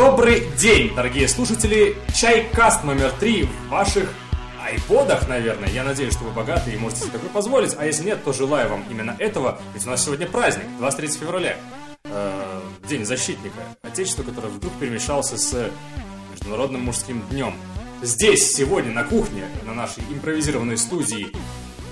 [0.00, 1.94] Добрый день, дорогие слушатели!
[2.14, 4.10] Чайкаст номер три в ваших
[4.58, 5.68] айподах, наверное.
[5.68, 7.76] Я надеюсь, что вы богаты и можете себе такое позволить.
[7.78, 9.60] А если нет, то желаю вам именно этого.
[9.74, 11.54] Ведь у нас сегодня праздник, 23 февраля.
[12.04, 13.58] Э, День защитника.
[13.82, 15.70] Отечества, которое вдруг перемешался с
[16.32, 17.52] Международным мужским днем.
[18.00, 21.30] Здесь, сегодня, на кухне, на нашей импровизированной студии,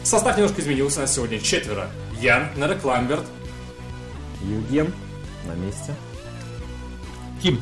[0.02, 1.00] состав немножко изменился.
[1.00, 1.90] Нас сегодня четверо.
[2.22, 3.26] Ян, Нерек Ламберт,
[4.40, 4.94] Юген
[5.44, 5.94] на месте.
[7.42, 7.60] Ким.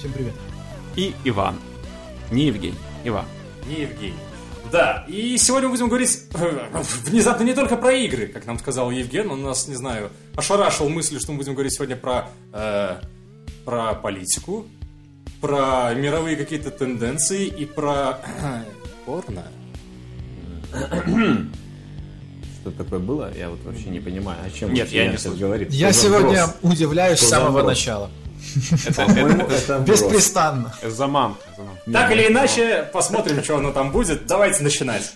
[0.00, 0.32] Всем привет.
[0.96, 1.56] И Иван.
[2.30, 3.26] Не Евгений, Иван.
[3.68, 4.14] не Евгений.
[4.72, 6.22] Да, и сегодня мы будем говорить
[7.04, 11.20] внезапно не только про игры, как нам сказал Евген, он нас, не знаю, ошарашил мыслью,
[11.20, 12.96] что мы будем говорить сегодня про, э,
[13.66, 14.64] про политику,
[15.42, 18.20] про мировые какие-то тенденции и про
[19.04, 19.44] порно.
[22.62, 23.30] Что такое было?
[23.36, 25.70] Я вот вообще не понимаю, о чем Нет, я не сейчас говорит.
[25.72, 28.10] Я сегодня удивляюсь с самого начала.
[29.86, 30.74] Беспрестанно.
[30.82, 31.40] Заманка.
[31.56, 31.90] заманка.
[31.92, 34.26] Так или иначе, посмотрим, что оно там будет.
[34.26, 35.12] Давайте начинать.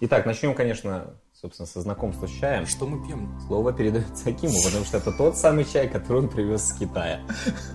[0.00, 2.66] Итак, начнем, конечно, собственно, со знакомства с чаем.
[2.66, 3.40] Что мы пьем?
[3.46, 7.20] Слово передается Акиму, потому что это тот самый чай, который он привез с Китая.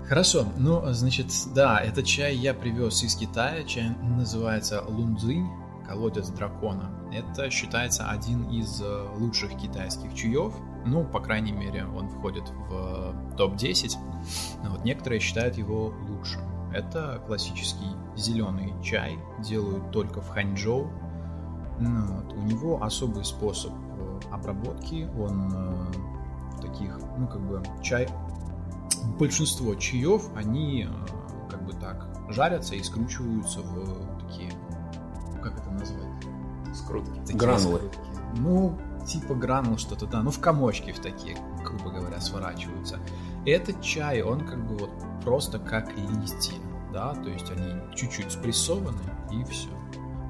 [0.07, 3.63] Хорошо, ну, значит, да, этот чай я привез из Китая.
[3.63, 5.47] Чай называется лунзинь,
[5.87, 6.91] колодец дракона.
[7.11, 10.53] Это считается один из э, лучших китайских чаев.
[10.85, 13.95] Ну, по крайней мере, он входит в э, топ-10.
[14.63, 16.41] Но вот некоторые считают его лучшим.
[16.73, 20.89] Это классический зеленый чай, делают только в Ханчжоу.
[21.79, 25.09] Ну, вот, у него особый способ э, обработки.
[25.17, 28.07] Он э, в таких, ну, как бы, чай
[29.17, 34.51] большинство чаев, они э, как бы так жарятся и скручиваются в такие,
[35.41, 36.07] как это назвать?
[36.73, 37.19] Скрутки.
[37.21, 37.77] Такие Гранулы.
[37.77, 37.99] скрутки.
[38.37, 38.77] Ну,
[39.09, 42.99] типа гранул что-то, да, ну в комочки в такие, грубо говоря, сворачиваются.
[43.45, 44.91] Этот чай, он как бы вот
[45.23, 46.57] просто как листья,
[46.93, 49.69] да, то есть они чуть-чуть спрессованы и все.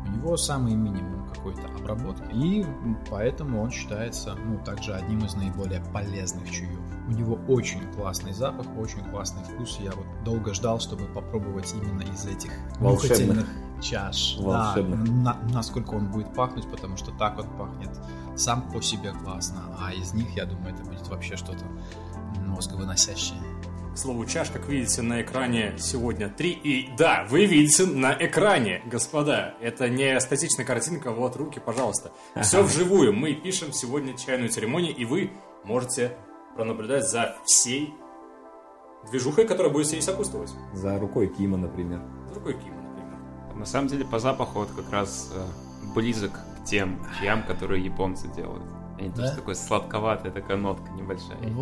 [0.08, 2.66] У него самый минимум какой-то обработки, и
[3.10, 6.80] поэтому он считается, ну, также одним из наиболее полезных чаев.
[7.08, 9.78] У него очень классный запах, очень классный вкус.
[9.80, 13.48] Я вот долго ждал, чтобы попробовать именно из этих Волшебных.
[13.82, 14.38] чаш.
[14.40, 15.06] Волшебных.
[15.06, 17.90] Да, на- насколько он будет пахнуть, потому что так он пахнет
[18.40, 21.66] сам по себе классно, а из них, я думаю, это будет вообще что-то
[22.48, 23.40] мозговыносящее.
[23.94, 26.50] К слову, чаш, как видите на экране сегодня 3.
[26.52, 29.56] И да, вы видите на экране, господа.
[29.62, 32.12] Это не статичная картинка, вот руки, пожалуйста.
[32.42, 33.14] Все вживую.
[33.14, 35.32] Мы пишем сегодня чайную церемонию, и вы
[35.64, 36.16] можете
[36.56, 37.94] пронаблюдать за всей
[39.10, 40.52] движухой, которая будет ей сопутствовать.
[40.74, 42.02] За рукой Кима, например.
[42.30, 43.56] За рукой Кима, например.
[43.56, 48.28] На самом деле, по запаху вот как раз э, близок к тем чаям, которые японцы
[48.30, 48.64] делают.
[49.00, 49.36] Они тоже Да?
[49.36, 51.38] такой сладковатая такая нотка небольшая.
[51.42, 51.54] есть.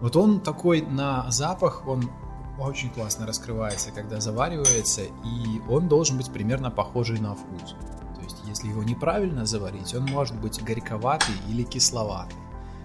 [0.00, 2.10] Вот, он такой на запах, он
[2.58, 7.74] очень классно раскрывается, когда заваривается, и он должен быть примерно похожий на вкус.
[8.16, 12.36] То есть, если его неправильно заварить, он может быть горьковатый или кисловатый.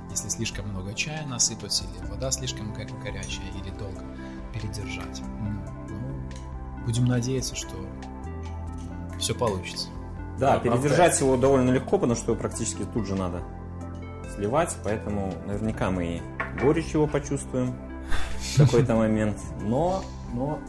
[0.09, 4.01] Если слишком много чая насыпать, или вода слишком го- горячая, или долго
[4.53, 5.21] передержать.
[5.41, 7.75] Ну, будем надеяться, что
[9.19, 9.89] все получится.
[10.39, 13.41] Да, передержать его довольно легко, потому что его практически тут же надо
[14.35, 16.21] сливать, поэтому наверняка мы и
[16.61, 17.75] горечь его почувствуем
[18.55, 19.37] в какой-то момент.
[19.61, 20.03] Но,
[20.33, 20.59] но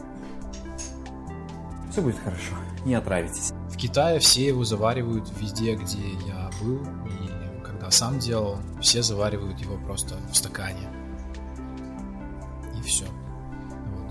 [1.91, 3.51] все будет хорошо, не отравитесь.
[3.69, 9.59] В Китае все его заваривают везде, где я был, и когда сам делал, все заваривают
[9.59, 10.89] его просто в стакане.
[12.77, 13.05] И все.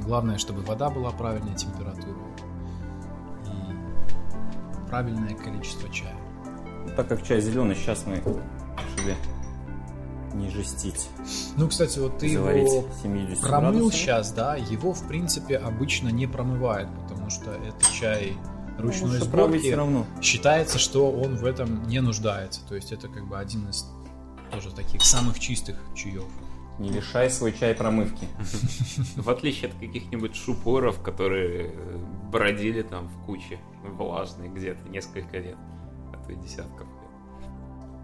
[0.07, 2.18] Главное, чтобы вода была правильной температуры
[4.88, 6.15] правильное количество чая.
[6.97, 9.16] Так как чай зеленый, сейчас мы решили
[10.34, 11.09] не жестить.
[11.56, 13.91] Ну, кстати, вот ты его 70 промыл градусами.
[14.00, 18.37] сейчас, да, его, в принципе, обычно не промывают, потому что это чай
[18.78, 19.59] ручной Ну, сборки.
[19.59, 20.06] все равно.
[20.21, 22.60] Считается, что он в этом не нуждается.
[22.69, 23.87] То есть это как бы один из
[24.53, 26.25] тоже таких самых чистых чаев.
[26.78, 28.26] Не лишай свой чай промывки.
[29.17, 31.99] В отличие от каких-нибудь шупоров, которые э,
[32.31, 35.56] бродили там в куче влажной где-то несколько лет,
[36.12, 37.50] а то и десятков лет.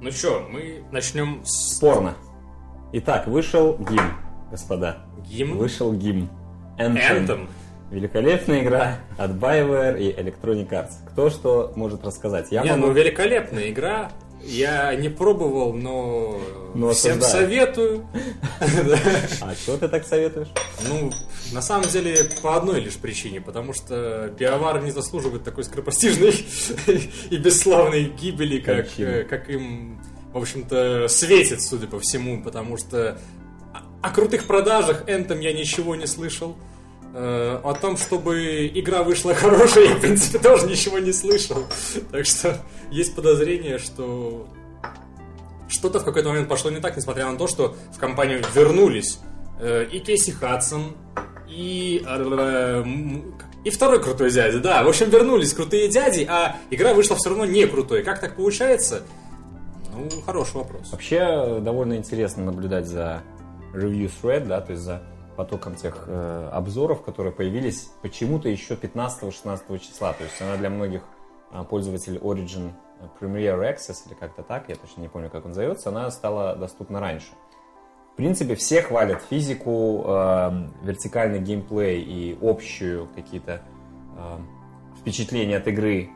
[0.01, 2.15] Ну что, мы начнем с Спорно.
[2.93, 4.13] Итак, вышел гимн,
[4.51, 5.05] господа.
[5.29, 5.57] гимн.
[5.57, 6.29] Вышел гимн.
[6.79, 7.49] Anthem.
[7.91, 10.95] Великолепная игра от BioWare и Electronic Arts.
[11.11, 12.51] Кто что может рассказать?
[12.51, 14.11] Я Не, могу- ну великолепная игра.
[14.43, 16.39] Я не пробовал, но,
[16.75, 17.43] Но всем осуждаю.
[17.47, 18.07] советую.
[19.41, 20.49] А что ты так советуешь?
[20.89, 21.11] Ну,
[21.53, 26.35] на самом деле, по одной лишь причине, потому что Биовар не заслуживает такой скоропостижной
[27.31, 30.01] и бесславной гибели, как, э, как им
[30.35, 33.17] в общем-то, светит, судя по всему, потому что
[34.03, 36.57] о крутых продажах Anthem я ничего не слышал.
[37.17, 41.59] Э, О том, чтобы игра вышла хорошая, я, в принципе, тоже ничего не слышал.
[42.11, 44.49] Так что есть подозрение, что
[45.69, 49.21] что-то в какой-то момент пошло не так, несмотря на то, что в компанию вернулись
[49.61, 50.97] э, и Кейси Хадсон,
[51.49, 52.05] и...
[52.05, 52.85] э,
[53.65, 54.83] И второй крутой дядя, да.
[54.83, 58.03] В общем, вернулись крутые дяди, а игра вышла все равно не крутой.
[58.03, 59.03] Как так получается?
[59.93, 60.91] Ну, хороший вопрос.
[60.91, 63.23] Вообще довольно интересно наблюдать за
[63.73, 65.01] review thread, да, то есть за
[65.37, 70.13] потоком тех э, обзоров, которые появились почему-то еще 15-16 числа.
[70.13, 71.03] То есть она для многих
[71.51, 72.73] а, пользователей Origin
[73.21, 77.01] Premier Access или как-то так, я точно не помню, как он зовется, она стала доступна
[77.01, 77.29] раньше.
[78.13, 80.51] В принципе, все хвалят физику, э,
[80.83, 83.61] вертикальный геймплей и общую какие-то
[84.17, 84.39] э,
[85.01, 86.11] впечатления от игры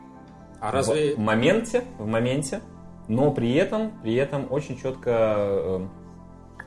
[0.61, 1.15] А разве...
[1.15, 2.61] в моменте, в моменте,
[3.09, 5.87] но при этом, при этом очень четко э,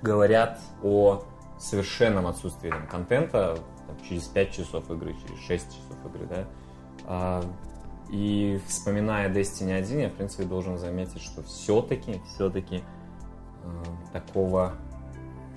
[0.02, 1.22] говорят о
[1.62, 6.46] совершенном отсутствии там, контента там, через 5 часов игры, через 6 часов игры, да.
[7.04, 7.44] А,
[8.10, 12.82] и вспоминая Destiny 1, я, в принципе, должен заметить, что все-таки, все-таки
[14.12, 14.74] такого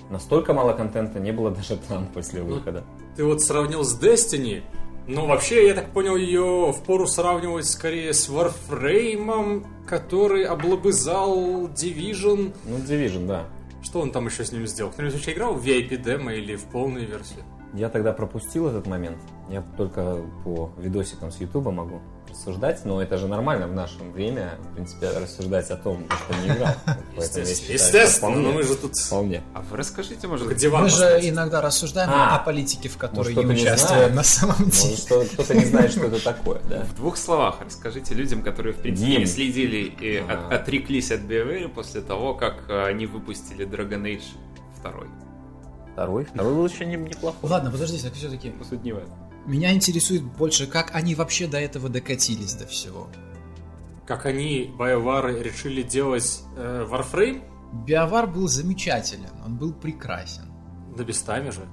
[0.10, 2.84] настолько мало контента не было даже там после выхода.
[3.16, 4.64] Ты вот сравнил с Destiny,
[5.08, 12.54] ну, вообще, я так понял, ее впору сравнивать скорее с Warframe, который облобызал Division.
[12.66, 13.46] Ну, Division, да.
[13.86, 14.92] Что он там еще с ним сделал?
[14.92, 17.44] Кто-нибудь вообще играл в VIP демо или в полной версии?
[17.72, 19.20] Я тогда пропустил этот момент.
[19.48, 22.02] Я только по видосикам с Ютуба могу
[22.36, 26.48] рассуждать, но это же нормально в наше время, в принципе, рассуждать о том, что не
[26.54, 26.74] играл.
[26.86, 28.96] Поэтому я считаю, что Естественно, вполне- но мы же тут...
[28.98, 29.42] Вполне.
[29.54, 32.36] А вы расскажите, может, диван Мы же иногда рассуждаем А.
[32.36, 34.98] о политике, в которой не участвуем на самом деле.
[35.10, 36.84] Может, кто-то не знает, что это такое, да?
[36.84, 40.48] в двух словах расскажите людям, которые, в принципе, не следили и Ага.
[40.48, 44.24] от- отреклись от BioWare после того, как э, они выпустили Dragon Age
[44.82, 44.92] 2.
[45.94, 46.26] Второй.
[46.26, 47.50] Второй был еще не- неплохой.
[47.50, 48.54] Ладно, подожди, так все-таки.
[48.58, 49.14] Ну, суть не в этом.
[49.46, 53.08] Меня интересует больше, как они вообще до этого докатились до всего.
[54.08, 57.44] Как они, BioWare, решили делать э, Warframe?
[57.86, 60.44] Биовар был замечателен, он был прекрасен.
[60.96, 61.68] Да местами же.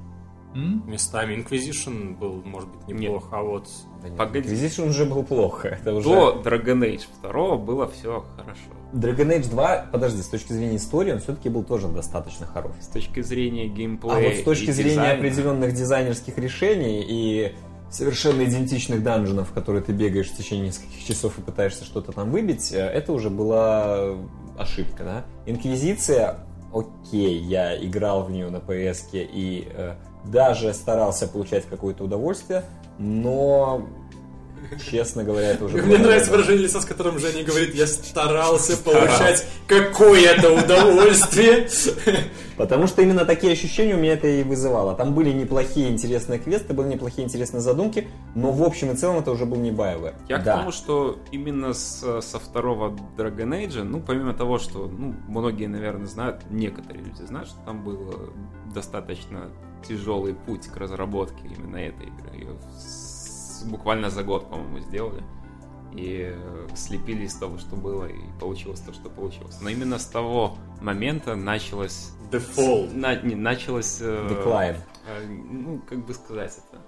[0.55, 0.83] М?
[0.87, 3.69] Местами Inquisition был, может быть, неплох, а вот...
[4.03, 4.49] Да нет, Погоди.
[4.49, 5.69] Inquisition уже был плохо.
[5.69, 6.09] Это уже...
[6.09, 8.61] До Dragon Age 2 было все хорошо.
[8.93, 12.73] Dragon Age 2, подожди, с точки зрения истории, он все-таки был тоже достаточно хорош.
[12.81, 17.55] С точки зрения А геймплея вот с точки и зрения дизайна, определенных дизайнерских решений и
[17.91, 22.31] совершенно идентичных данженов, в которые ты бегаешь в течение нескольких часов и пытаешься что-то там
[22.31, 24.17] выбить, э, это уже была
[24.59, 25.25] ошибка, да?
[25.47, 26.39] Инквизиция,
[26.73, 29.95] окей, я играл в нее на PS и э,
[30.25, 32.65] даже старался получать какое-то удовольствие,
[32.99, 33.87] но,
[34.91, 35.77] честно говоря, это уже...
[35.83, 41.69] Мне нравится выражение лица, с которым Женя говорит, я старался получать какое-то удовольствие.
[42.57, 44.95] Потому что именно такие ощущения у меня это и вызывало.
[44.95, 49.31] Там были неплохие интересные квесты, были неплохие интересные задумки, но в общем и целом это
[49.31, 50.15] уже был не BioWare.
[50.29, 50.59] Я к да.
[50.59, 56.07] тому, что именно с- со второго Dragon Age, ну, помимо того, что, ну, многие, наверное,
[56.07, 59.51] знают, некоторые люди знают, что там был э, достаточно
[59.89, 62.37] тяжелый путь к разработке именно этой игры.
[62.37, 62.57] Ее
[63.63, 65.23] буквально за год, по-моему, сделали.
[65.95, 69.59] И э, слепили из того, что было, и получилось то, что получилось.
[69.61, 72.11] Но именно с того момента началось...
[72.31, 72.95] Default.
[72.95, 73.99] На- не, началось...
[74.01, 74.77] э, Decline.
[75.07, 76.81] э, ну, как бы сказать это.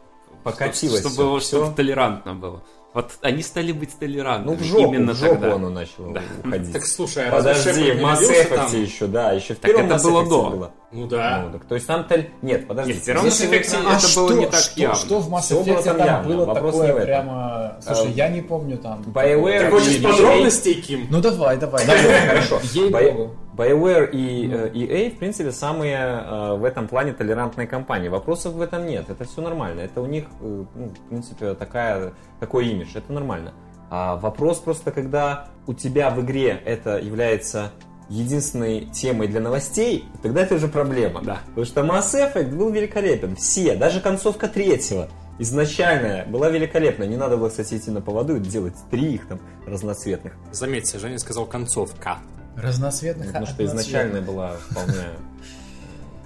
[0.42, 2.62] Покатилось Чтобы, всё, чтобы толерантно было.
[2.94, 5.54] Вот они стали быть толерантными Ну, в жопу, именно в жопу тогда.
[5.54, 6.22] оно начало Да.
[6.44, 6.72] уходить.
[6.72, 8.72] Так слушай, а Подожди, в Mass Effect там?
[8.82, 10.50] еще, да, еще в Так первом это Mass было до.
[10.50, 10.72] было.
[10.94, 11.42] Ну да.
[11.46, 12.24] Ну, так, то есть там-то...
[12.42, 12.92] Нет, подожди.
[12.92, 14.96] Нет, в первом Mass Слушай, Effect а это было что- не так что, явно.
[14.96, 17.76] Что в Mass было Effect там там, явно, было вопрос в такое прямо...
[17.80, 19.02] Слушай, А, я не помню там.
[19.02, 21.06] BioWare Ты хочешь подробностей, Ким?
[21.10, 21.84] Ну давай, давай.
[21.84, 22.60] Хорошо.
[22.72, 23.34] Ей-богу.
[23.56, 28.08] BioWare и э, EA, в принципе, самые э, в этом плане толерантные компании.
[28.08, 29.08] Вопросов в этом нет.
[29.08, 29.80] Это все нормально.
[29.82, 32.88] Это у них, э, ну, в принципе, такая, такой имидж.
[32.94, 33.52] Это нормально.
[33.90, 37.70] А вопрос просто, когда у тебя в игре это является
[38.08, 41.22] единственной темой для новостей, тогда это уже проблема.
[41.22, 41.40] Да.
[41.46, 43.36] Потому что Mass Effect был великолепен.
[43.36, 45.08] Все, даже концовка третьего
[45.38, 47.04] изначальная была великолепна.
[47.04, 50.34] Не надо было, кстати, идти на поводу и делать три их там разноцветных.
[50.52, 52.18] Заметьте, Женя сказал концовка,
[52.56, 54.94] Разноцветных Потому что изначальная была вполне...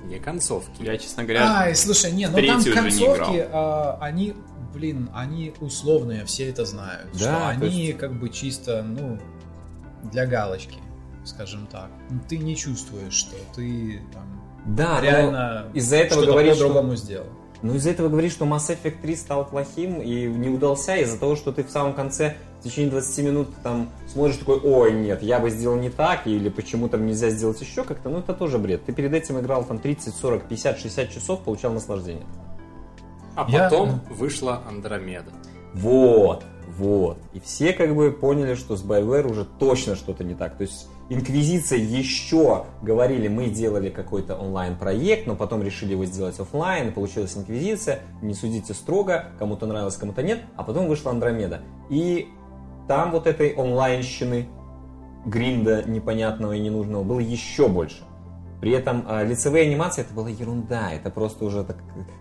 [0.04, 0.82] не концовки.
[0.82, 4.35] Я, честно говоря, Ай, слушай, не, ну там уже не концовки, а, они,
[4.75, 7.08] блин, они условные, все это знают.
[7.12, 9.18] Да, что то они есть- как бы чисто, ну,
[10.12, 10.78] для галочки,
[11.28, 11.88] скажем так.
[12.11, 14.25] Ну, Ты не чувствуешь, что ты там
[14.66, 17.26] Да, но реально из-за этого говоришь, что- по-другому сделал.
[17.61, 21.35] Ну, из-за этого говоришь, что Mass Effect 3 стал плохим и не удался из-за того,
[21.35, 25.40] что ты в самом конце в течение 20 минут там смотришь такой, ой, нет, я
[25.40, 28.85] бы сделал не так, или почему там нельзя сделать еще как-то, ну это тоже бред.
[28.85, 32.26] Ты перед этим играл там 30, 40, 50, 60 часов, получал наслаждение.
[33.35, 35.30] А Я- потом вышла Андромеда.
[35.75, 36.44] Вот,
[36.76, 37.18] вот.
[37.32, 40.56] И все как бы поняли, что с BioWare уже точно что-то не так.
[40.56, 46.93] То есть Инквизиция еще говорили, мы делали какой-то онлайн-проект, но потом решили его сделать офлайн,
[46.93, 48.00] получилась Инквизиция.
[48.21, 50.41] Не судите строго, кому-то нравилось, кому-то нет.
[50.57, 51.62] А потом вышла Андромеда.
[51.88, 52.29] И
[52.88, 54.49] там вот этой онлайнщины,
[55.25, 58.05] гринда непонятного и ненужного было еще больше.
[58.61, 61.77] При этом э, лицевые анимации это была ерунда, это просто уже так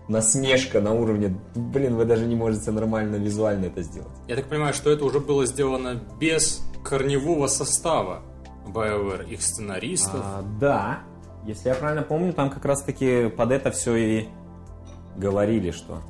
[0.06, 4.12] насмешка на уровне, блин, вы даже не можете нормально визуально это сделать.
[4.28, 8.22] Я так понимаю, что это уже было сделано без корневого состава
[8.72, 10.20] BioWare, их сценаристов.
[10.22, 11.00] А, да,
[11.44, 14.28] если я правильно помню, там как раз таки под это все и
[15.16, 16.02] говорили, что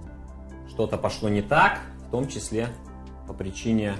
[0.69, 2.69] что-то пошло не так, в том числе
[3.27, 3.95] по причине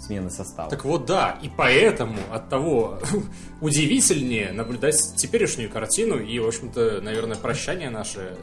[0.00, 0.70] смены состава.
[0.70, 2.98] Так вот, да, и поэтому от того
[3.60, 8.36] удивительнее наблюдать теперешнюю картину и, в общем-то, наверное, прощание наше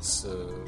[0.00, 0.66] с э,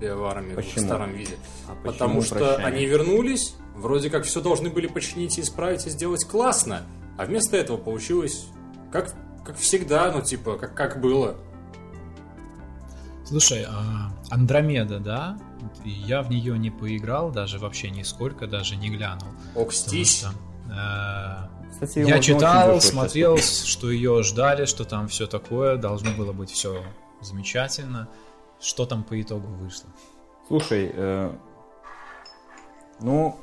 [0.00, 1.36] биоварами в старом виде.
[1.68, 2.66] А Потому что прощание?
[2.66, 6.82] они вернулись, вроде как все должны были починить и исправить и сделать классно,
[7.16, 8.46] а вместо этого получилось
[8.92, 11.36] как, как всегда, ну, типа, как, как было.
[13.24, 15.38] Слушай, а Андромеда, да?
[15.84, 19.28] Я в нее не поиграл, даже вообще нисколько, даже не глянул.
[19.54, 20.20] Окстись.
[20.20, 20.30] что,
[20.72, 23.66] э, Кстати, я читал, сейчас смотрел, купить.
[23.66, 26.82] что ее ждали, что там все такое, должно было быть все
[27.20, 28.08] замечательно.
[28.60, 29.90] Что там по итогу вышло?
[30.48, 31.32] Слушай, э,
[33.00, 33.38] ну,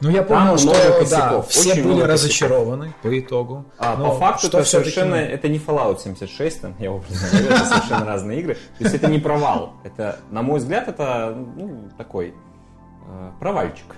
[0.00, 0.72] Ну, я Там понял, что
[1.10, 3.64] да, все очень были разочарованы по итогу.
[3.78, 8.04] А по факту это совершенно, это не Fallout 76, там, я образно говорю, это совершенно
[8.04, 8.54] разные игры.
[8.54, 9.74] То есть это не провал.
[9.84, 12.34] Это, на мой взгляд, это ну, такой
[13.06, 13.94] э, провальчик.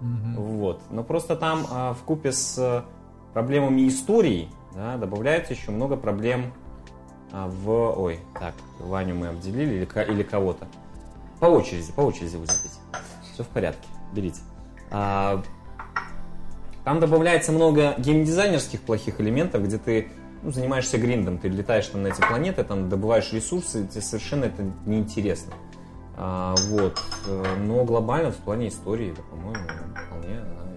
[0.00, 0.34] Мгм.
[0.36, 0.80] Вот.
[0.90, 2.82] Но просто там в купе с э,
[3.32, 6.52] проблемами истории да, добавляется еще много проблем
[7.32, 8.00] а, в...
[8.00, 10.66] Ой, так, Ваню мы обделили или, или кого-то.
[11.40, 13.02] По очереди, по очереди будем пить.
[13.32, 14.40] Все в порядке, берите.
[14.90, 15.42] А,
[16.84, 20.08] там добавляется много геймдизайнерских плохих элементов, где ты
[20.42, 24.62] ну, занимаешься гриндом, ты летаешь там на эти планеты, там добываешь ресурсы, тебе совершенно это
[24.84, 25.54] неинтересно.
[26.16, 27.00] А, вот.
[27.26, 29.64] Э, Но глобально в плане истории, это, по-моему,
[30.06, 30.70] вполне она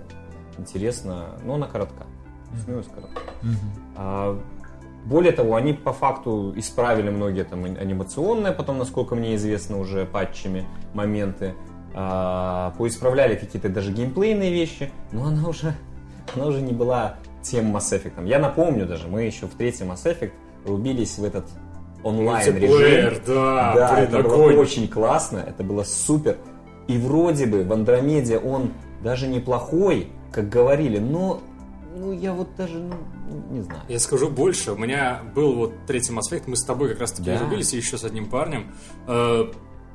[0.58, 2.06] интересна, но она коротка.
[2.64, 3.22] Смеюсь, коротка.
[3.44, 3.58] Мгм.
[3.98, 4.40] А,
[5.06, 10.06] Более того, они по факту исправили многие там ани- анимационные, потом, насколько мне известно, уже
[10.06, 11.54] патчами моменты.
[12.00, 15.74] А, Поисправляли какие-то даже геймплейные вещи, но она уже,
[16.36, 18.28] она уже не была тем Mass Effect.
[18.28, 20.32] Я напомню даже, мы еще в третьем Mass Effect
[20.64, 21.46] рубились в этот
[22.04, 23.20] онлайн режим.
[23.26, 24.56] Да, Да, блин, это было огонь.
[24.58, 26.38] очень классно, это было супер.
[26.88, 31.42] И вроде бы в Андромеде он даже неплохой, как говорили, но
[31.96, 32.94] ну я вот даже ну,
[33.50, 33.82] не знаю.
[33.88, 34.74] Я скажу больше.
[34.74, 37.40] У меня был вот третий Mass Effect, мы с тобой как раз таки Да.
[37.40, 38.68] рубились еще с одним парнем.
[39.08, 39.46] Э,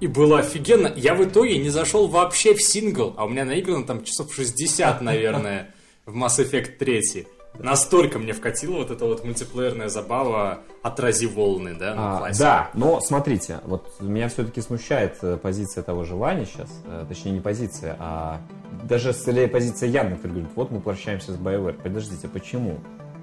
[0.02, 0.92] И было офигенно.
[0.96, 5.00] Я в итоге не зашел вообще в сингл, а у меня наиграно там часов 60,
[5.00, 7.28] наверное, в Mass Effect 3.
[7.60, 13.60] Настолько мне вкатила вот эта вот мультиплеерная забава «Отрази волны», да, А, да, но смотрите,
[13.64, 18.40] вот меня все-таки смущает э, позиция того же Вани сейчас, э, точнее не позиция, а
[18.82, 21.80] даже скорее позиция Яны, который говорит, вот мы прощаемся с BioWare.
[21.80, 22.80] Подождите, почему?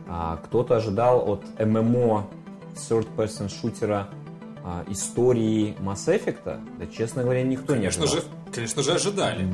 [0.07, 2.29] А, кто-то ожидал от ММО
[2.75, 4.07] third person шутера
[4.63, 6.37] а, истории Mass Effect?
[6.43, 6.59] Да,
[6.95, 8.31] честно говоря, никто Конечно не же, ожидал.
[8.53, 9.47] конечно же ожидали.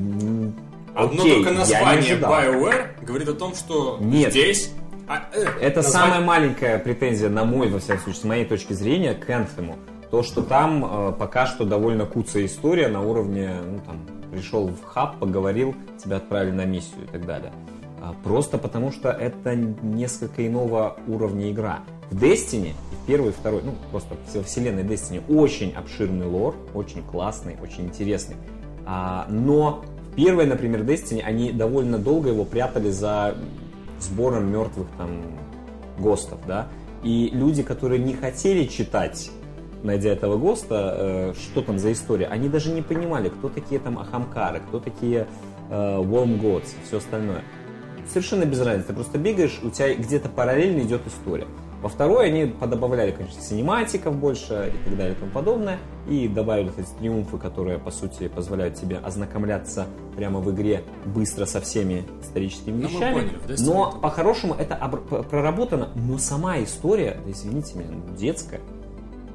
[0.96, 2.18] Одно окей, только название.
[2.20, 4.32] BioWare говорит о том, что Нет.
[4.32, 4.72] здесь...
[5.08, 5.84] а, э, Это название-
[6.14, 9.76] самая маленькая претензия, на мой, во всяком случае, с моей точки зрения, к Anthem.
[10.12, 14.00] То, что там э, пока что довольно куцая история на уровне, ну там,
[14.32, 17.52] пришел в хаб, поговорил, тебя отправили на миссию и так далее.
[18.02, 21.80] А, Просто потому, что это несколько иного уровня игра.
[22.12, 22.74] В Destiny,
[23.08, 28.36] первый, второй, ну, просто во вселенной Destiny очень обширный лор, очень классный, очень интересный.
[28.86, 33.36] А, но в первой, например, Destiny они довольно долго его прятали за
[34.00, 35.22] сбором мертвых там
[36.00, 36.68] ГОСТов, да.
[37.04, 39.32] И люди, которые не хотели читать,
[39.84, 44.00] найдя этого ГОСТа, э, что там за история, они даже не понимали, кто такие там
[44.00, 45.28] Ахамкары, кто такие
[45.70, 47.44] э, Worm Gods и все остальное.
[48.08, 48.90] Совершенно без разницы.
[48.90, 51.48] Ты просто бегаешь, у тебя где-то параллельно идет история.
[51.86, 55.78] Во второй они подобавляли, конечно, синематиков больше и так далее и тому подобное.
[56.10, 59.86] И добавили эти триумфы, которые, по сути, позволяют тебе ознакомляться
[60.18, 63.14] прямо в игре быстро со всеми историческими Ну, мы вещами.
[63.14, 64.76] поняли, Но по-хорошему это
[65.30, 68.62] проработано, но сама история, да извините меня, ну, детская,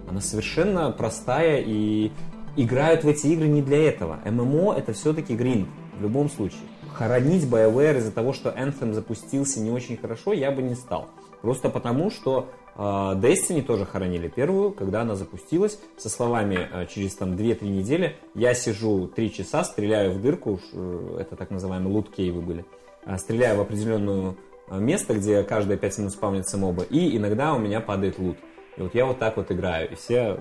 [0.08, 2.10] она совершенно простая и
[2.56, 4.18] играют в эти игры не для этого.
[4.28, 5.68] ММО это все-таки гринд.
[5.96, 6.62] в любом случае.
[6.94, 11.10] Хоронить BioWare из-за того, что Anthem запустился не очень хорошо, я бы не стал.
[11.42, 17.14] Просто потому, что э, Destiny тоже хоронили первую, когда она запустилась, со словами э, через
[17.14, 22.40] там 2-3 недели я сижу 3 часа, стреляю в дырку, э, это так называемые лут-кейвы
[22.42, 22.64] были,
[23.06, 24.36] э, стреляю в определенную
[24.70, 28.36] место, где каждые 5 минут спавнится моба, и иногда у меня падает лут.
[28.76, 30.38] И вот я вот так вот играю, и все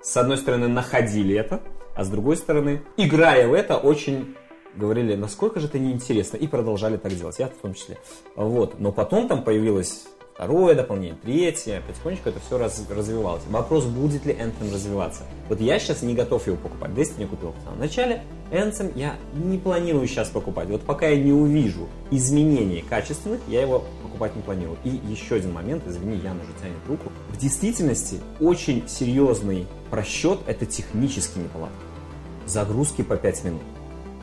[0.00, 1.60] с одной стороны находили это,
[1.96, 4.36] а с другой стороны, играя в это, очень
[4.76, 7.98] говорили, насколько же это неинтересно, и продолжали так делать, я в том числе.
[8.36, 8.78] Вот.
[8.78, 10.06] Но потом там появилось
[10.38, 13.42] второе дополнение, третье, потихонечку это все раз, развивалось.
[13.50, 15.22] Вопрос, будет ли Anthem развиваться.
[15.48, 16.92] Вот я сейчас не готов его покупать.
[16.92, 20.68] Destiny купил в самом начале, Anthem я не планирую сейчас покупать.
[20.68, 24.76] Вот пока я не увижу изменений качественных, я его покупать не планирую.
[24.84, 27.10] И еще один момент, извини, Ян уже тянет руку.
[27.30, 31.74] В действительности очень серьезный просчет это технические неполадки.
[32.46, 33.62] Загрузки по 5 минут,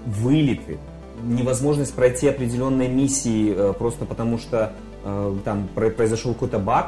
[0.06, 0.78] вылеты,
[1.24, 4.74] невозможность пройти определенные миссии э, просто потому что
[5.44, 6.88] там произошел какой-то баг,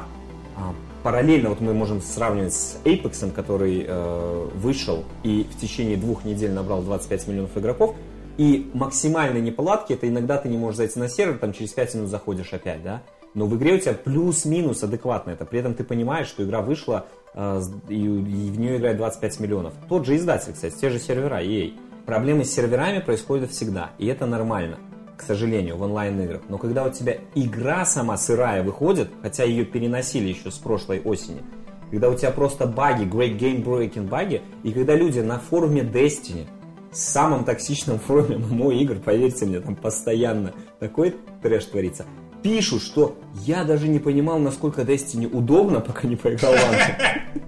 [0.55, 6.25] а, параллельно вот мы можем сравнивать с Apex, который э, вышел и в течение двух
[6.25, 7.95] недель набрал 25 миллионов игроков,
[8.37, 12.09] и максимальные неполадки, это иногда ты не можешь зайти на сервер, там через 5 минут
[12.09, 16.27] заходишь опять, да, но в игре у тебя плюс-минус адекватно это, при этом ты понимаешь,
[16.27, 19.73] что игра вышла, э, и, в нее играет 25 миллионов.
[19.87, 21.73] Тот же издатель, кстати, те же сервера, EA.
[22.05, 24.77] Проблемы с серверами происходят всегда, и это нормально
[25.17, 26.41] к сожалению, в онлайн-играх.
[26.47, 31.41] Но когда у тебя игра сама сырая выходит, хотя ее переносили еще с прошлой осени,
[31.89, 36.47] когда у тебя просто баги, great game breaking баги, и когда люди на форуме Destiny,
[36.91, 42.05] самом токсичном форуме ММО игр, поверьте мне, там постоянно такой трэш творится,
[42.43, 47.21] пишут, что я даже не понимал, насколько Destiny удобно, пока не поиграл в Anthem.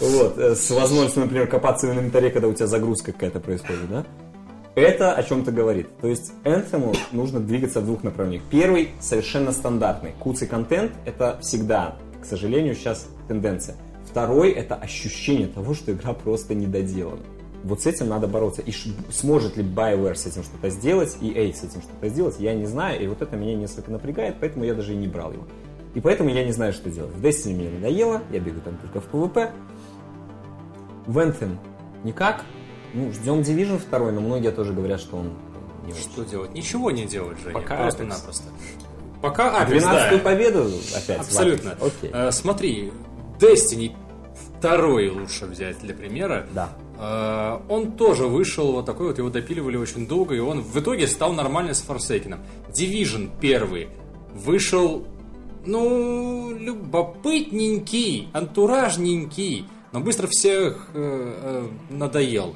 [0.00, 4.04] Вот, э, с возможностью, например, копаться в инвентаре, когда у тебя загрузка какая-то происходит, да?
[4.74, 5.86] Это о чем-то говорит.
[6.00, 8.42] То есть Anthem нужно двигаться в двух направлениях.
[8.50, 10.14] Первый совершенно стандартный.
[10.18, 13.76] Куцый контент– это всегда, к сожалению, сейчас тенденция.
[14.04, 17.22] Второй– это ощущение того, что игра просто не доделана.
[17.62, 18.62] Вот с этим надо бороться.
[18.62, 18.72] И
[19.12, 22.66] сможет ли BioWare с этим что-то сделать, и EA с этим что-то сделать, я не
[22.66, 23.00] знаю.
[23.00, 25.44] И вот это меня несколько напрягает, поэтому я даже и не брал его.
[25.94, 27.14] И поэтому я не знаю, что делать.
[27.14, 29.50] В Destiny мне надоело, я бегаю там только в PvP.
[31.06, 31.56] В Anthem
[32.02, 32.44] никак,
[32.94, 35.32] ну, ждем Division 2, но многие тоже говорят, что он
[35.86, 36.30] не Что очень.
[36.30, 36.54] делать?
[36.54, 37.54] Ничего не делать, Женя.
[37.54, 38.44] Пока Просто-напросто.
[39.20, 40.18] Пока Apex, 12 да.
[40.18, 41.20] победу опять.
[41.20, 41.72] Абсолютно.
[41.72, 42.10] Окей.
[42.12, 42.92] Э, смотри,
[43.38, 43.94] Destiny
[44.58, 46.46] второй лучше взять для примера.
[46.54, 46.70] Да.
[46.98, 51.06] Э, он тоже вышел вот такой вот, его допиливали очень долго, и он в итоге
[51.06, 52.38] стал нормально с Forsaken.
[52.68, 53.88] Division первый
[54.34, 55.06] вышел,
[55.64, 62.54] ну, любопытненький, антуражненький, но быстро всех э, э, надоел.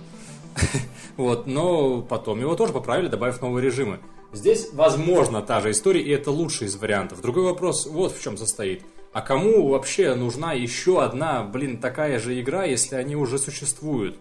[1.16, 3.98] вот, но потом его тоже поправили, добавив новые режимы.
[4.32, 7.22] Здесь, возможно, та же история, и это лучший из вариантов.
[7.22, 8.82] Другой вопрос вот в чем состоит.
[9.12, 14.18] А кому вообще нужна еще одна, блин, такая же игра, если они уже существуют?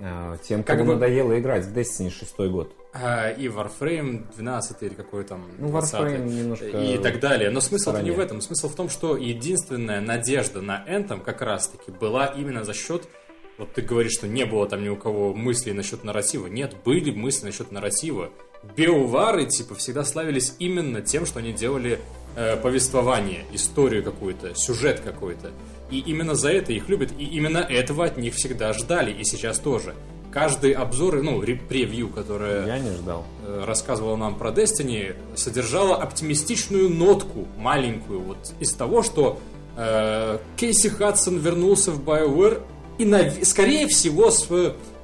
[0.00, 0.94] А, тем, кому как бы...
[0.94, 2.74] надоело играть в Destiny 6 год.
[2.92, 7.50] А, и Warframe 12 или какой там ну, Warframe немножко и так далее.
[7.50, 8.40] Но смысл не в этом.
[8.40, 13.08] Смысл в том, что единственная надежда на Anthem как раз-таки была именно за счет
[13.56, 16.48] вот ты говоришь, что не было там ни у кого мыслей насчет нарратива.
[16.48, 18.30] Нет, были мысли насчет нарратива.
[18.76, 22.00] Биовары, типа, всегда славились именно тем, что они делали
[22.34, 25.52] э, повествование, историю какую-то, сюжет какой-то.
[25.90, 29.58] И именно за это их любят, и именно этого от них всегда ждали, и сейчас
[29.58, 29.94] тоже.
[30.32, 33.24] Каждый обзор, ну, превью, которое Я не ждал.
[33.46, 39.38] Э, рассказывала нам про Destiny, содержала оптимистичную нотку, маленькую, вот из того, что
[39.76, 42.62] э, Кейси Хадсон вернулся в BioWare
[42.98, 44.48] и, на, скорее всего, с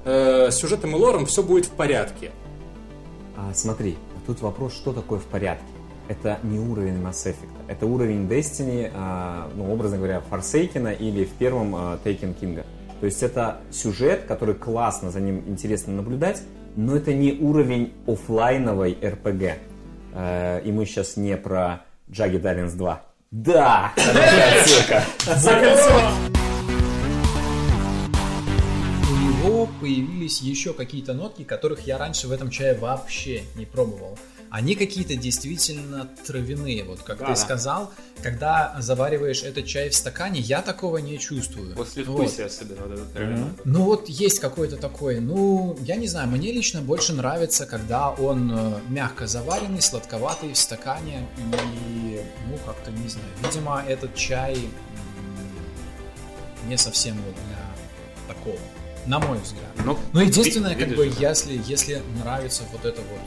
[0.05, 2.31] э, сюжетом и лором все будет в порядке.
[3.37, 5.64] А, смотри, тут вопрос, что такое в порядке.
[6.09, 11.31] Это не уровень Mass Effect, это уровень Destiny, а, ну, образно говоря, Forsaken или в
[11.31, 12.64] первом а, Taken King.
[13.00, 16.42] То есть это сюжет, который классно, за ним интересно наблюдать,
[16.76, 19.55] но это не уровень офлайновой RPG.
[20.14, 23.03] Э, и мы сейчас не про Jagged Alliance 2.
[23.31, 23.92] Да!
[23.96, 25.03] Отсылка!
[29.40, 34.18] Него появились еще какие-то нотки, которых я раньше в этом чае вообще не пробовал.
[34.50, 37.90] Они какие-то действительно травяные, вот как да, ты сказал,
[38.22, 41.74] когда завариваешь этот чай в стакане, я такого не чувствую.
[41.74, 42.46] После вкуса вот.
[42.50, 43.61] особенно вот это mm-hmm.
[43.64, 48.53] Ну вот есть какой-то такой, ну я не знаю, мне лично больше нравится, когда он
[48.53, 54.59] э, мягко заваренный, сладковатый в стакане и ну как-то не знаю, видимо этот чай
[56.68, 58.59] не совсем вот для такого.
[59.07, 59.71] На мой взгляд.
[59.85, 63.21] Ну, Но единственное, как бы, видишь, если, если нравится вот это вот...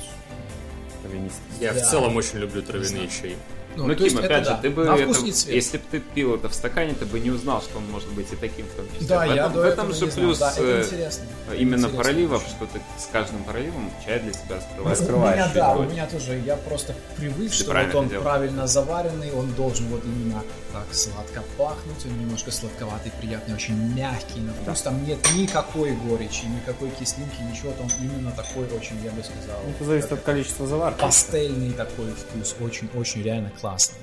[1.02, 1.42] Травянистый.
[1.60, 1.80] Я Да.
[1.84, 3.36] в целом очень люблю травяные чаи.
[3.76, 5.32] Ну, Ну, то есть Ким, это опять да, же, ты бы на это- вкус и
[5.32, 5.56] цвет.
[5.56, 8.32] если бы ты пил это в стакане, ты бы не узнал, что он может быть
[8.32, 9.08] и таким в том числе.
[9.08, 10.26] Да, в я этом, до в этого этом же не знал.
[10.26, 11.24] плюс Да, это э, интересно.
[11.48, 12.56] Это именно интересно проливов, очень.
[12.56, 15.00] что ты с каждым проливом чай для себя раскрывает.
[15.00, 18.24] Раскрываешь У меня, да, у меня тоже, я просто привык, Ты что вот он делал.
[18.24, 24.40] правильно заваренный, он должен вот именно так сладко пахнуть, он немножко сладковатый, приятный, очень мягкий
[24.40, 29.22] на вкус, там нет никакой горечи, никакой кислинки, ничего, там именно такой очень, я бы
[29.24, 31.00] сказал, Это зависит от количества заварки.
[31.00, 33.99] пастельный такой вкус, очень-очень реально классный.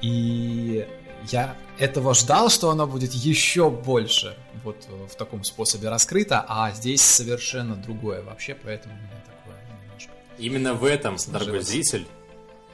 [0.00, 0.86] И
[1.28, 6.70] я этого ждал, что оно будет еще больше вот э, в таком способе раскрыто, а
[6.70, 10.12] здесь совершенно другое вообще, поэтому у меня такое немножко.
[10.38, 12.06] Именно в этом, дорогой зритель,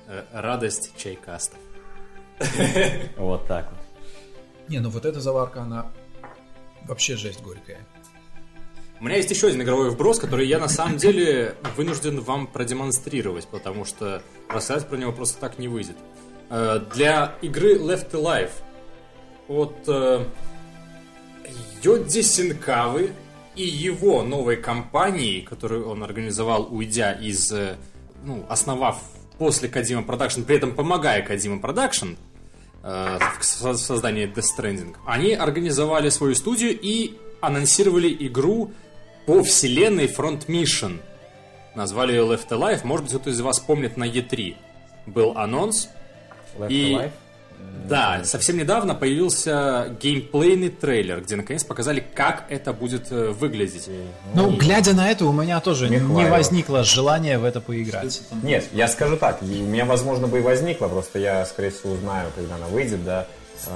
[0.07, 1.59] э, радость чайкастов.
[3.17, 3.81] Вот так вот.
[4.69, 5.91] Не, ну вот эта заварка, она
[6.85, 7.79] вообще жесть горькая.
[9.01, 13.47] У меня есть еще один игровой вброс, который я на самом деле вынужден вам продемонстрировать,
[13.47, 15.97] потому что рассказать про него просто так не выйдет.
[16.51, 18.51] Э, Для игры Left Alive
[19.47, 20.25] от э,
[21.83, 23.13] Йодзи Синкавы
[23.55, 27.77] и его новой компании, которую он организовал, уйдя из, э,
[28.25, 29.01] ну, основав
[29.39, 32.15] после Kojima Production, при этом помогая Kojima Production,
[32.83, 38.73] в со- создании Death Stranding, они организовали свою студию и анонсировали игру
[39.29, 41.01] по вселенной Front Mission.
[41.75, 42.81] Назвали ее Left Alive.
[42.85, 44.57] Может быть, кто-то из вас помнит на E3.
[45.05, 45.91] Был анонс.
[46.59, 47.11] Left И- Alive?
[47.89, 53.91] Да, совсем недавно появился геймплейный трейлер, где наконец показали, как это будет э, выглядеть.
[54.35, 58.23] Ну, глядя на это, у меня тоже Не не возникло желания в это поиграть.
[58.43, 61.93] Нет, я скажу так, и у меня, возможно, бы и возникло, просто я, скорее всего,
[61.95, 63.27] узнаю, когда она выйдет, да,
[63.67, 63.71] э,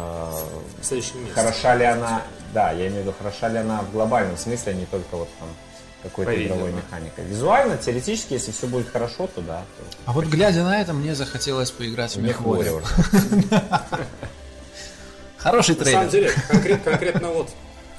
[0.80, 1.34] В следующем месяце.
[1.34, 4.74] хороша ли она, да, я имею в виду, хороша ли она в глобальном смысле, а
[4.74, 5.48] не только вот там
[6.02, 7.24] какой-то игровой механикой.
[7.24, 9.62] Визуально, теоретически, если все будет хорошо, то да.
[9.78, 12.72] то А вот глядя на это, мне захотелось поиграть в хворе.
[15.38, 16.30] Хороший На самом трейлер.
[16.30, 17.50] деле, конкрет- конкретно вот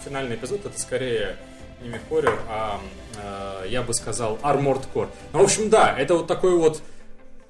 [0.03, 1.35] финальный эпизод, это скорее
[1.81, 2.79] не Мехоррор, а
[3.17, 5.09] э, я бы сказал Armored Core.
[5.33, 6.81] Ну, в общем, да, это вот такой вот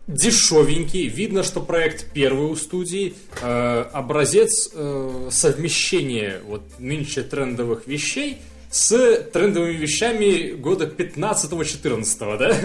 [0.08, 8.38] дешевенький, видно, что проект первый у студии, э, образец э, совмещения вот нынче трендовых вещей
[8.70, 12.58] с трендовыми вещами года 15-14, да?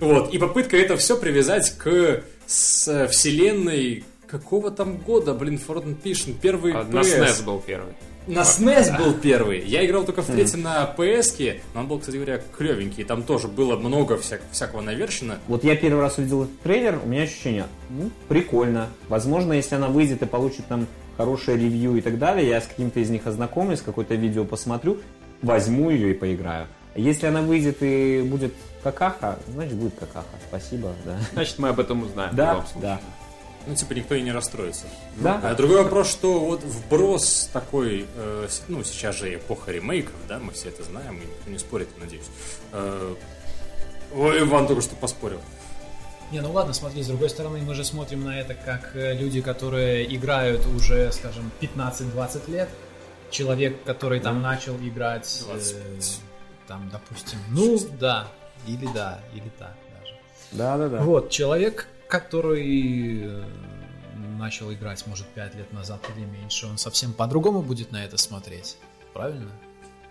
[0.00, 6.34] Вот, и попытка это все привязать к с вселенной какого там года, блин, Fortnite Mission,
[6.40, 7.20] первый А, На PS.
[7.20, 7.94] SNES был первый.
[8.26, 9.60] На SNES был первый.
[9.66, 13.04] Я играл только в третий на PS, но он был, кстати говоря, клевенький.
[13.04, 15.38] Там тоже было много всяк- всякого навершина.
[15.46, 18.88] Вот я первый раз увидел этот трейлер, у меня ощущение, ну, прикольно.
[19.08, 20.86] Возможно, если она выйдет и получит там
[21.18, 24.98] хорошее ревью и так далее, я с каким-то из них ознакомлюсь, какое-то видео посмотрю,
[25.42, 26.66] возьму ее и поиграю.
[26.96, 30.26] Если она выйдет и будет какаха, значит будет какаха.
[30.48, 31.18] Спасибо, да.
[31.34, 32.30] Значит, мы об этом узнаем.
[32.32, 32.82] в Да, любом случае.
[32.82, 33.00] да.
[33.66, 34.84] Ну, типа, никто и не расстроится.
[35.16, 35.40] Да.
[35.42, 40.52] А другой вопрос, что вот вброс такой, э, ну, сейчас же эпоха ремейков, да, мы
[40.52, 42.26] все это знаем, и никто не спорит, надеюсь.
[42.72, 43.14] Э,
[44.14, 45.40] Ой, Иван только что поспорил.
[46.30, 49.40] Не, ну ладно, смотри, с другой стороны, мы же смотрим на это как э, люди,
[49.40, 52.68] которые играют уже, скажем, 15-20 лет.
[53.30, 56.20] Человек, который там начал играть, э, 25.
[56.68, 58.28] там, допустим, ну, да,
[58.66, 60.14] или да, или так даже.
[60.52, 61.02] Да, да, да.
[61.02, 63.44] Вот, человек, который э,
[64.38, 68.76] начал играть, может, 5 лет назад или меньше, он совсем по-другому будет на это смотреть,
[69.12, 69.50] правильно?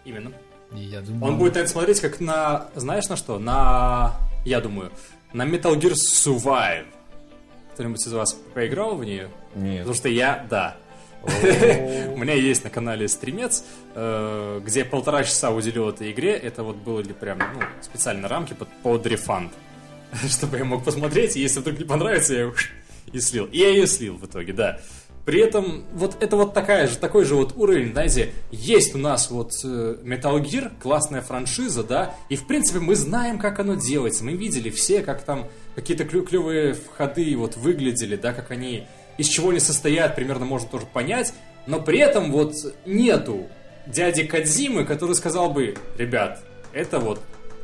[0.03, 0.33] Именно.
[0.73, 1.31] И я думаю...
[1.31, 3.39] Он будет на это смотреть как на, знаешь на что?
[3.39, 4.91] На, я думаю,
[5.31, 6.87] на Metal Gear Survive.
[7.73, 9.29] Кто-нибудь из вас поиграл в нее?
[9.55, 9.79] Нет.
[9.79, 10.75] Потому что я, да.
[11.23, 13.63] У меня есть на канале стримец,
[13.95, 16.33] э, где полтора часа уделил этой игре.
[16.33, 19.53] Это вот были прям ну, специально рамки под, под рефанд.
[20.29, 22.53] Чтобы я мог посмотреть, и если вдруг не понравится, я ее
[23.11, 23.45] и слил.
[23.45, 24.79] И я ее слил в итоге, да.
[25.25, 29.31] При этом вот это вот такая же, такой же вот уровень, знаете, есть у нас
[29.31, 34.25] вот э, Metal Gear, классная франшиза, да, и в принципе мы знаем, как оно делается,
[34.25, 38.85] мы видели все, как там какие-то клю- клевые входы вот выглядели, да, как они,
[39.17, 41.33] из чего они состоят, примерно можно тоже понять,
[41.67, 43.47] но при этом вот нету
[43.87, 47.21] дяди Кадзимы, который сказал бы, ребят, это вот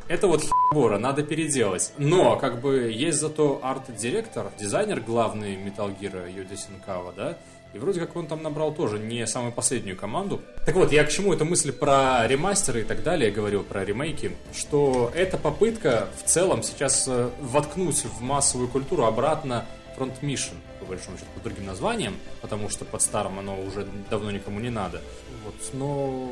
[0.09, 1.93] это вот хибора, надо переделать.
[1.97, 7.37] Но, как бы, есть зато арт-директор, дизайнер главный Metal Gear Юди Синкава, да?
[7.73, 10.41] И вроде как он там набрал тоже не самую последнюю команду.
[10.65, 14.35] Так вот, я к чему эту мысль про ремастеры и так далее говорил, про ремейки,
[14.51, 20.85] что эта попытка в целом сейчас э, воткнуть в массовую культуру обратно Front Mission, по
[20.85, 25.01] большому счету, под другим названием, потому что под старым оно уже давно никому не надо.
[25.45, 26.31] Вот, но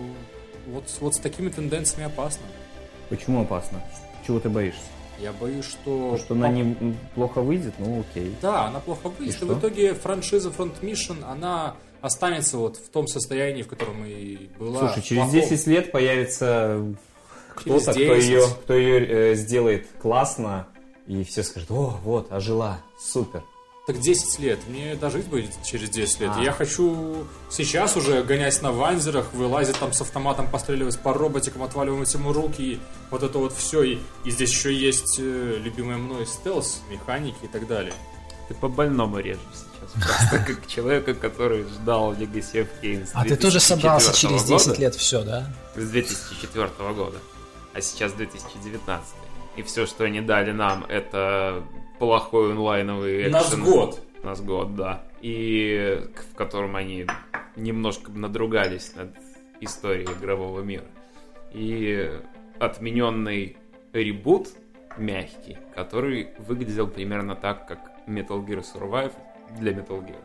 [0.65, 2.47] вот, вот с такими тенденциями опасно.
[3.09, 3.81] Почему опасно?
[4.25, 4.81] Чего ты боишься?
[5.19, 6.11] Я боюсь, что...
[6.11, 8.35] То, что она не м, плохо выйдет, ну окей.
[8.41, 9.47] Да, она плохо выйдет, и, что?
[9.47, 14.79] в итоге франшиза Front Mission, она останется вот в том состоянии, в котором и была.
[14.79, 15.41] Слушай, через Плохого.
[15.49, 16.85] 10 лет появится
[17.55, 18.29] кто-то, кто 10.
[18.29, 20.67] ее, кто ее э, сделает классно,
[21.07, 23.43] и все скажут, о, вот, ожила, супер.
[23.87, 24.59] Так 10 лет.
[24.67, 26.31] Мне дожить будет через 10 лет.
[26.35, 26.41] А.
[26.41, 32.13] Я хочу сейчас уже гонять на ванзерах, вылазить там с автоматом, постреливать по роботикам, отваливать
[32.13, 33.83] ему руки, и вот это вот все.
[33.83, 37.93] И, и здесь еще есть э, любимая мной стелс, механики и так далее.
[38.49, 40.05] Ты по больному режешь сейчас.
[40.05, 44.67] Просто как человека, который ждал Legacy of с А ты тоже собрался 2004 через 10
[44.67, 44.81] года.
[44.81, 45.53] лет все, да?
[45.77, 47.19] С 2004 года.
[47.73, 49.07] А сейчас 2019.
[49.55, 51.63] И все, что они дали нам, это
[51.99, 53.63] плохой онлайновый Нас экшен.
[53.63, 53.99] год.
[54.23, 55.03] Нас год, да.
[55.21, 57.05] И в котором они
[57.55, 59.15] немножко надругались над
[59.61, 60.85] историей игрового мира.
[61.53, 62.11] И
[62.59, 63.57] отмененный
[63.93, 64.49] ребут
[64.97, 69.13] мягкий, который выглядел примерно так, как Metal Gear Survive
[69.59, 70.21] для Metal Gear.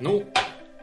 [0.00, 0.24] Ну,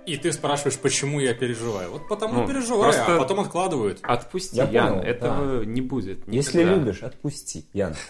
[0.10, 1.92] и ты спрашиваешь, почему я переживаю.
[1.92, 4.00] Вот потому Ну, переживаю, а потом откладывают.
[4.02, 6.28] Отпусти, Я Ян, понял, этого не будет.
[6.28, 6.80] Если никогда.
[6.80, 7.96] любишь, отпусти, Ян.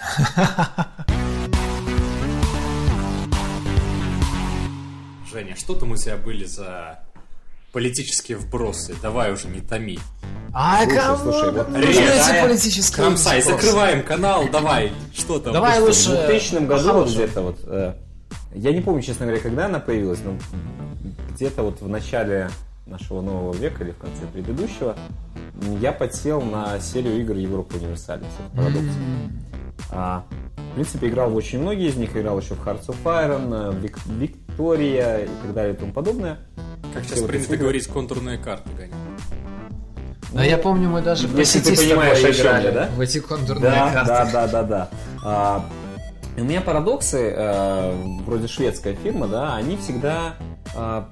[5.32, 7.00] Женя, что там у тебя были за
[7.72, 8.96] политические вбросы?
[9.02, 10.00] Давай уже не томи.
[10.54, 14.92] Ай, Слушай, кому слушай, вот Ая, политические Крамсай, закрываем канал, давай.
[15.14, 15.54] Что там?
[15.54, 16.10] Давай лучше-?
[16.10, 17.94] В 2000 году вот где-то вот, э,
[18.54, 20.34] я не помню, честно говоря, когда она появилась, но
[21.34, 22.50] где-то вот в начале
[22.86, 24.96] нашего нового века или в конце предыдущего
[25.80, 28.26] я подсел на серию игр Европа Универсалис.
[29.92, 30.24] А,
[30.72, 33.72] в принципе, играл в очень многие из них, играл еще в Hearts of Iron, э,
[33.72, 36.38] в Вик- Виктория и так далее и тому подобное.
[36.94, 37.58] Как Все сейчас вот принято игры.
[37.64, 38.94] говорить, контурные карты гонял.
[40.34, 42.90] Да, я помню, мы даже по Если ты сети с понимаешь, играли да?
[42.96, 44.08] в эти контурные Да, карты.
[44.08, 44.90] да, да, да, да.
[45.24, 45.66] А,
[46.42, 50.36] у меня парадоксы, э, вроде шведская фирма, да, они всегда
[50.76, 51.10] а,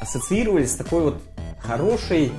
[0.00, 1.22] ассоциировались с такой вот
[1.60, 2.32] хорошей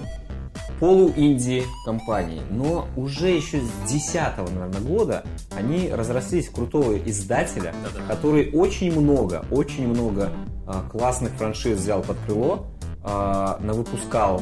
[0.80, 2.42] полу-инди компанией.
[2.50, 4.16] Но уже еще с 10
[4.52, 5.24] наверное, года
[5.56, 8.14] они разрослись в крутого издателя, Да-да.
[8.14, 10.32] который очень много, очень много
[10.66, 12.66] а, классных франшиз взял под крыло,
[13.04, 14.42] а, навыпускал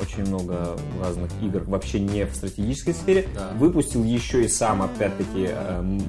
[0.00, 3.26] очень много разных игр вообще не в стратегической сфере.
[3.34, 3.50] Да.
[3.58, 6.02] Выпустил еще и сам, опять-таки, эм,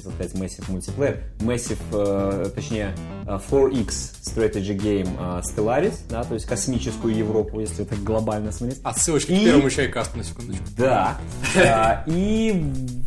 [0.00, 2.94] сказать Massive Multiplayer, Massive, э, точнее,
[3.26, 3.88] э, 4X
[4.22, 8.80] Strategy Game э, Stellaris, да, то есть космическую Европу, если так глобально смотреть.
[8.84, 10.64] Отсылочка И- к первому чайкасту на секундочку.
[10.76, 11.18] Да.
[11.56, 12.52] А, И,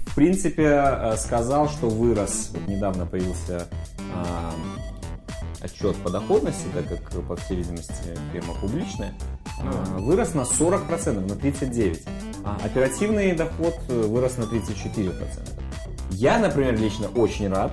[0.08, 2.50] в принципе, э, сказал, что вырос.
[2.54, 3.68] Вот недавно появился
[4.14, 4.54] а,
[5.62, 7.94] отчет по доходности, так как, по всей видимости,
[8.34, 9.14] фирма публичная.
[9.62, 12.00] а, Вырос на 40%, на 39%.
[12.46, 15.12] А оперативный доход вырос на 34%.
[16.12, 17.72] Я, например, лично очень рад.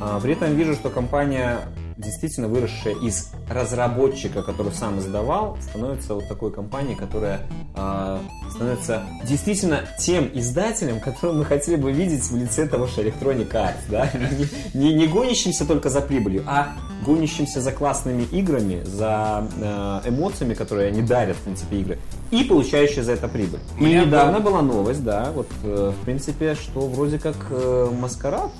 [0.00, 1.58] А, При этом вижу, что компания,
[1.98, 7.40] действительно выросшая из разработчика, который сам издавал, становится вот такой компанией, которая
[7.74, 13.50] а, становится действительно тем издателем, которого мы хотели бы видеть в лице того же Electronic
[13.52, 13.74] Arts.
[13.90, 14.10] Да?
[14.72, 16.72] Не, не- не гонящимся только за прибылью, а
[17.04, 21.98] гонящимся за классными играми, за э, эмоциями, которые они дарят, в принципе, игры,
[22.30, 23.60] и получающие за это прибыль.
[23.78, 27.90] И меня недавно был- была новость, да, вот, э, в принципе, что вроде как э,
[28.00, 28.50] Маскарад,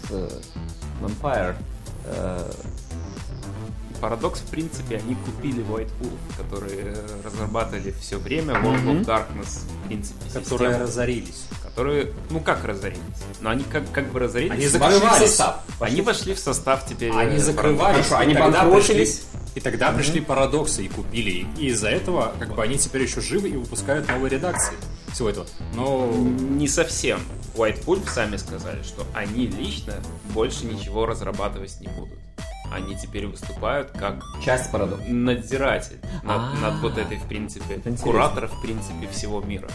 [1.03, 1.55] Vampire,
[4.01, 9.61] Парадокс, в принципе, они купили White Wolf, которые э, разрабатывали все время World of Darkness,
[9.85, 11.45] в принципе, Которые систему, разорились.
[11.63, 13.01] которые, ну как разорились?
[13.41, 14.53] Но они как, как бы разорились.
[14.53, 15.61] Они закрывали состав.
[15.81, 17.11] Они вошли в состав теперь.
[17.13, 19.09] Они э, закрывались, Хорошо, они тогда пришли-
[19.55, 21.47] И тогда пришли парадоксы и купили их.
[21.59, 24.75] И из-за этого, как бы, они теперь еще живы и выпускают новые редакции
[25.13, 25.47] всего этого.
[25.75, 27.21] Но Не совсем.
[27.57, 29.95] White Wolf сами сказали, что они лично
[30.33, 32.19] больше ничего разрабатывать не будут.
[32.73, 35.05] Они теперь выступают как часть парадокса.
[35.09, 36.55] надзиратель над, А.
[36.61, 39.69] над вот этой, в принципе, куратор, в принципе, всего мира.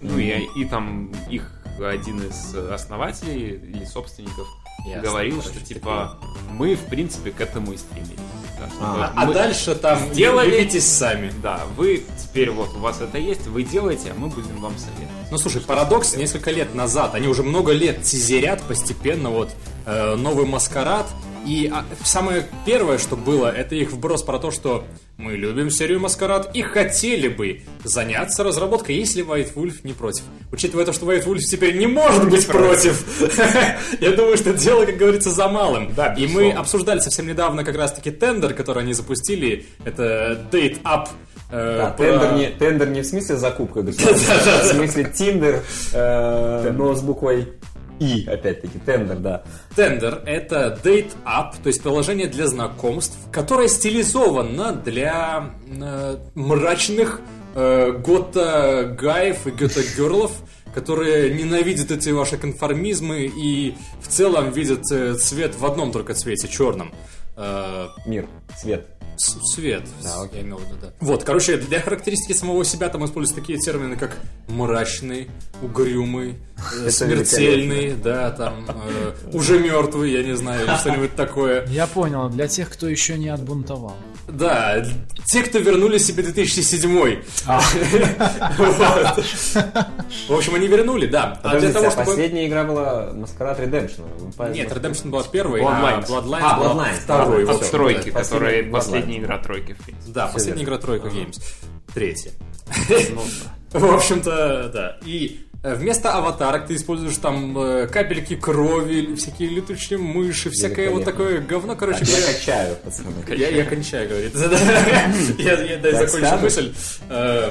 [0.00, 4.46] Ну и, и там их один из основателей или собственников
[4.86, 6.18] Ясно, говорил, короче, что типа
[6.52, 8.18] мы, в принципе, к этому и стремились.
[8.58, 11.32] Да, А, А дальше там любитесь сами.
[11.42, 15.30] Да, вы теперь вот у вас это есть, вы делаете, а мы будем вам советовать.
[15.30, 19.50] Ну слушай, парадокс несколько лет назад, они уже много лет тизерят постепенно вот
[19.86, 21.06] э, новый маскарад.
[21.46, 24.84] И а, самое первое, что было, это их вброс про то, что
[25.16, 30.24] мы любим серию Маскарад и хотели бы заняться разработкой, если White Wolf не против.
[30.52, 33.04] Учитывая то, что White Wolf теперь не может быть против,
[34.00, 35.94] я думаю, что дело, как говорится, за малым.
[35.94, 39.66] Да, И мы обсуждали совсем недавно как раз-таки тендер, который они запустили.
[39.84, 41.08] Это Date Up
[41.50, 46.72] э, Да, про- тендер, не, тендер не в смысле закупка а в смысле тиндер, э,
[46.72, 47.48] но с буквой
[47.98, 49.42] И, опять-таки, тендер, да.
[49.74, 57.20] Тендер— это Date App, то есть приложение для знакомств, которое стилизовано для э, мрачных
[57.54, 60.32] э, гота-гаев и гота-герлов,
[60.74, 66.48] которые ненавидят эти ваши конформизмы и в целом видят э, цвет в одном только цвете,
[66.48, 66.92] черном.
[67.36, 68.26] Э, Мир,
[68.58, 68.95] свет.
[69.16, 70.40] С- Цвет, Да, окей.
[70.40, 70.92] я имел в виду, да.
[71.00, 74.16] Вот, короче, для характеристики самого себя там используются такие термины, как
[74.48, 75.28] мрачный,
[75.62, 76.36] угрюмый,
[76.84, 81.66] э, смертельный, да, там, э, уже мертвый, я не знаю, что-нибудь такое.
[81.68, 83.96] Я понял, для тех, кто еще не отбунтовал.
[84.28, 84.84] Да,
[85.24, 87.60] те, кто вернули себе 2007 А.
[90.28, 91.38] В общем, они вернули, да.
[91.42, 92.06] А для того, а чтобы...
[92.06, 94.04] последняя игра была Маскарад Redemption.
[94.18, 94.72] Vampire Нет.
[94.72, 95.64] Redemption была Bloodlines.
[95.64, 97.44] а Bloodlines А, была второй.
[97.44, 100.12] От стройки, да, которая последняя игра тройки, в принципе.
[100.12, 101.40] Да, последняя игра Тройка Games.
[101.94, 102.32] Третья.
[103.14, 103.56] Ну, да.
[103.78, 104.98] В общем-то, да.
[105.04, 111.40] И вместо аватарок ты используешь там э, капельки крови, всякие летучие мыши, всякое вот такое
[111.40, 113.10] говно, короче Так, Я качаю, пацаны.
[113.28, 114.32] Я, я кончаю, говорит.
[115.38, 116.74] Я, я дай закончу мысль.
[117.08, 117.50] Э,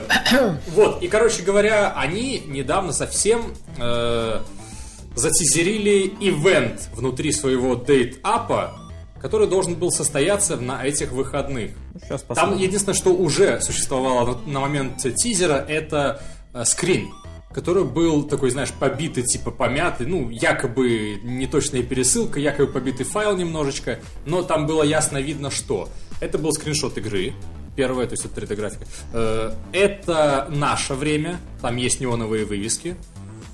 [0.73, 4.39] Вот, и, короче говоря, они недавно совсем э,
[5.15, 8.80] затизерили ивент внутри своего дейт-апа,
[9.21, 11.71] который должен был состояться на этих выходных.
[12.01, 12.58] Сейчас Там посмотрим.
[12.60, 16.21] единственное, что уже существовало на, на момент тизера, это
[16.54, 17.10] э, скрин,
[17.55, 23.99] который был такой, знаешь, побитый, типа помятый, ну, якобы неточная пересылка, якобы побитый файл немножечко,
[24.25, 25.87] но там было ясно видно, что
[26.19, 27.31] это был скриншот игры,
[27.77, 28.85] первое, то есть это 3D-графика.
[29.13, 32.97] Э, Это наше время, там есть неоновые вывески,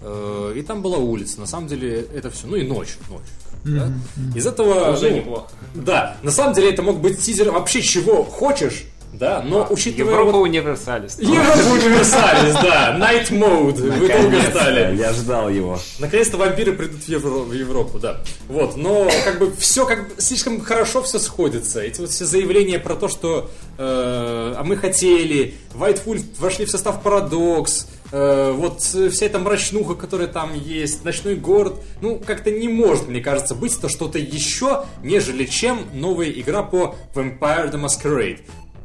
[0.02, 3.22] э, и там была улица, на самом деле это все, ну и ночь, ночь.
[3.64, 3.94] да.
[4.36, 5.50] Из этого Уже ну, неплохо.
[5.76, 10.12] да, на самом деле это мог быть тизер вообще чего хочешь, да, но учитывая...
[10.14, 11.20] Европа вот- универсалис.
[11.20, 14.98] Европа Универсалис, да, Night Mode, вы долго ждали.
[14.98, 15.80] Я ждал его.
[16.00, 18.22] Наконец-то вампиры придут в, Евро- в Европу, да.
[18.48, 21.82] Вот, но как бы все как бы слишком хорошо все сходится.
[21.82, 26.70] Эти вот все заявления про то, что э, а мы хотели, White Wolf вошли в
[26.72, 32.68] состав Парадокс, э, вот вся эта мрачнуха, которая там есть, ночной город, ну как-то не
[32.68, 38.40] может, мне кажется, быть это что-то еще, нежели чем новая игра по Vampire the Masquerade.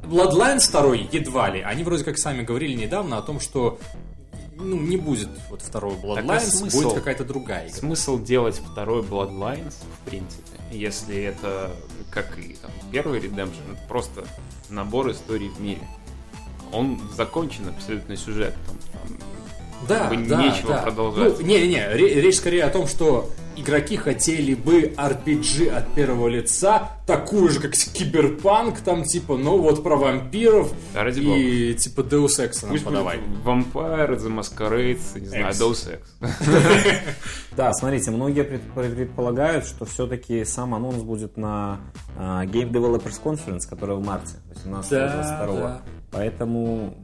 [0.09, 1.61] Bloodlines 2 едва ли.
[1.61, 3.79] Они вроде как сами говорили недавно о том, что
[4.57, 6.83] ну, не будет вот второго Bloodlines, смысл?
[6.83, 7.77] будет какая-то другая игра.
[7.77, 10.43] Смысл делать второй Bloodlines, в принципе,
[10.73, 11.71] если это,
[12.11, 14.25] как и там, первый Redemption, это просто
[14.71, 15.83] набор историй в мире.
[16.73, 18.55] Он закончен абсолютно сюжет.
[18.67, 19.19] Там, там
[19.89, 20.83] Да, как бы да, нечего да.
[20.83, 21.39] продолжать.
[21.39, 26.91] Ну, не-не-не, ре- речь скорее о том, что игроки хотели бы RPG от первого лица,
[27.07, 32.39] такую же, как Киберпанк, там, типа, ну вот про вампиров Да, ради и, типа, Deus
[32.39, 33.19] Ex нам Пусть подавай.
[33.45, 35.61] Vampire, The Masquerade, не знаю, X.
[35.61, 36.01] Deus Ex.
[37.57, 41.81] Да, смотрите, многие пред- предполагают, что все-таки сам анонс будет на
[42.19, 45.13] а, Game Developers Conference, которая в марте, 18 Да,
[45.47, 45.83] 22 да.
[46.11, 46.95] Поэтому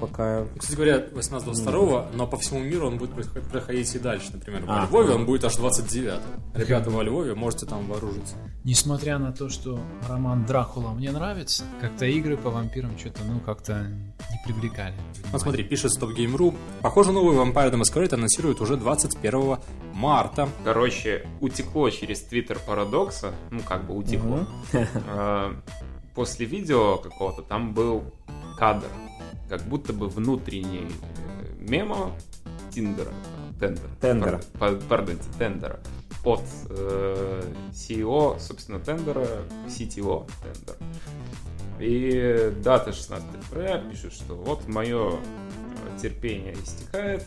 [0.00, 0.46] пока...
[0.58, 3.10] Кстати говоря, 18-22, но по всему миру он будет
[3.50, 4.30] проходить и дальше.
[4.32, 6.20] Например, во А, Львове он будет аж 29
[6.54, 8.34] Ребята во Львове, можете там вооружиться.
[8.64, 13.86] Несмотря на то, что роман Дракула мне нравится, как-то игры по вампирам что-то, ну, как-то
[13.86, 14.94] не привлекали.
[15.32, 16.54] Вот смотри, пишет StopGame.ru.
[16.82, 19.58] Похоже, новый Vampire the Masquerade анонсируют уже 21
[19.94, 20.48] марта.
[20.64, 24.46] Короче, утекло через твиттер Парадокса, ну как бы утекло.
[24.72, 25.52] Э,
[26.14, 28.02] После видео какого-то там был
[28.58, 28.88] кадр,
[29.48, 32.12] как будто бы внутренний э, мемо
[32.70, 33.10] Тиндера,
[33.58, 34.40] Тендера, Тендера.
[34.58, 35.80] пар- пар- пардонте, Тендера,
[36.24, 39.26] от э, CEO, собственно, Тендера,
[39.66, 40.76] CTO Тендер.
[41.80, 45.18] И дата 16 февраля пишет, что вот мое
[46.02, 47.24] терпение истекает,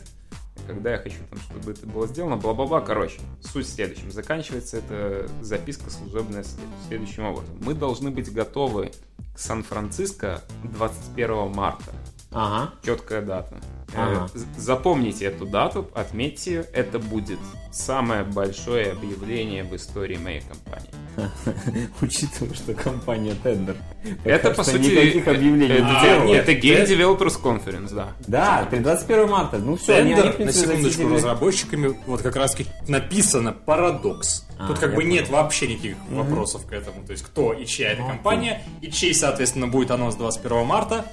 [0.68, 2.82] когда я хочу, там, чтобы это было сделано, бла-бла-бла.
[2.82, 4.12] Короче, суть в следующем.
[4.12, 7.58] Заканчивается эта записка служебная след- следующим образом.
[7.62, 8.92] Мы должны быть готовы
[9.34, 11.92] к Сан-Франциско 21 марта.
[12.34, 12.72] Ага.
[12.86, 13.58] Четкая дата.
[13.94, 14.30] Ага.
[14.34, 16.66] Э, з- Запомните эту дату, отметьте ее.
[16.74, 17.40] Это будет
[17.74, 20.90] самое большое объявление в истории моей компании.
[22.02, 23.76] Учитывая, что компания Tender.
[24.24, 26.26] Это, по сути, Никаких э, объявлений это, не А, делала.
[26.28, 28.14] нет, это Game это- Developers Conference, да.
[28.28, 29.58] Да, 21 марта.
[29.58, 32.56] Ну все, они, они, в Тендер, на секундочку, разработчиками вот как раз
[32.88, 34.46] написано парадокс.
[34.58, 35.10] А, Тут как бы понял.
[35.12, 37.04] нет вообще никаких вопросов к этому.
[37.06, 41.06] То есть кто и чья это компания, и чей, соответственно, будет анонс 21 марта.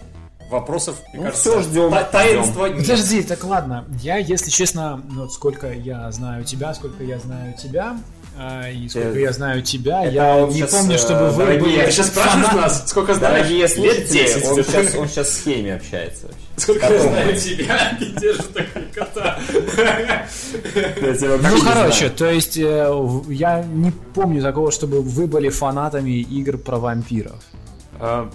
[0.51, 2.78] Вопросов, мне Ну, кажется, всё, ждём, та- таинства нет.
[2.78, 3.84] Подожди, так ладно.
[4.03, 7.99] Я, если честно, ну, вот сколько я знаю тебя, сколько я знаю тебя,
[8.40, 11.44] А, и сколько Э, я знаю тебя, это я не щас, помню, э, чтобы вы
[11.44, 13.36] дорогие- были Ты сейчас спрашиваешь фанат- нас, сколько знаешь?
[13.38, 14.44] Дорогие Лет слушатели, 10.
[14.44, 16.40] он сейчас, он сейчас с Хеми общается вообще.
[16.57, 17.12] Сколько я Котом.
[17.12, 19.38] знаю тебя, ты держишь такой кота.
[19.76, 26.11] Я Ну не короче, то есть э, я не помню такого, чтобы вы были фанатами
[26.20, 27.42] игр про вампиров.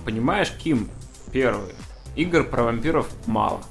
[0.05, 0.89] Понимаешь, Ким,
[1.31, 1.73] первый.
[2.15, 3.61] Игр про вампиров мало.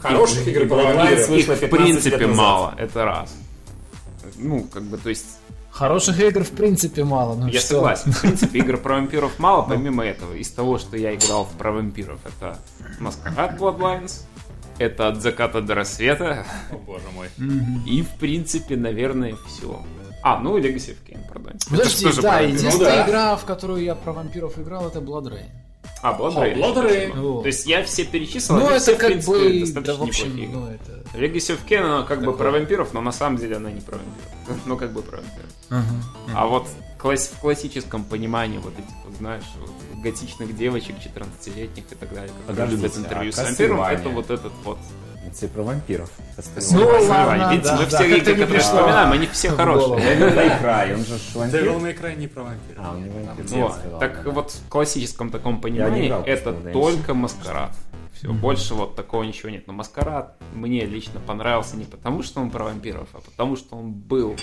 [0.00, 1.30] Хороших игр про вампиров.
[1.30, 2.74] Их, в 15 принципе, мало.
[2.78, 3.34] Это раз.
[4.36, 5.26] Ну, как бы, то есть,
[5.70, 7.34] Хороших игр в принципе мало.
[7.34, 7.68] Ну я что?
[7.74, 8.10] согласен.
[8.12, 10.32] В принципе, игр про вампиров мало, помимо этого.
[10.32, 12.58] Из того, что я играл в про вампиров, это
[12.98, 14.22] Маскарад Bloodlines,
[14.78, 17.28] это от заката до рассвета, О, боже мой.
[17.86, 19.82] и, в принципе, наверное, все.
[20.22, 21.20] А, ну, Legacy of Kain.
[21.28, 23.06] Это Подожди, да, единственная Ну да.
[23.06, 25.50] игра, в которую я про вампиров играл, это Blood Rain.
[26.06, 26.56] А, Blood Rain.
[26.56, 27.20] Blood Rain.
[27.20, 27.42] Вот.
[27.42, 30.36] То есть я все перечислил, Ну, это в как принципе, бы, да, достаточно в общем,
[30.36, 30.48] неплохие.
[30.48, 31.18] ну, это...
[31.18, 33.96] Legacy of Kain, она как бы про вампиров, но на самом деле она не про
[33.98, 34.60] вампиров.
[34.66, 35.84] Ну, как бы про вампиров.
[36.32, 39.70] А вот класс- в классическом понимании вот этих, вот, знаешь, вот,
[40.02, 44.52] готичных девочек, 14-летних и так далее, которые любят интервью а с вампиром, это вот этот
[44.64, 44.78] вот...
[45.38, 46.10] Это про вампиров.
[46.72, 50.18] Ну, ладно, Видите, да, мы да, все не которые вспоминаем, они все хорошие.
[50.18, 51.64] Devil Cry, он же вампир.
[51.64, 52.84] Devil May Cry не про вампиров.
[52.84, 53.44] А, он не вампир.
[53.58, 54.00] Вот.
[54.00, 54.30] Так да.
[54.30, 57.72] вот, в классическом таком понимании играл, это только маскарад.
[58.12, 59.66] Все, больше вот такого ничего нет.
[59.66, 63.92] Но маскарад мне лично понравился не потому, что он про вампиров, а потому, что он
[63.92, 64.36] был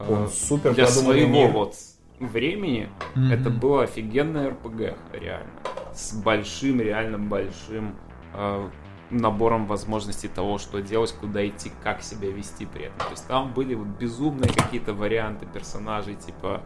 [0.00, 1.52] э, Он супер для своего мир.
[1.52, 1.76] вот
[2.18, 2.88] времени.
[3.30, 5.50] Это было офигенное РПГ, реально.
[5.94, 7.96] С большим, реально большим
[8.34, 8.68] э,
[9.12, 12.98] набором возможностей того, что делать, куда идти, как себя вести при этом.
[12.98, 16.62] То есть там были вот безумные какие-то варианты персонажей, типа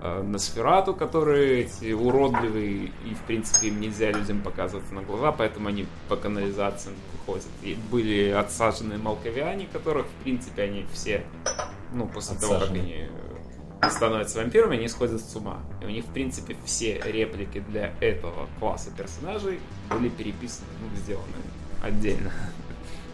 [0.00, 5.68] э, Носферату, которые эти уродливые, и в принципе им нельзя людям показываться на глаза, поэтому
[5.68, 7.48] они по канализациям выходят.
[7.62, 11.24] И были отсаженные молковиане, которых в принципе они все,
[11.92, 12.82] ну, после того, как Отсаженные.
[12.82, 13.08] они
[13.82, 15.58] э, становятся вампирами, они сходят с ума.
[15.82, 19.58] И у них, в принципе, все реплики для этого класса персонажей
[19.90, 21.24] были переписаны, ну, сделаны
[21.88, 22.32] отдельно.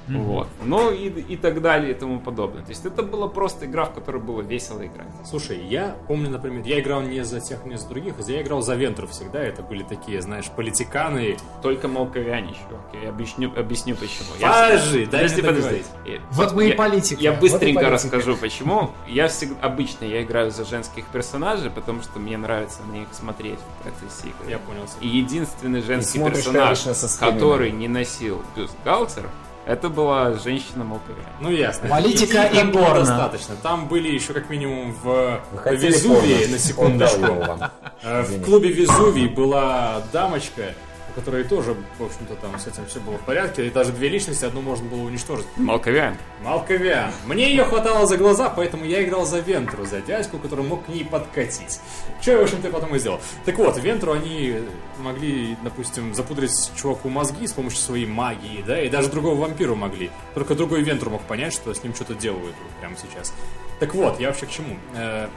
[0.08, 0.48] Вот.
[0.64, 2.62] Ну и, и так далее и тому подобное.
[2.62, 5.08] То есть это была просто игра, в которой было весело играть.
[5.24, 8.74] Слушай, я помню, например, я играл не за тех, не за других, я играл за
[8.74, 9.40] Вентру всегда.
[9.42, 11.36] Это были такие, знаешь, политиканы.
[11.62, 12.84] Только молковяне, чувак.
[13.02, 14.28] Я объясню, объясню почему.
[14.40, 15.82] Подожди, я, дай подожди, подожди.
[16.06, 17.20] Я- Вот мы и я- политика.
[17.22, 17.90] Я Вот быстренько политика.
[17.90, 18.90] расскажу, почему.
[19.08, 23.58] Я всегда, обычно я играю за женских персонажей, потому что мне нравится на них смотреть
[23.58, 24.50] в процессе игры.
[24.50, 24.82] Я понял.
[25.00, 26.80] И единственный женский персонаж,
[27.18, 29.30] который не носил бюстгальтер,
[29.66, 31.26] это была женщина молковяне.
[31.40, 31.88] Ну ясно.
[31.88, 33.00] Политика и было порно.
[33.00, 33.54] достаточно.
[33.62, 35.40] Там были еще как минимум в
[35.70, 36.52] Везувии, порно?
[36.52, 37.70] на секундочку.
[38.02, 40.74] Э, В клубе Везувий была дамочка,
[41.14, 43.66] у которой тоже, в общем-то, там с этим все было в порядке.
[43.66, 45.46] И даже две личности, одну можно было уничтожить.
[45.56, 46.16] Молковян.
[46.42, 47.12] Малковян.
[47.26, 50.88] Мне ее хватало за глаза, поэтому я играл за Вентру, за дядьку, который мог к
[50.88, 51.80] ней подкатить.
[52.20, 53.20] Что я, в общем-то, потом и сделал.
[53.44, 54.56] Так вот, Вентру они
[54.98, 60.10] могли, допустим, запудрить чуваку мозги с помощью своей магии, да, и даже другого вампиру могли.
[60.34, 63.32] Только другой Вентру мог понять, что с ним что-то делают прямо сейчас.
[63.78, 64.76] Так вот, я вообще к чему?
[64.94, 65.28] Э,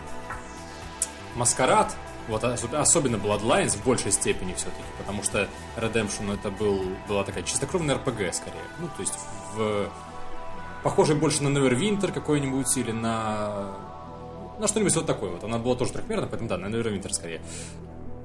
[1.36, 1.96] Маскарад,
[2.28, 7.44] вот ос- особенно Bloodlines в большей степени все-таки, потому что Redemption это был, была такая
[7.44, 8.64] чистокровная RPG скорее.
[8.80, 9.14] Ну, то есть
[9.56, 9.90] в
[10.84, 13.76] похожий больше на Neverwinter какой-нибудь или на...
[14.60, 15.44] на что-нибудь вот такое вот.
[15.44, 17.42] Она была тоже трехмерная, поэтому да, на Neverwinter скорее.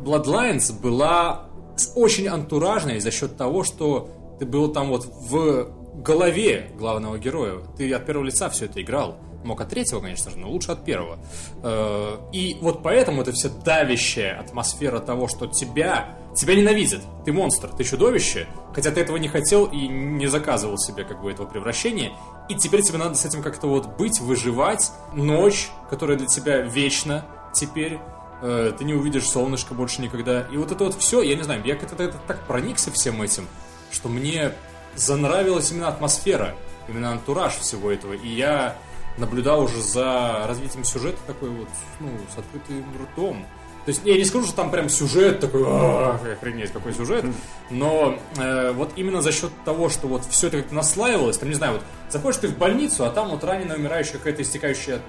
[0.00, 1.46] Bloodlines была
[1.94, 5.70] очень антуражной за счет того, что ты был там вот в
[6.02, 7.60] голове главного героя.
[7.76, 9.16] Ты от первого лица все это играл.
[9.44, 11.18] Мог от третьего, конечно же, но лучше от первого.
[11.62, 17.02] Э, И вот поэтому это вся давящая атмосфера того, что тебя, тебя ненавидят.
[17.24, 21.30] Ты монстр, ты чудовище, хотя ты этого не хотел и не заказывал себе как бы
[21.30, 22.12] этого превращения.
[22.48, 24.92] И теперь тебе надо с этим как-то вот быть, выживать.
[25.14, 27.98] Ночь, которая для тебя вечна теперь.
[28.42, 30.42] Э, Ты не увидишь солнышко больше никогда.
[30.52, 33.46] И вот это вот все, я не знаю, я как-то это так проникся всем этим,
[33.90, 34.52] что мне
[34.94, 36.54] занравилась именно атмосфера,
[36.88, 38.12] именно антураж всего этого.
[38.12, 38.76] И я
[39.18, 41.68] наблюдал уже за развитием сюжета такой вот,
[42.00, 43.44] ну, с открытым ртом.
[43.84, 47.24] То есть я не скажу, что там прям сюжет такой, «А, охренеть, какой сюжет,
[47.68, 51.56] но э, вот именно за счет того, что вот все это как-то наслаивалось, там, не
[51.56, 55.00] знаю, вот заходишь ты в больницу, а там вот раненая, умирающая какая-то истекающая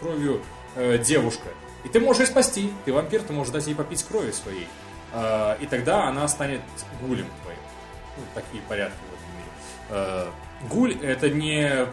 [0.00, 0.40] кровью
[0.76, 1.48] э, девушка,
[1.84, 4.66] и ты можешь ее спасти, ты вампир, ты можешь дать ей попить крови своей,
[5.12, 6.60] Э, и тогда она станет
[7.00, 7.58] гулем твоим.
[8.16, 9.50] Ну, такие порядки в этом мире.
[9.90, 10.26] Э,
[10.68, 11.86] гуль это не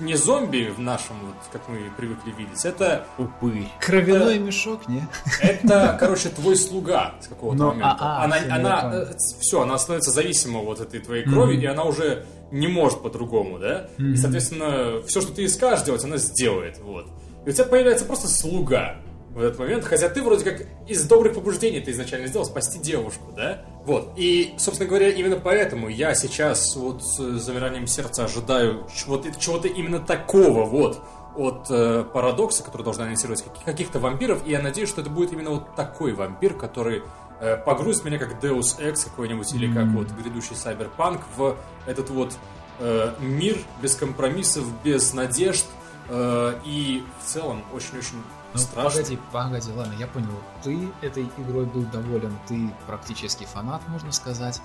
[0.00, 3.68] не зомби в нашем, вот, как мы привыкли видеть, это Упырь.
[3.80, 5.02] Кровяной мешок, не?
[5.40, 7.96] это, короче, твой слуга с какого-то Ну, момента.
[8.00, 9.06] а, а, она, всё, я она, понял.
[9.40, 13.88] все, она становится зависима вот этой твоей крови, и она уже не может по-другому, да?
[13.98, 17.06] И, соответственно, все, что ты ей скажешь делать, она сделает, вот.
[17.46, 18.96] и у тебя появляется просто слуга
[19.34, 23.32] в этот момент, хотя ты вроде как из добрых побуждений ты изначально сделал спасти девушку,
[23.36, 23.62] да?
[23.84, 24.12] Вот.
[24.16, 29.98] И, собственно говоря, именно поэтому я сейчас вот с замиранием сердца ожидаю чего-то, чего-то именно
[29.98, 31.02] такого вот
[31.36, 35.32] от э, парадокса, который должна анонсировать каких- каких-то вампиров, и я надеюсь, что это будет
[35.32, 37.02] именно вот такой вампир, который
[37.40, 41.56] э, погрузит меня как Deus Ex какой-нибудь, или как вот грядущий Cyberpunk в
[41.86, 42.34] этот вот
[42.78, 45.66] э, мир без компромиссов, без надежд,
[46.08, 48.22] э, и в целом очень-очень
[48.54, 48.90] Ну, страшно.
[49.02, 50.28] погоди, погоди, ладно, я понял.
[50.62, 54.60] Ты этой игрой был доволен, ты практически фанат, можно сказать.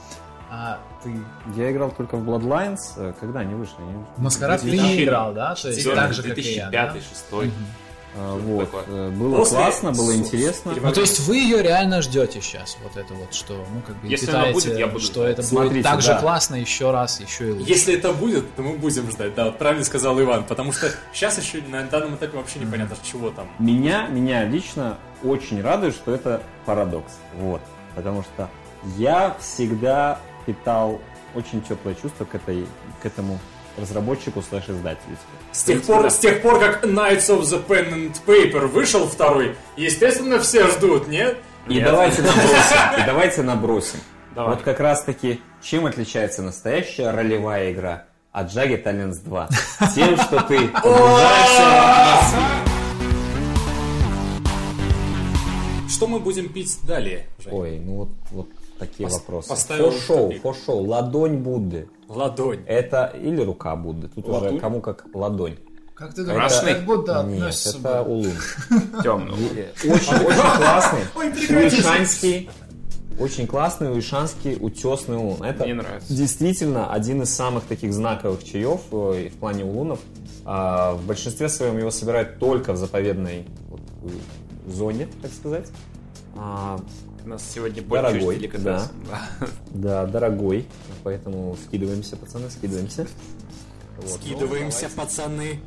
[0.51, 1.13] А ты...
[1.55, 3.75] Я играл только в Bloodlines, э, когда они вышли.
[3.79, 5.53] они- В Маскарад ты 2000 не играл, да?
[5.55, 6.93] То есть так же, как и я, да?
[6.93, 6.93] 2005-2006.
[6.93, 7.51] А, Что-то
[8.15, 8.65] Вот.
[8.71, 8.83] такое.
[8.87, 10.73] э, Было После- классно, было интересно.
[10.81, 14.07] Ну, то есть вы ее реально ждете сейчас, вот это вот, что, ну, как бы,
[14.07, 15.33] Если питаете, будет, я буду что ждать.
[15.33, 16.19] это Смотрите, будет так же да.
[16.19, 17.69] классно еще раз, еще и лучше.
[17.71, 21.37] Если это будет, то мы будем ждать, да, вот правильно сказал Иван, потому что сейчас
[21.39, 23.47] еще на данном этапе вообще непонятно, чего там.
[23.59, 27.13] Меня, меня лично очень радует, что это парадокс.
[27.35, 27.61] Вот.
[27.95, 28.49] Потому что
[28.97, 30.99] я всегда питал
[31.35, 32.65] очень теплое чувство к, этой,
[33.01, 33.39] к этому
[33.79, 35.17] разработчику слэш издателю.
[35.51, 39.55] С тех, пор, с тех пор, как Knights of the Pen and Paper вышел второй,
[39.77, 41.37] естественно, все ждут, нет?
[41.67, 41.85] И Нет.
[41.85, 42.57] давайте набросим.
[42.97, 43.99] И давайте набросим.
[44.33, 44.55] Давай.
[44.55, 49.49] Вот как раз таки, чем отличается настоящая ролевая игра от Jagged Alliance 2?
[49.95, 52.37] Тем, что ты погружаешься.
[55.89, 57.53] Что мы будем пить далее, Жень?
[57.53, 58.47] Ой, ну вот, вот
[58.79, 59.49] такие Пос- вопросы.
[59.49, 60.41] поставил Фошоу, тупик.
[60.41, 61.89] фошоу, ладонь Будды.
[62.07, 62.61] Ладонь.
[62.65, 64.59] Это или рука Будды, тут уже Латунь?
[64.59, 65.57] кому как ладонь.
[65.93, 66.75] Как ты Красный?
[66.75, 68.31] думаешь, как будто Нет, это улун.
[69.03, 69.35] Темный.
[69.83, 71.01] Очень, очень классный.
[71.15, 72.49] Ой.
[73.19, 75.43] Очень классный уишанский утесный улун.
[75.43, 76.13] Это Мне нравится.
[76.13, 79.99] действительно один из самых таких знаковых чаев э, в плане улунов.
[80.45, 85.67] А, В большинстве своем его собирают только в заповедной вот, э, зоне, так сказать.
[86.37, 86.79] А,
[87.25, 88.57] У нас сегодня Дорогой, больше.
[88.59, 88.87] Да.
[89.71, 90.65] Да, дорогой,
[91.03, 93.07] поэтому скидываемся, пацаны, скидываемся.
[93.97, 94.11] Вот.
[94.11, 95.59] Скидываемся, пацаны.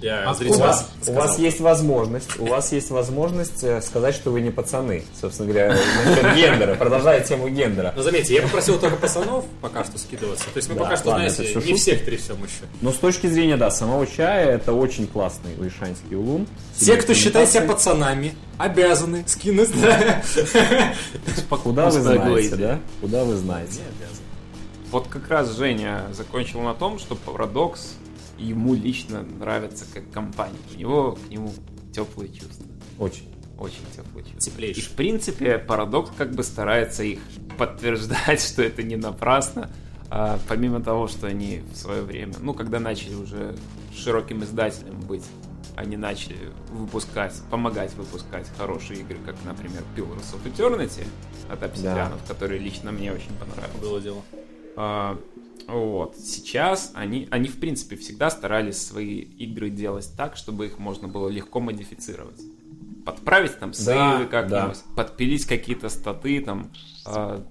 [0.00, 1.22] Я А зрителям У вас, у сказал.
[1.22, 5.76] вас есть возможность, у вас есть возможность э, сказать, что вы не пацаны, собственно говоря,
[6.06, 7.92] насчет гендера, продолжая тему гендера.
[7.94, 10.44] Но заметьте, я попросил только пацанов пока что скидываться.
[10.46, 11.78] То есть мы Да, пока что, ладно, знаете, всё не шутки.
[11.80, 12.64] всех трясем еще.
[12.80, 16.46] Но с точки зрения, да, самого чая, это очень классный уишанский улун.
[16.78, 19.70] Те, кто считает себя пацанами, обязаны скинуть.
[19.82, 20.22] да.
[21.62, 22.78] Куда вы знаете, да?
[23.00, 23.80] Куда вы знаете?
[24.90, 27.94] Вот как раз Женя закончил на том, что Парадокс
[28.44, 30.58] ему лично нравится как компания.
[30.74, 31.52] У него к нему
[31.92, 32.66] теплые чувства.
[32.98, 33.28] Очень.
[33.58, 34.38] Очень теплые чувства.
[34.38, 34.82] И Теплейший.
[34.82, 37.18] в принципе Парадокс как бы старается их
[37.58, 39.70] подтверждать, что это не напрасно.
[40.08, 43.54] А, помимо того, что они в свое время, ну, когда начали уже
[43.94, 45.24] широким издателем быть,
[45.76, 46.36] они начали
[46.72, 51.06] выпускать, помогать выпускать хорошие игры, как, например, Pillars of Eternity
[51.48, 53.80] от Obsidian, который лично мне очень понравился.
[53.80, 54.22] Было дело.
[54.76, 55.18] А,
[55.70, 56.16] вот.
[56.16, 61.28] Сейчас они, они, в принципе, всегда старались свои игры делать так, чтобы их можно было
[61.28, 62.40] легко модифицировать.
[63.04, 66.70] Подправить там сейвы как-нибудь, подпилить какие-то статы, там,
[67.06, 67.44] а,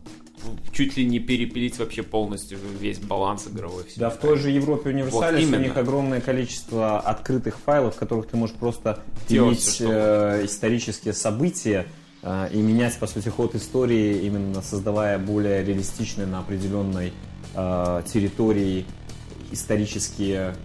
[0.72, 3.84] чуть ли не перепилить вообще полностью весь баланс игровой.
[3.86, 4.00] всё.
[4.00, 5.62] Да, в той же Европе Универсалис у именно.
[5.62, 11.14] них огромное количество открытых файлов, в которых ты можешь просто Делать пилить что э, исторические
[11.14, 11.88] события
[12.22, 17.12] э, и менять, по сути, ход истории, именно создавая более реалистичные на определенной
[17.60, 18.86] э, территории
[19.52, 20.56] исторические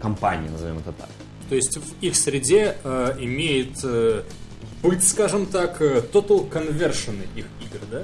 [0.00, 1.08] компании, назовем это так.
[1.48, 4.22] То есть в их среде э, имеет э,
[4.82, 8.02] быть, скажем так, э, total conversion их игр, да?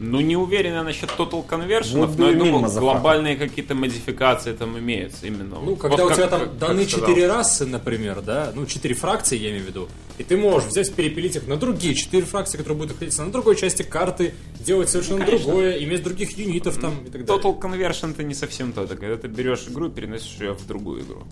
[0.00, 4.52] Ну, не уверен я насчет Total Conversion, Вот но я mean, думаю, глобальные какие-то модификации
[4.52, 5.56] там имеются именно.
[5.56, 8.64] Ну, Вот- когда вот у тебя как- там как- даны четыре расы, например, да, ну,
[8.66, 9.88] четыре фракции, я имею в виду,
[10.18, 13.56] и ты можешь взять, перепилить их на другие четыре фракции, которые будут находиться на другой
[13.56, 14.34] части карты,
[14.64, 15.46] делать совершенно конечно.
[15.46, 17.42] другое, иметь других юнитов там и так далее.
[17.42, 18.84] Total Conversion это не совсем то.
[18.84, 21.24] Это когда ты берешь игру и переносишь ее в другую игру.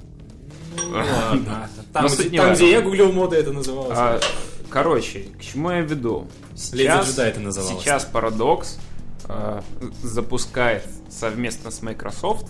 [0.91, 1.71] Ну, ладно.
[1.93, 4.23] Там, Но где, я гуглил моды, это называлось.
[4.71, 6.27] Короче, к чему я веду?
[6.73, 7.83] Леди Джедай это называлось.
[7.83, 8.79] Сейчас Paradox
[9.25, 9.63] а,
[10.03, 12.47] запускает совместно с Microsoft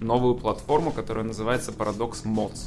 [0.00, 2.58] новую платформу, которая называется Paradox Mods.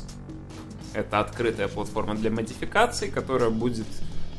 [0.94, 3.88] Это открытая платформа для модификаций, которая будет,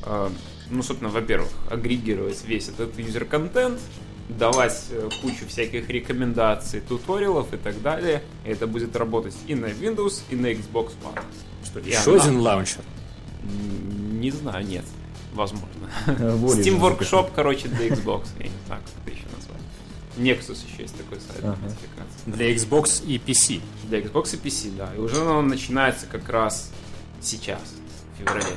[0.03, 0.31] а,
[0.71, 3.81] ну, собственно, во-первых, агрегировать весь этот юзер-контент,
[4.29, 8.23] давать э, кучу всяких рекомендаций, туториалов и так далее.
[8.47, 11.21] И это будет работать и на Windows, и на Xbox One.
[11.63, 12.81] Что, еще она- один лаунчер.
[13.45, 14.85] Не знаю, нет.
[15.33, 15.89] Возможно.
[16.07, 18.29] В Steam Origin Workshop, короче, для Xbox.
[18.39, 19.61] Я не знаю, как это еще назвать.
[20.17, 21.57] Nexus еще есть такой сайт Ага.
[22.27, 23.61] Для Xbox и PC.
[23.89, 24.95] Для Xbox и PC, да.
[24.95, 26.71] И уже он начинается как раз
[27.21, 27.61] сейчас,
[28.15, 28.57] в феврале.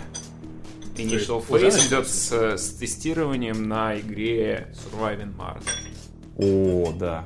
[0.95, 5.63] Initial уже Phase идет с, с тестированием на игре Surviving Mars.
[6.37, 7.25] О, да.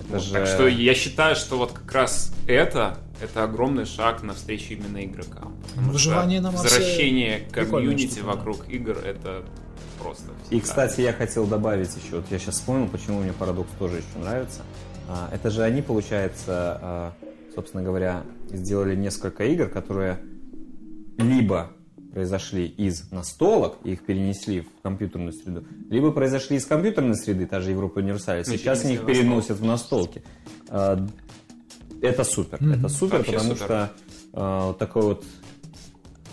[0.00, 0.32] Это Вот, же...
[0.32, 5.56] Так что я считаю, что вот как раз это это огромный шаг навстречу именно игрокам.
[5.70, 9.44] Потому что Выживание на Марсе Возвращение комьюнити вокруг игр это
[10.00, 10.32] просто.
[10.50, 10.62] И, всегда.
[10.62, 14.62] кстати, я хотел добавить еще, вот я сейчас вспомнил, почему мне Парадокс тоже еще нравится.
[15.08, 17.12] А, Это же они, получается, а,
[17.54, 20.20] собственно говоря, сделали несколько игр, которые
[21.18, 21.70] либо
[22.12, 27.60] произошли из настолок и их перенесли в компьютерную среду, либо произошли из компьютерной среды, та
[27.60, 30.22] же Европа Универсаль, Ну, сейчас они их переносят в настолки.
[32.02, 32.72] Это супер, Мгм.
[32.74, 33.64] это супер, Вообще потому супер.
[33.66, 33.90] что
[34.32, 35.24] вот такой вот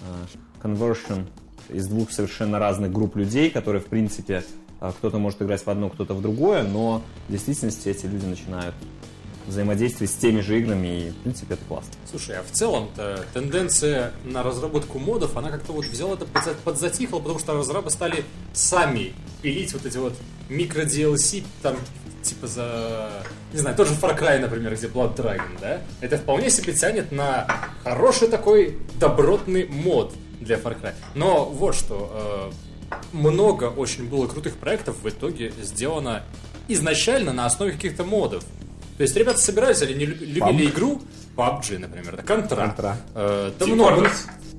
[0.02, 0.26] а,
[0.66, 1.28] conversion
[1.70, 4.44] из двух совершенно разных групп людей, которые, в принципе,
[4.80, 8.74] а, кто-то может играть в одно, кто-то в другое, но в действительности эти люди начинают
[9.48, 11.92] взаимодействовать с теми же играми, и, в принципе, это классно.
[12.10, 17.20] Слушай, а в целом-то тенденция на разработку модов, она как-то вот взяла это подза- подзатихла,
[17.20, 20.14] потому что разрабы стали сами пилить вот эти вот
[20.50, 21.76] микро DLC, там,
[22.30, 23.10] типа за...
[23.54, 25.82] Не знаю, тоже Far Cry, например, где Blood Dragon, да?
[26.02, 27.48] Это вполне себе тянет на
[27.84, 30.94] хороший такой добротный мод для Far Cry.
[31.16, 32.52] Но вот что,
[32.92, 36.24] э, много очень было крутых проектов в итоге сделано
[36.68, 38.44] изначально на основе каких-то модов.
[38.98, 41.02] То есть ребята собирались, они не люб- любили игру
[41.36, 42.76] PUBG, например, да, Контра.
[42.78, 42.96] Contra.
[43.16, 44.12] Э, да Team много, Fortress.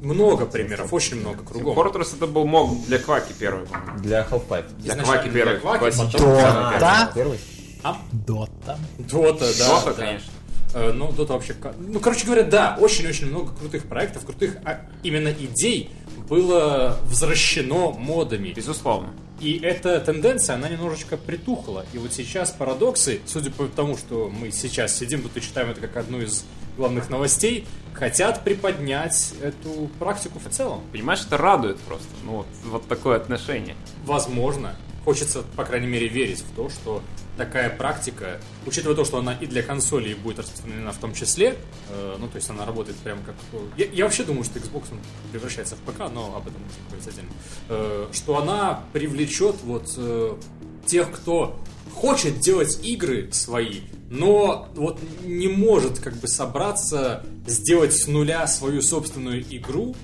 [0.03, 1.79] много примеров, очень много кругом.
[1.79, 3.67] Fortress это был мод для Кваки первый.
[3.99, 4.65] Для Half-Life.
[4.79, 6.13] Для Изначально Кваки для первый, Кваки, классический.
[6.19, 6.81] потом-.
[6.81, 7.13] Да?
[7.15, 7.39] Первый?
[7.83, 8.01] А?
[8.13, 8.79] Дота.
[8.99, 9.69] Дота, да.
[9.69, 9.93] Дота, да.
[9.93, 10.31] конечно.
[10.75, 11.55] Э, Ну, Дота вообще...
[11.79, 15.91] Ну, короче говоря, да, очень-очень много крутых проектов, крутых а, именно идей
[16.29, 18.51] было возвращено модами.
[18.51, 19.11] Безусловно.
[19.41, 21.85] И эта тенденция, она немножечко притухла.
[21.93, 25.81] И вот сейчас парадоксы, судя по тому, что мы сейчас сидим тут и читаем это
[25.81, 26.45] как одну из
[26.77, 30.83] главных новостей, хотят приподнять эту практику в целом.
[30.93, 32.07] Понимаешь, это радует просто.
[32.25, 33.75] Ну вот, вот такое отношение.
[34.05, 34.77] Возможно.
[35.05, 37.03] Хочется, по крайней мере, верить в то, что
[37.41, 41.57] такая практика, учитывая то, что она и для консолей будет распространена в том числе,
[41.89, 43.35] э, ну, то есть она работает прямо как...
[43.79, 44.89] Я, я вообще думаю, что Xbox
[45.33, 47.31] превращается в ПК, но об этом можно поговорить отдельно.
[47.71, 50.37] Э, что она привлечет вот э,
[50.85, 51.59] тех, кто
[51.95, 53.81] хочет делать игры свои,
[54.11, 59.97] но вот не может как бы собраться, сделать с нуля свою собственную игру,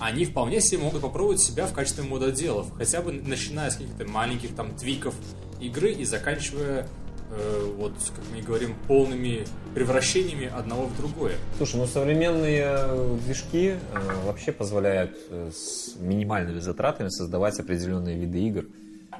[0.00, 4.54] они вполне себе могут попробовать себя в качестве мододелов, хотя бы начиная с каких-то маленьких
[4.54, 5.14] там твиков
[5.60, 6.86] игры и заканчивая
[7.30, 9.44] э, вот, как мы и говорим, полными
[9.74, 11.34] превращениями одного в другое.
[11.56, 13.76] Слушай, ну современные э, движки э,
[14.24, 18.64] вообще позволяют э, с минимальными затратами создавать определенные виды игр.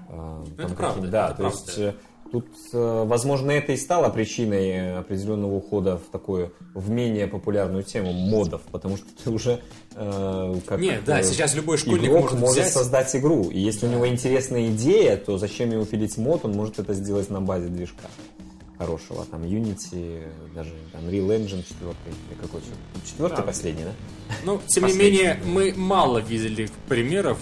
[0.08, 1.58] Э, там правда, какие- Да, это то правда.
[1.66, 1.94] есть э,
[2.30, 8.12] тут, э, возможно, это и стало причиной определенного ухода в такую, в менее популярную тему
[8.12, 9.60] модов, потому что ты уже
[9.94, 13.90] э, как Не, да, сейчас любой школьник может может взять- создать игру, и если у
[13.90, 18.04] него интересная идея, то зачем ему пилить мод, он может это сделать на базе движка
[18.78, 20.22] хорошего, там Unity,
[20.54, 22.60] даже там Real Engine 4, или какой
[23.04, 23.42] четвертый Да.
[23.42, 23.92] последний, да?
[24.44, 27.38] Ну, тем не менее, мы мало видели примеров,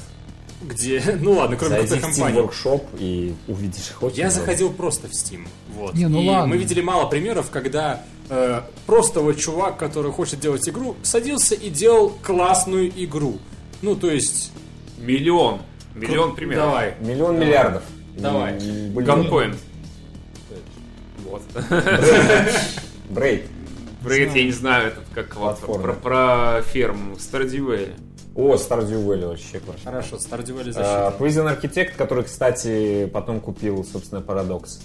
[0.66, 2.50] где, ну ладно, кроме Зайди крутых в Steam.
[2.50, 4.40] Workshop и увидишь их очень Я много.
[4.40, 5.46] заходил просто в Steam.
[5.74, 5.94] Вот.
[5.94, 6.48] Не, ну и ладно.
[6.48, 11.70] мы видели мало примеров, когда э, просто вот чувак, который хочет делать игру, садился и
[11.70, 13.38] делал классную игру.
[13.82, 14.52] Ну, то есть...
[14.98, 15.60] Миллион.
[15.94, 16.64] Миллион примеров.
[16.64, 16.94] Давай.
[17.00, 17.46] Миллион Давай.
[17.46, 17.82] миллиардов.
[18.16, 18.58] Давай.
[18.94, 19.56] Ганпоинт.
[21.24, 21.42] Вот.
[23.10, 23.44] Брейк.
[24.02, 27.18] Брейд, я не знаю, этот как про, про ферму.
[27.18, 27.94] Стардивелли.
[28.36, 29.82] О, Stardew Valley вообще классно.
[29.90, 31.14] Хорошо, Stardew Valley А, защита.
[31.18, 34.78] Prison Architect, который, кстати, потом купил, собственно, Paradox.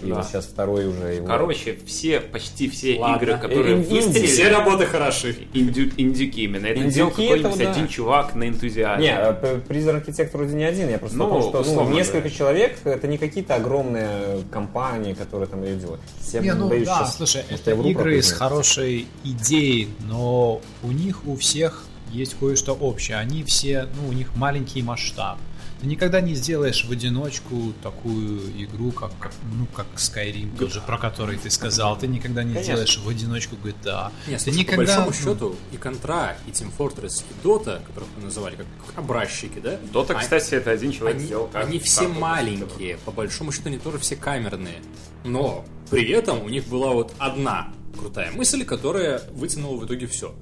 [0.00, 0.16] И Да.
[0.16, 1.26] вот сейчас второй уже его.
[1.26, 3.16] Короче, все, почти все Ладно.
[3.16, 3.94] игры, которые Ин- инди.
[3.94, 5.34] выстрелили, Все работы хороши.
[5.54, 6.66] инди- индюки именно.
[6.66, 7.70] Это Индюки делал какой-нибудь да.
[7.72, 9.04] один чувак на энтузиазме.
[9.06, 11.90] Не, а, П- Prison Architect вроде не один, я просто Ну, о том, что ну,
[11.90, 12.30] несколько да.
[12.30, 16.00] человек, это не какие-то огромные компании, которые там ее делают.
[16.20, 21.26] Все Не, ну боюсь, да, сейчас, слушай, это игры с хорошей идеей, но у них
[21.26, 23.16] у всех есть кое-что общее.
[23.16, 25.38] Они все, ну, у них маленький масштаб.
[25.80, 30.80] Ты никогда не сделаешь в одиночку такую игру, как, как, ну, как Skyrim, тот же,
[30.80, 31.96] про который ты сказал.
[31.96, 32.72] Ты никогда не Конечно.
[32.72, 34.10] сделаешь в одиночку GTA.
[34.26, 34.76] Нет, ты слушай, никогда...
[34.76, 38.98] по большому ну, счету и Contra, и Team Fortress, и Dota, которых мы называли как
[38.98, 39.78] образчики, да?
[39.92, 41.46] Дота, а- кстати, это один человек Они, сделал.
[41.46, 44.82] как они все маленькие, по большому счету они тоже все камерные.
[45.24, 50.34] Но при этом у них была вот одна крутая мысль, которая вытянула в итоге все.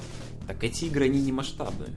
[0.47, 1.90] Так эти игры, они не масштабные.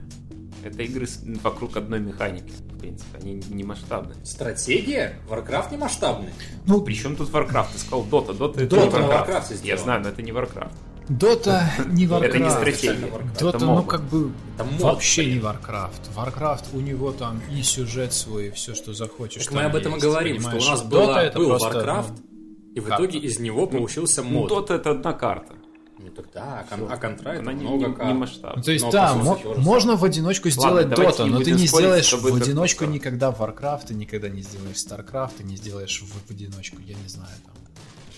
[0.62, 1.06] Это игры
[1.42, 3.18] вокруг одной механики, в принципе.
[3.22, 4.16] Они не масштабные.
[4.24, 5.18] Стратегия?
[5.28, 6.30] Warcraft не масштабный.
[6.66, 7.68] Ну, Причем тут Warcraft?
[7.72, 8.36] Ты сказал Dota.
[8.36, 9.28] Dota это Dota не Warcraft.
[9.50, 10.72] Warcraft Я знаю, но это не Warcraft.
[11.08, 12.24] Дота не Warcraft.
[12.24, 13.10] Это не стратегия.
[13.40, 15.34] Дота, ну как бы Это мод, вообще блин.
[15.38, 16.14] не Warcraft.
[16.14, 19.44] Warcraft у него там и сюжет свой, и все, что захочешь.
[19.46, 20.62] Так мы об этом и говорим, понимаешь?
[20.62, 23.04] что у нас Dota была, это был просто, Warcraft, ну, и в карта.
[23.04, 24.50] итоге из него получился Ну, мод.
[24.52, 25.54] Dota это одна карта.
[26.02, 28.06] Ну так да, а, кон- а контра это Она не, много не- карт.
[28.08, 28.62] не Ну, масштабная.
[28.64, 31.50] то есть, Но, да, по сути, мо- можно в одиночку сделать давайте Dota, но ты
[31.52, 32.94] не сделаешь в одиночку просто.
[32.94, 37.08] никогда Warcraft, ты никогда не сделаешь StarCraft, ты не сделаешь в, в одиночку, я не
[37.08, 37.54] знаю, там,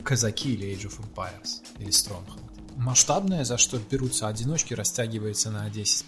[0.05, 2.52] Казаки или Age of Empires, или Stronghold.
[2.77, 6.05] Масштабное, за что берутся одиночки, растягивается на 10-15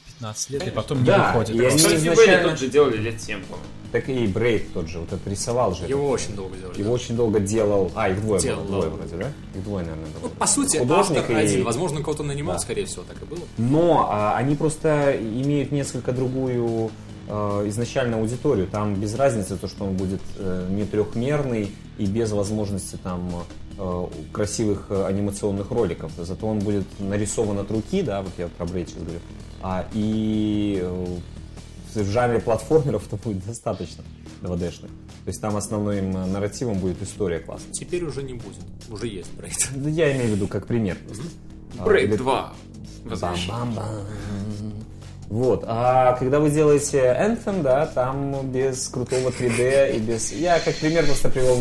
[0.53, 1.55] лет, и потом не Да, выходит.
[1.57, 1.89] и просто.
[1.89, 3.67] они изначально- тот же делали лет 7, по-моему.
[3.93, 5.85] Так и Брейд тот же, вот это рисовал же.
[5.87, 6.79] Его очень долго делали.
[6.79, 7.93] Его очень долго делал.
[7.95, 8.97] А, их двое Делал, было, двое да.
[8.97, 9.33] вроде, да?
[9.59, 10.31] Их двое, наверное, Ну, было.
[10.31, 11.65] по сути, Художник автор и- один.
[11.65, 12.59] Возможно, кого-то нанимал, Да.
[12.61, 13.45] скорее всего, так и было.
[13.57, 16.91] Но а, они просто имеют несколько другую
[17.27, 18.67] э, изначально аудиторию.
[18.67, 23.47] Там без разницы то, что он будет э, не трехмерный и без возможности там
[24.33, 26.13] красивых э, анимационных роликов.
[26.17, 29.21] Зато он будет нарисован от руки, да, вот я про Брейд сейчас говорю.
[29.63, 31.19] А, и э,
[31.95, 34.05] в жанре платформеров это будет достаточно
[34.43, 34.89] 2D-шных.
[34.89, 37.73] То есть там основным э, нарративом будет история классная.
[37.73, 38.59] Теперь уже не будет.
[38.91, 39.71] Уже есть брейд.
[39.75, 40.99] Ну, Я имею в виду как пример.
[41.85, 42.53] Брейд или- 2.
[43.05, 43.51] Возвращение.
[43.53, 44.05] Бам-бам-бам.
[45.29, 50.33] Вот, а когда вы делаете Anthem, да, там без крутого 3D и без...
[50.33, 51.59] Я как пример просто привел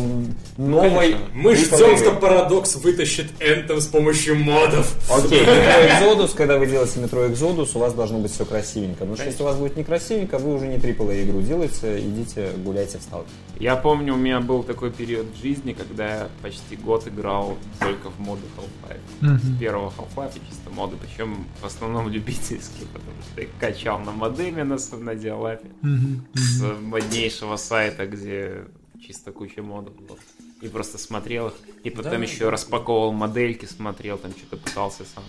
[0.56, 1.12] новой...
[1.12, 1.28] конечно.
[1.34, 4.94] Мы трипловой ждем, что Paradox вытащит Anthem с помощью модов.
[5.10, 9.00] Окей, Metro Exodus, когда вы делаете Metro Exodus, у вас должно быть все красивенько.
[9.00, 12.98] Потому что если у вас будет некрасивенько, вы уже не AAA игру делаете, идите гуляйте
[12.98, 13.30] в сталке.
[13.58, 18.10] Я помню, у меня был такой период в жизни, когда я почти год играл только
[18.10, 18.98] в моды Half-Life.
[19.20, 19.38] Мгм.
[19.38, 24.64] С первого Half-Life чисто моды, причем в основном любительские, потому что их качал на модеме
[24.64, 25.68] на, на диалапе
[26.34, 28.64] с моднейшего сайта, где
[29.04, 30.18] чисто куча модов было.
[30.62, 35.24] И просто смотрел их, и потом Да, еще распаковывал модельки, смотрел, там что-то пытался сам.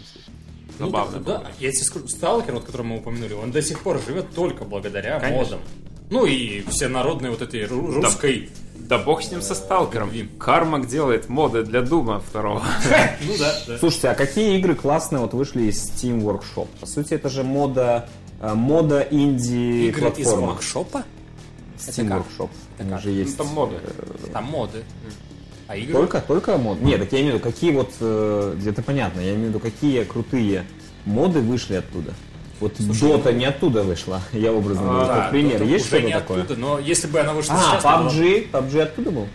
[0.79, 1.37] Ну, Забавно так, было.
[1.39, 4.65] да, я тебе скажу, Сталкер, вот, который мы упомянули, он до сих пор живет только
[4.65, 5.57] благодаря Конечно.
[5.57, 5.59] модам.
[6.09, 8.49] Ну и все народные вот этой ру- русской...
[8.53, 8.64] Да
[8.97, 10.11] бог с ним со сталкером.
[10.39, 12.61] Кармак делает моды для Дума второго.
[13.27, 13.77] Ну да, да.
[13.79, 16.67] Слушайте, а какие игры классные вот вышли из Steam Workshop?
[16.79, 18.07] По сути, это же мода,
[18.41, 20.47] э, мода инди Игры из платформа.
[20.47, 21.03] воркшопа?
[21.79, 22.07] Steam?
[22.09, 22.49] Workshop.
[22.89, 23.01] Как?
[23.01, 23.37] же есть.
[23.37, 23.75] Ну, там моды.
[23.83, 24.83] э, Там моды.
[25.67, 25.93] А игры?
[25.93, 26.79] Только, только мод?
[26.81, 29.59] Нет, так я имею в виду, какие вот, э, это понятно, я имею в виду,
[29.59, 30.63] какие крутые
[31.05, 32.13] моды вышли оттуда.
[32.59, 35.61] Вот Dota не оттуда вышла, я образно говорю, А, как пример.
[35.61, 36.43] Dota Есть что-то такое?
[36.43, 37.83] оттуда, но если бы она вышла А, сейчас...
[37.83, 39.27] было- PUBG, PUBG оттуда был?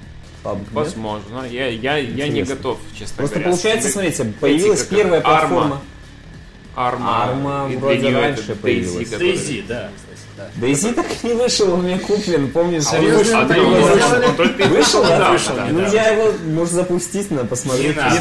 [0.43, 0.59] PUBG?
[0.73, 1.45] Возможно.
[1.51, 3.51] Я, я, я не готов, честно Просто говоря.
[3.53, 5.81] получается, Эти смотрите, появилась первая платформа.
[6.75, 7.67] Арма.
[7.69, 9.09] И для вроде раньше появилась.
[9.09, 9.91] DayZ, да,
[10.57, 10.67] да.
[10.67, 12.85] DayZ так и не вышел, у меня куплен, помнишь?
[12.93, 13.95] А он вышел, А, он он вышел.
[13.95, 15.31] вышел, он только Вышел, да?
[15.33, 17.97] вышел, Ну, я его, может, запустить, надо посмотреть.
[17.97, 18.17] Надо.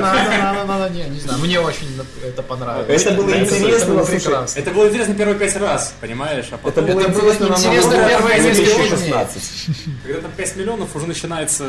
[0.00, 1.86] Надо, надо, не, не знаю, мне очень
[2.24, 3.02] это понравилось.
[3.02, 4.58] Это было интересно, это было слушай.
[4.60, 6.46] Это было интересно первые пять раз, понимаешь?
[6.50, 9.42] А Это было Это было интересно первые несколько 2016.
[10.04, 11.68] когда там 5 миллионов, уже начинается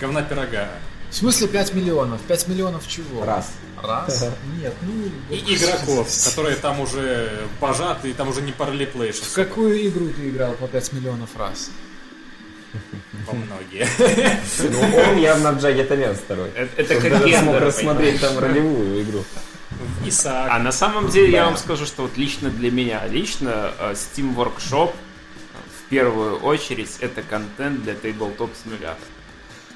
[0.00, 0.68] говна пирога.
[1.10, 2.20] В смысле 5 миллионов?
[2.22, 3.24] 5 миллионов чего?
[3.24, 3.50] Раз.
[3.82, 4.24] Раз?
[4.60, 5.10] Нет, ну...
[5.34, 7.30] И игроков, которые там уже
[7.60, 11.70] пожаты, и там уже не параллиплей, В какую игру ты играл по 5 миллионов раз?
[13.26, 13.86] во многие.
[14.70, 16.50] Ну, он явно в Джагетамен второй.
[16.76, 19.24] Это, как даже смог рассмотреть там ролевую игру.
[20.04, 20.50] Исаак.
[20.52, 24.34] А на самом деле я вам скажу, что вот лично для меня, лично э, Steam
[24.34, 24.92] Workshop э,
[25.78, 28.96] в первую очередь это контент для Tabletop симулятора.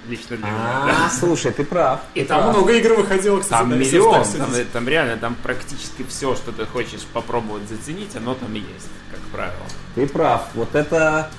[0.09, 1.07] Лично для меня, да.
[1.07, 2.01] А, слушай, ты прав.
[2.15, 3.61] И там много игр выходило, кстати.
[3.61, 4.25] Там да, миллион,
[4.73, 9.67] там, реально, там практически все, что ты хочешь попробовать заценить, оно там есть, как правило.
[9.97, 10.49] Ты прав.
[10.55, 11.31] Вот это,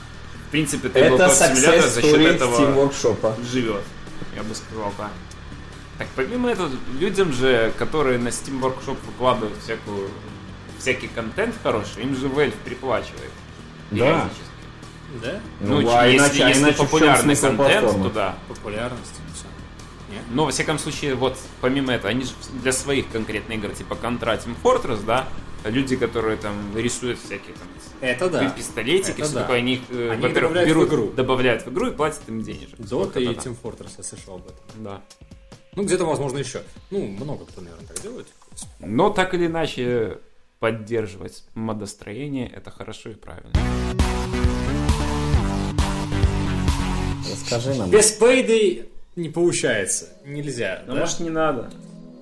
[0.47, 3.45] В принципе, это Tabletop симулятор за счет этого Steam Workshop.
[3.45, 3.83] живет,
[4.35, 5.11] я бы сказал так.
[5.97, 10.09] Так, помимо этого, людям же, которые на Steam Workshop выкладывают всякую,
[10.77, 13.31] всякий контент хороший, им же Valve приплачивает.
[13.91, 13.97] Да.
[13.97, 14.46] Периодически.
[15.21, 15.39] Да?
[15.61, 18.35] Ну, Ну, а если, иначе- а если иначе популярный контент, то да.
[18.47, 19.13] Популярность.
[19.33, 19.45] Все.
[20.31, 22.31] Но, во всяком случае, вот, помимо этого, они же
[22.61, 25.27] для своих конкретных игр, типа Contra Team Fortress, да,
[25.63, 27.67] люди, которые там рисуют всякие там
[28.01, 28.49] Это да.
[28.49, 29.41] пистолетики, Это все да.
[29.41, 31.11] такое, они их, э, Они во-первых, добавляют в берут, игру.
[31.11, 32.79] добавляют в игру и платят им денежек.
[32.79, 33.27] Dota и.
[33.27, 34.83] Team Fortress, я слышал об этом.
[34.83, 35.01] Да.
[35.75, 36.63] Ну, где-то, возможно, еще.
[36.89, 38.27] Ну, много кто, наверное, так делает.
[38.79, 40.19] Но так или иначе,
[40.59, 43.51] поддерживать модостроение это хорошо и правильно.
[47.31, 47.89] Расскажи нам.
[47.89, 50.07] Без Payday не получается.
[50.25, 51.05] Нельзя, да?
[51.19, 51.69] не надо.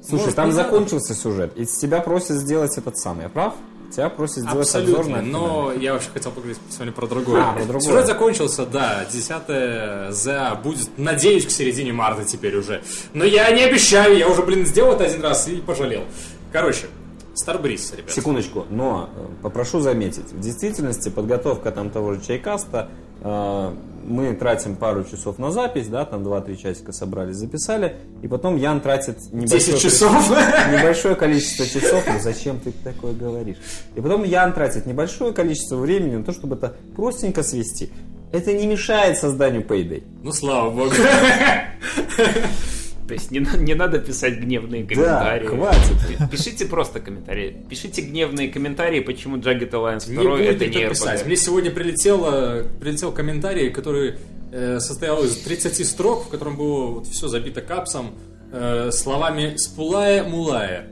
[0.02, 0.64] Слушай, Может, там не надо?
[0.64, 3.56] закончился сюжет, и тебя просят сделать этот самый, я прав?
[3.92, 7.44] Тебя просят сделать обзор Абсолютно, на но я вообще хотел поговорить сегодня про другое.
[7.44, 7.82] А, про другое.
[7.82, 12.84] Сюжет закончился, да, 10 ЗА будет, надеюсь, к середине марта теперь уже.
[13.14, 16.04] Но я не обещаю, я уже, блин, сделал это один раз и пожалел.
[16.52, 16.88] Короче,
[17.36, 18.12] Старбриз, ребят.
[18.12, 22.90] Секундочку, но э, попрошу заметить, в действительности подготовка там того же чайкаста,
[23.26, 28.80] мы тратим пару часов на запись, да, там 2-3 часика собрали, записали, и потом Ян
[28.80, 30.30] тратит небольшое, 10 часов.
[30.72, 33.58] небольшое количество часов, ну зачем ты такое говоришь?
[33.96, 37.90] И потом Ян тратит небольшое количество времени на то, чтобы это простенько свести.
[38.32, 40.04] Это не мешает созданию Payday.
[40.22, 40.92] Ну, слава богу.
[43.08, 45.48] То есть не, не надо писать гневные комментарии.
[45.48, 45.96] хватит.
[46.08, 47.56] Пи- Пишите просто комментарии.
[47.70, 51.22] Пишите гневные комментарии, почему Jagged Alliance 2 Не будет это не писать.
[51.22, 51.26] RPG.
[51.28, 54.16] Мне сегодня прилетело, прилетел комментарий, который
[54.52, 58.16] э, состоял из 30 строк, в котором было вот все забито капсом,
[58.52, 60.88] э, словами «спулая-мулая».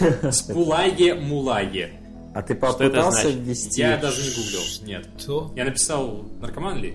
[0.30, 1.90] «Спулае-мулае».
[2.34, 3.80] А ты попытался ввести...
[3.80, 5.06] Я даже не гуглил, нет.
[5.24, 6.94] То Я написал «наркоман ли?»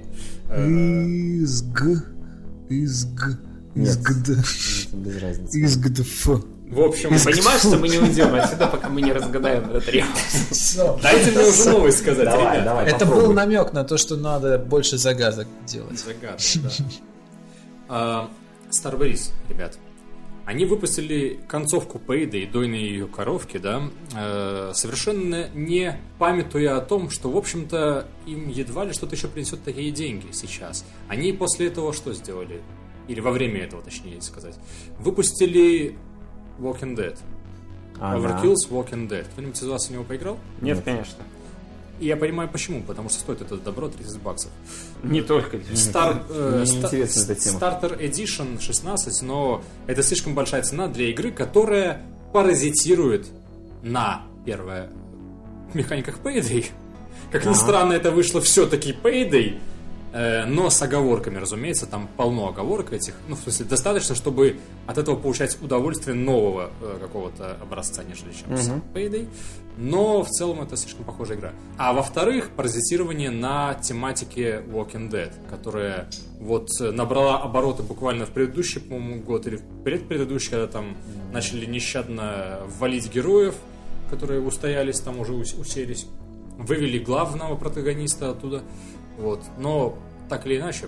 [0.49, 1.81] Изг
[2.69, 3.39] изг
[3.79, 3.89] Нет.
[3.89, 5.61] изгд Это без разницы.
[5.65, 6.25] изгдф.
[6.69, 10.77] В общем, Понимаешь, что мы не уйдем отсюда, пока мы не разгадаем этот ребус.
[11.01, 12.63] дайте мне уже новость сказать, Давай, ребят.
[12.65, 13.25] давай, Это попробуй.
[13.25, 15.99] был намек на то, что надо больше загадок делать.
[15.99, 16.43] Загадка,
[17.87, 18.29] да.
[18.71, 19.77] Starbreeze, ребят.
[20.45, 23.83] Они выпустили концовку Payday, дойной ее коровки, да,
[24.15, 29.63] э, совершенно не памятуя о том, что, в общем-то, им едва ли что-то еще принесет
[29.63, 30.85] такие деньги сейчас.
[31.07, 32.61] Они после этого что сделали?
[33.09, 34.55] Или во время этого, точнее сказать.
[34.99, 35.97] Выпустили
[36.59, 37.17] Walking Dead.
[37.99, 38.17] Ага.
[38.17, 39.25] Overkill's Walking Dead.
[39.33, 40.37] Кто-нибудь из вас в него поиграл?
[40.61, 41.23] Нет, конечно.
[41.99, 44.51] И я понимаю почему, потому что стоит это добро 30 баксов.
[45.03, 45.59] Не только.
[45.75, 47.59] Стар, э, ста- интересна эта тема.
[47.59, 52.01] Starter Edition 16, но это слишком большая цена для игры, которая
[52.31, 53.27] паразитирует
[53.81, 54.91] на, первое,
[55.73, 56.67] механиках Payday.
[57.31, 59.59] Как ни странно, это вышло все-таки Payday,
[60.47, 63.13] но с оговорками, разумеется, там полно оговорок этих.
[63.27, 64.57] Ну, в смысле, достаточно, чтобы
[64.87, 69.27] от этого получать удовольствие нового э, какого-то образца, нежели чем с Payday.
[69.77, 71.51] Но в целом это слишком похожая игра.
[71.77, 78.81] А во-вторых, паразитирование на тематике Walking Dead, которая вот э, набрала обороты буквально в предыдущий,
[78.81, 80.97] по-моему, год или в предпредыдущий, когда там
[81.31, 83.55] начали нещадно валить героев,
[84.09, 86.07] которые устоялись, там уже ус- уселись.
[86.57, 88.63] Вывели главного протагониста оттуда.
[89.19, 89.41] Вот.
[89.57, 89.97] Но
[90.29, 90.87] так или иначе,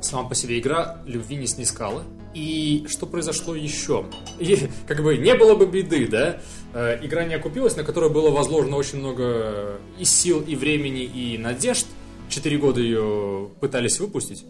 [0.00, 2.04] сама по себе игра любви не снискала.
[2.34, 4.06] И что произошло еще?
[4.38, 6.40] И, как бы не было бы беды, да?
[6.72, 11.38] Э, игра не окупилась, на которую было возложено очень много и сил, и времени, и
[11.38, 11.86] надежд.
[12.28, 14.44] Четыре года ее пытались выпустить.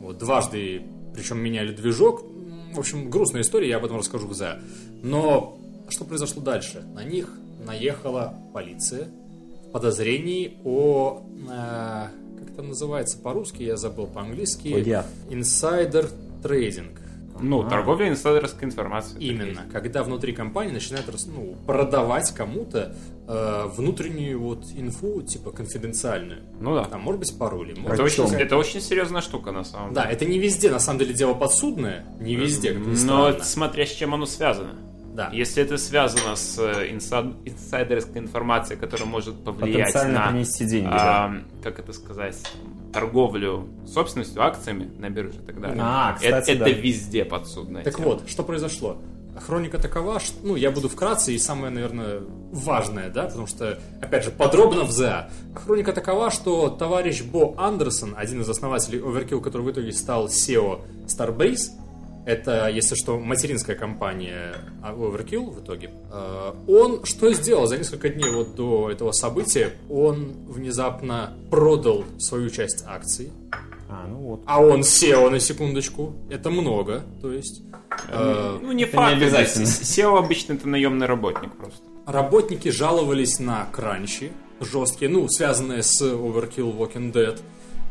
[0.00, 0.82] Вот, дважды,
[1.14, 2.24] причем меняли движок.
[2.74, 4.60] В общем, грустная история, я об этом расскажу в ЗА.
[5.02, 6.82] Но что произошло дальше?
[6.94, 7.32] На них
[7.64, 9.08] наехала полиция
[9.70, 11.22] в подозрении о...
[11.48, 12.06] э,
[12.40, 14.68] как это называется по-русски, я забыл по-английски.
[15.30, 16.08] Инсайдер
[16.42, 16.98] трейдинг.
[17.42, 19.28] Ну, торговля инсайдерской информацией.
[19.30, 22.94] Именно, когда внутри компании начинают рас- ну, продавать кому-то
[23.26, 26.40] э, внутреннюю вот инфу, типа конфиденциальную.
[26.60, 26.84] Ну да.
[26.84, 27.72] Там, может быть, пароли.
[27.78, 30.14] может Это быть, очень, это очень серьезная штука, на самом Да, деле.
[30.16, 32.04] это не везде, на самом деле, дело подсудное.
[32.20, 33.44] Не везде, как ни Но странно.
[33.44, 34.74] смотря с чем оно связано.
[35.14, 35.28] Да.
[35.32, 41.42] Если это связано с э, инса- инсайдерской информацией, которая может повлиять на, принести деньги, а,
[41.62, 42.36] как это сказать,
[42.92, 45.78] торговлю собственностью, акциями на бирже и так далее.
[45.80, 46.68] А, кстати, это, да.
[46.68, 48.08] это везде подсудная Так тема.
[48.08, 48.98] вот, что произошло?
[49.36, 52.20] Хроника такова, что, ну, я буду вкратце и самое, наверное,
[52.52, 55.30] важное, да, потому что, опять же, подробно в ЗА.
[55.54, 60.80] Хроника такова, что товарищ Бо Андерсон, один из основателей Overkill, который в итоге стал SEO
[61.06, 61.70] Starbreeze,
[62.26, 65.90] это, если что, материнская компания Overkill в итоге.
[66.12, 69.72] Э, Он что сделал за несколько дней вот до этого события?
[69.88, 73.30] Он внезапно продал свою часть акций.
[73.88, 74.42] А, ну вот.
[74.46, 76.14] А он SEO на секундочку.
[76.30, 77.62] Это много, то есть.
[78.08, 79.16] э, Ну, не Это факт.
[79.16, 79.64] не обязательно.
[79.64, 81.80] SEO обычно это наемный работник просто.
[82.06, 87.40] Работники жаловались на кранчи жесткие, ну, связанные с Overkill Walking Dead,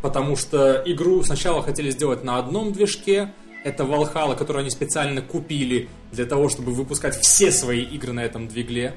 [0.02, 5.90] потому что игру сначала хотели сделать на одном движке, это Valhalla, который они специально купили
[6.12, 8.96] для того, чтобы выпускать все свои игры на этом двигле.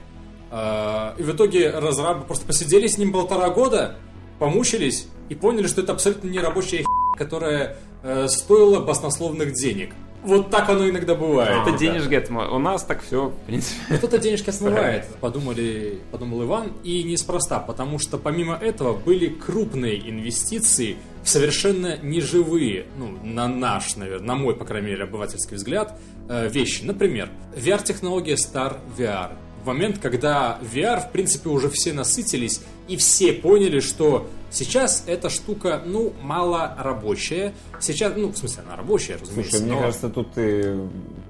[0.50, 3.96] А, И в итоге разрабы просто посидели с ним полтора года,
[4.38, 9.94] помучились и поняли, что это абсолютно не рабочая херня, которая э, стоила баснословных денег.
[10.24, 11.66] Вот так оно иногда бывает.
[11.66, 13.96] Это денежки отмо- У нас так все, в принципе.
[13.96, 20.96] Кто-то денежки смывает, подумали, подумал Иван, и неспроста, потому что помимо этого были крупные инвестиции
[21.22, 25.98] в совершенно неживые, ну, на наш, наверное, на мой, по крайней мере, обывательский взгляд,
[26.28, 26.84] э, вещи.
[26.84, 29.30] Например, VR-технология Star VR.
[29.62, 35.30] в момент, когда VR, в принципе, уже все насытились, и все поняли, что сейчас эта
[35.30, 37.52] штука, ну, мало рабочая.
[37.78, 39.50] Сейчас, ну, в смысле, она рабочая, разумеется.
[39.52, 40.80] Слушай, мне но- кажется, тут ты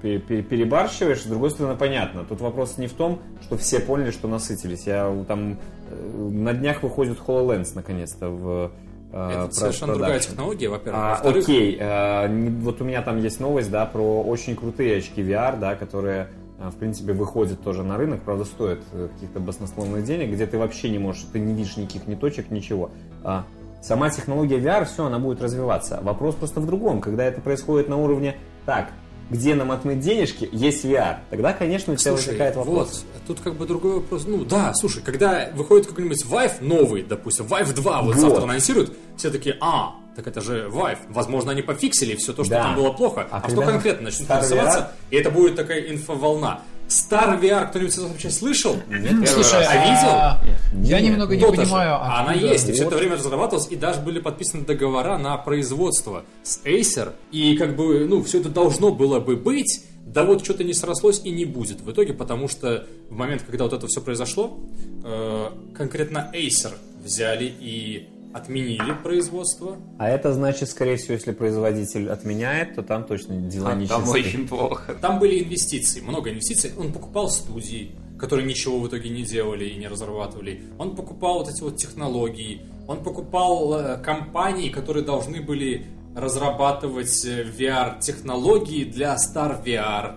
[0.01, 2.23] пе- пе- перебарщиваешь, с другой стороны, понятно.
[2.23, 4.87] Тут вопрос не в том, что все поняли, что насытились.
[4.87, 5.59] Я там
[5.91, 8.71] э, на днях выходит HoloLens наконец-то в
[9.13, 11.01] это про- совершенно другая технология, во-первых.
[11.01, 15.59] А, окей, не- вот у меня там есть новость, да, про очень крутые очки VR,
[15.59, 16.27] да, которые,
[16.59, 20.57] э, в принципе, выходят тоже на рынок, правда, стоят э, каких-то баснословных денег, где ты
[20.57, 22.89] вообще не можешь, ты не видишь никаких ни точек, ничего.
[23.23, 23.45] А
[23.81, 25.99] сама технология VR, все, она будет развиваться.
[26.03, 28.89] Вопрос просто в другом, когда это происходит на уровне, так,
[29.33, 31.17] где нам отмыть денежки, есть VR.
[31.29, 33.05] Тогда, конечно, у тебя Слушай, возникает вопрос.
[33.13, 34.23] вот, тут как бы другой вопрос.
[34.27, 38.21] Ну да, слушай, когда выходит какой-нибудь Vive новый, допустим, Vive 2 вот, Вот.
[38.21, 40.99] завтра анонсируют, все такие, а, так это же Vive.
[41.09, 42.63] Возможно, они пофиксили все то, что Да.
[42.63, 43.27] там было плохо.
[43.31, 46.61] А А, что конкретно начнут рисоваться, и это будет такая инфоволна.
[46.93, 48.75] Star VR кто-нибудь вообще слышал?
[48.87, 50.09] Нет, Слушай, А видел?
[50.11, 50.43] а,
[50.83, 54.63] я немного не понимаю, Она есть, и все это время разрабатывалась, и даже были подписаны
[54.65, 59.83] договора на производство с Acer, и как бы, ну, все это должно было бы быть,
[60.05, 63.63] да вот что-то не срослось и не будет в итоге, потому что в момент, когда
[63.63, 64.59] вот это все произошло,
[65.03, 66.73] э, конкретно Acer
[67.03, 69.77] взяли и отменили производство.
[69.99, 74.03] А это значит, скорее всего, если производитель отменяет, то там точно дела А не там
[74.03, 74.25] чистые.
[74.25, 74.95] очень плохо.
[75.01, 76.71] Там были инвестиции, много инвестиций.
[76.77, 80.61] Он покупал студии, которые ничего в итоге не делали и не разрабатывали.
[80.79, 82.61] Он покупал вот эти вот технологии.
[82.87, 90.15] Он покупал э, компании, которые должны были разрабатывать э, VR-технологии для Star VR.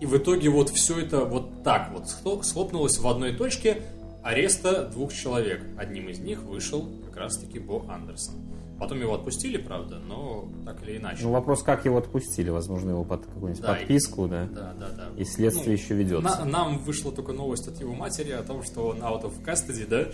[0.00, 3.82] И в итоге вот все это вот так вот схло- схлопнулось в одной точке
[4.22, 5.62] ареста двух человек.
[5.78, 8.34] Одним из них вышел как раз-таки Бо Андерсон.
[8.78, 11.22] Потом его отпустили, правда, но так или иначе.
[11.22, 12.50] Ну, вопрос, как его отпустили?
[12.50, 14.46] Возможно, его под какую-нибудь Да, подписку, да?
[14.52, 15.08] Да, да, да.
[15.16, 16.40] И следствие Ну, еще ведется.
[16.40, 19.86] На- нам вышла только новость от его матери о том, что он out of custody,
[19.86, 20.08] да?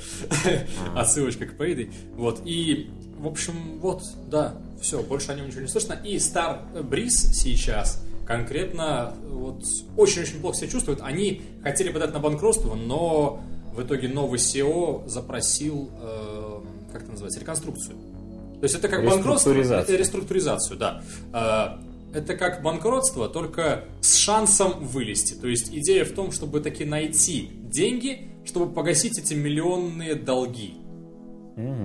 [0.94, 1.90] Отсылочка к Payday.
[2.16, 2.42] Вот.
[2.44, 5.94] И, в общем, вот, да, все, больше о нем ничего не слышно.
[6.04, 9.64] И Star Breeze сейчас конкретно вот
[9.96, 11.00] очень-очень плохо себя чувствует.
[11.00, 13.40] Они хотели подать на банкротство, но
[13.74, 16.49] в итоге новый SEO запросил, э,
[16.92, 17.96] как это называется, реконструкцию.
[17.96, 19.50] То есть это как банкротство.
[19.52, 19.94] Реструктуризацию.
[19.94, 21.02] э, Реструктуризацию, да.
[21.32, 25.34] Э, Это как банкротство, только с шансом вылезти.
[25.34, 30.74] То есть идея в том, чтобы таки найти деньги, чтобы погасить эти миллионные долги,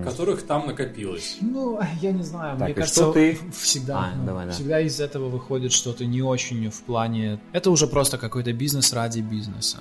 [0.03, 1.38] которых там накопилось.
[1.41, 4.51] Ну, я не знаю, Так, мне кажется, что ты- всегда, А, ну, давай, да.
[4.51, 7.39] всегда из этого выходит что-то не очень в плане...
[7.53, 9.80] Это уже просто какой-то бизнес ради бизнеса,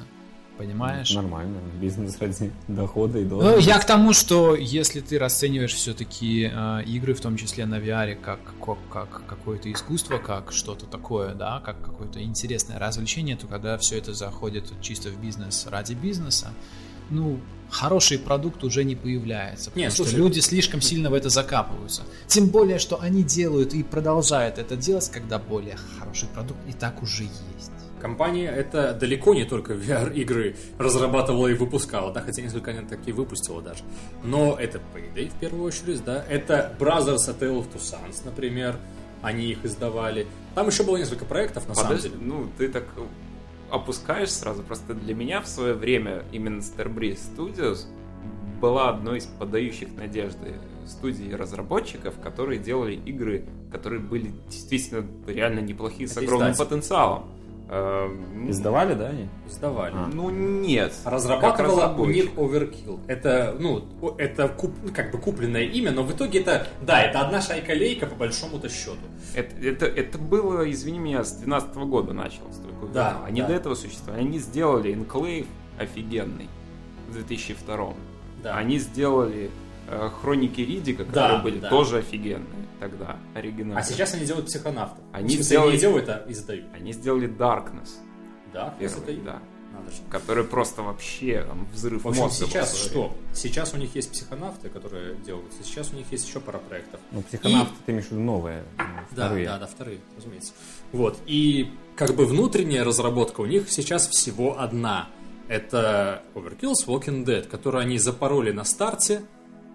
[0.59, 1.13] понимаешь?
[1.15, 1.59] Нормально.
[1.81, 3.59] Бизнес ради дохода и Ну, долга.
[3.59, 6.43] я к тому, что если ты расцениваешь все-таки
[6.87, 11.61] игры, в том числе на VR, как, как, как какое-то искусство, как что-то такое, да,
[11.65, 16.51] как какое-то интересное развлечение, то когда все это заходит чисто в бизнес ради бизнеса,
[17.11, 17.39] ну,
[17.71, 22.03] хороший продукт уже не появляется, потому Не, что слушай, люди слишком сильно в это закапываются.
[22.29, 27.03] Тем более, что они делают и продолжают это делать, когда более хороший продукт и так
[27.03, 27.71] уже есть.
[28.05, 33.63] Компания это далеко не только VR-игры разрабатывала и выпускала, да, хотя несколько они такие выпустила
[33.63, 33.83] даже.
[34.23, 38.77] Но это Payday в первую очередь, да, это Brothers A Tale of Two Sons, например,
[39.23, 40.27] они их издавали.
[40.55, 42.21] Там еще было несколько проектов, на самом Подожди, деле.
[42.23, 42.85] ну ты так
[43.71, 44.63] опускаешь сразу.
[44.63, 47.87] Просто для меня в свое время именно Starbreeze Studios
[48.61, 56.07] была одной из подающих надежды студий разработчиков, которые делали игры, которые были действительно реально неплохие
[56.07, 57.31] с огромным потенциалом.
[57.77, 59.29] Эм, Издавали, да, они?
[59.49, 59.95] Издавали.
[59.97, 60.09] А.
[60.12, 60.93] Ну нет.
[61.05, 62.27] Разрабатывала у них.
[62.37, 63.01] Overkill.
[63.09, 63.85] Это, ну,
[64.16, 68.07] это куп- ну, как бы купленное имя, но в итоге это, да, это одна шайка-лейка
[68.07, 68.97] по большому-то счету.
[69.35, 72.93] Это, это, это было, извини меня, с 2012 года началось только.
[72.93, 73.49] Да, Они да.
[73.49, 74.22] до этого существовали.
[74.22, 75.47] Они сделали Enclave
[75.77, 76.49] офигенный
[77.09, 77.95] в 2002
[78.45, 78.57] Да.
[78.57, 79.51] Они сделали
[80.20, 81.68] Хроники Ридика, которые Да, были да.
[81.70, 83.78] тоже офигенные тогда, оригинальные.
[83.78, 84.99] А сейчас они делают психонавтов.
[85.12, 86.66] Они смысле, сделали- не делают, а издают.
[86.74, 87.91] Они сделали Darkness
[88.53, 89.41] Да, первый, да.
[89.72, 90.03] Надо же.
[90.09, 93.12] Который просто вообще там, взрыв В общем, мозга сейчас что?
[93.35, 95.64] Сейчас у них есть психонавты, которые делаются.
[95.64, 97.01] Сейчас у них есть еще пара проектов.
[97.11, 99.47] Ну, психонавты, ты имеешь в виду новые, э, Да, вторые.
[99.49, 100.53] да, да, вторые, разумеется.
[100.93, 101.18] Вот.
[101.26, 105.09] И как бы внутренняя разработка у них сейчас всего одна.
[105.49, 109.22] Это Overkill с Walking Dead, которую они запороли на старте,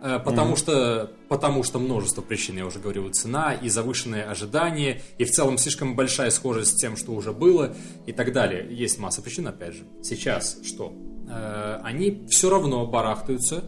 [0.01, 5.01] э, потому, что, потому что множество причин, я уже говорил, и цена, и завышенные ожидания,
[5.17, 7.75] и в целом слишком большая схожесть с тем, что уже было,
[8.05, 8.67] и так далее.
[8.69, 9.83] Есть масса причин, опять же.
[10.03, 10.93] Сейчас что?
[11.29, 13.63] Э, Они все равно барахтаются,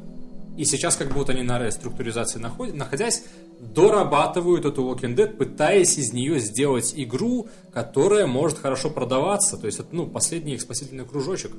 [0.58, 3.24] и сейчас, как будто они на реструктуризации находят, находясь,
[3.60, 9.58] дорабатывают эту Walking Dead, пытаясь из нее сделать игру, которая может хорошо продаваться.
[9.58, 11.52] То есть это, ну, последний их спасительный кружочек.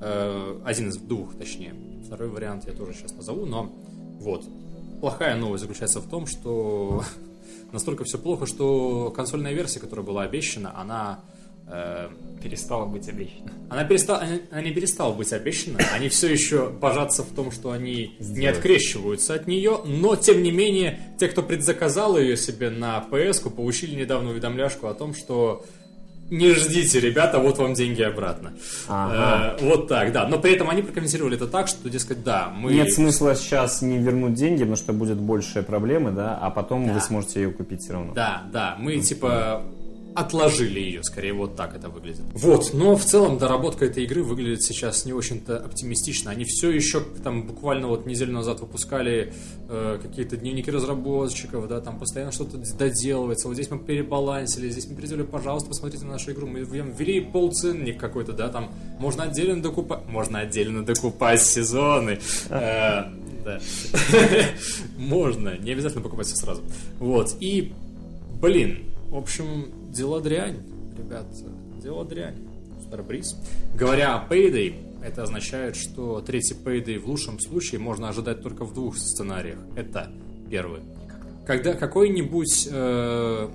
[0.00, 1.74] Э, один из двух, точнее.
[2.06, 3.72] Второй вариант я тоже сейчас назову, но
[4.20, 4.44] вот.
[5.00, 7.04] Плохая новость заключается в том, что
[7.72, 11.20] настолько все плохо, что консольная версия, которая была обещана, она
[11.66, 12.08] э,
[12.44, 13.52] Перестала быть обещанной.
[13.70, 15.78] она, перестала, она, она не перестала быть обещана.
[15.94, 18.56] Они все еще божатся в том, что они не Сделают.
[18.58, 19.80] открещиваются от нее.
[19.86, 24.94] Но, тем не менее, те, кто предзаказал ее себе на PS, получили недавно уведомляшку о
[24.94, 25.64] том, что
[26.34, 28.52] не ждите, ребята, вот вам деньги обратно.
[28.88, 29.56] Ага.
[29.58, 30.26] Э, вот так, да.
[30.26, 32.72] Но при этом они прокомментировали это так, что, дескать, да, мы...
[32.72, 37.00] Нет смысла сейчас не вернуть деньги, потому что будет больше проблемы, да, а потом вы
[37.00, 38.12] сможете ее купить все равно.
[38.14, 39.62] Да, да, мы типа
[40.14, 42.22] отложили ее, скорее вот так это выглядит.
[42.32, 46.30] Вот, но в целом доработка этой игры выглядит сейчас не очень-то оптимистично.
[46.30, 49.32] Они все еще там буквально вот неделю назад выпускали
[49.68, 53.48] э, какие-то дневники разработчиков, да, там постоянно что-то доделывается.
[53.48, 56.46] Вот здесь мы перебалансили, здесь мы переделали, пожалуйста, посмотрите на нашу игру.
[56.46, 62.20] Мы ввели полценник какой-то, да, там можно отдельно докупать, можно отдельно докупать сезоны.
[62.50, 63.04] Э,
[63.44, 63.60] да.
[64.96, 66.62] Можно, не обязательно покупать все сразу.
[66.98, 67.74] Вот, и,
[68.40, 70.58] блин, в общем, дела дрянь,
[70.98, 71.26] ребят,
[71.82, 72.36] дела дрянь.
[72.90, 73.34] Starbreeze.
[73.74, 78.74] Говоря о Payday, это означает, что третий Payday в лучшем случае можно ожидать только в
[78.74, 79.58] двух сценариях.
[79.74, 80.10] Это
[80.50, 80.80] первый.
[81.46, 83.48] Когда какой-нибудь э,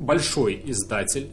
[0.00, 1.28] большой издатель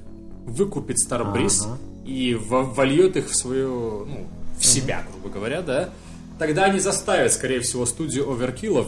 [0.46, 1.78] выкупит Starbreeze Ага.
[2.06, 4.28] и во- вольет их в свою, ну,
[4.60, 5.90] в себя, грубо говоря, да,
[6.38, 8.88] тогда они заставят, скорее всего, студию Оверкиллов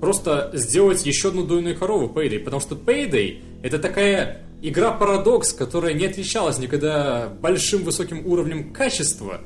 [0.00, 6.06] просто сделать еще одну дойную корову Payday, потому что Payday это такая игра-парадокс, которая не
[6.06, 9.40] отличалась никогда большим высоким уровнем качества,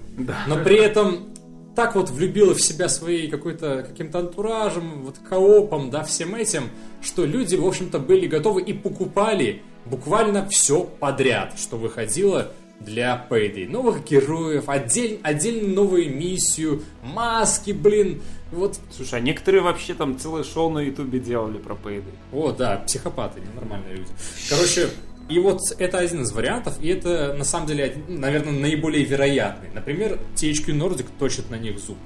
[0.46, 1.34] но при этом
[1.74, 6.70] так вот влюбила в себя своей какой-то каким-то антуражем, вот коопом, да, всем этим,
[7.02, 12.52] что люди, в общем-то, были готовы и покупали буквально все подряд, что выходило
[12.84, 13.68] для Payday.
[13.68, 18.22] Новых героев, отдель, отдельно новую миссию, маски, блин,
[18.52, 22.04] вот Слушай, а некоторые вообще там целое шоу на Ютубе делали про Payday.
[22.32, 24.10] о, да, психопаты, ненормальные люди.
[24.48, 24.88] Короче,
[25.28, 29.70] и вот это один из вариантов, и это на самом деле, один, наверное, наиболее вероятный.
[29.74, 31.96] Например, THQ Nordic точит на них зуб.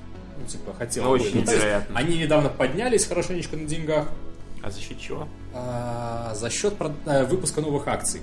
[0.41, 1.11] Ну, типа, хотел.
[1.11, 1.99] Очень Ну, есть вероятно.
[1.99, 4.09] Они недавно поднялись хорошенечко на деньгах
[4.63, 5.27] А за счет чего?
[5.53, 6.75] а, за счет
[7.07, 8.21] э, выпуска новых акций.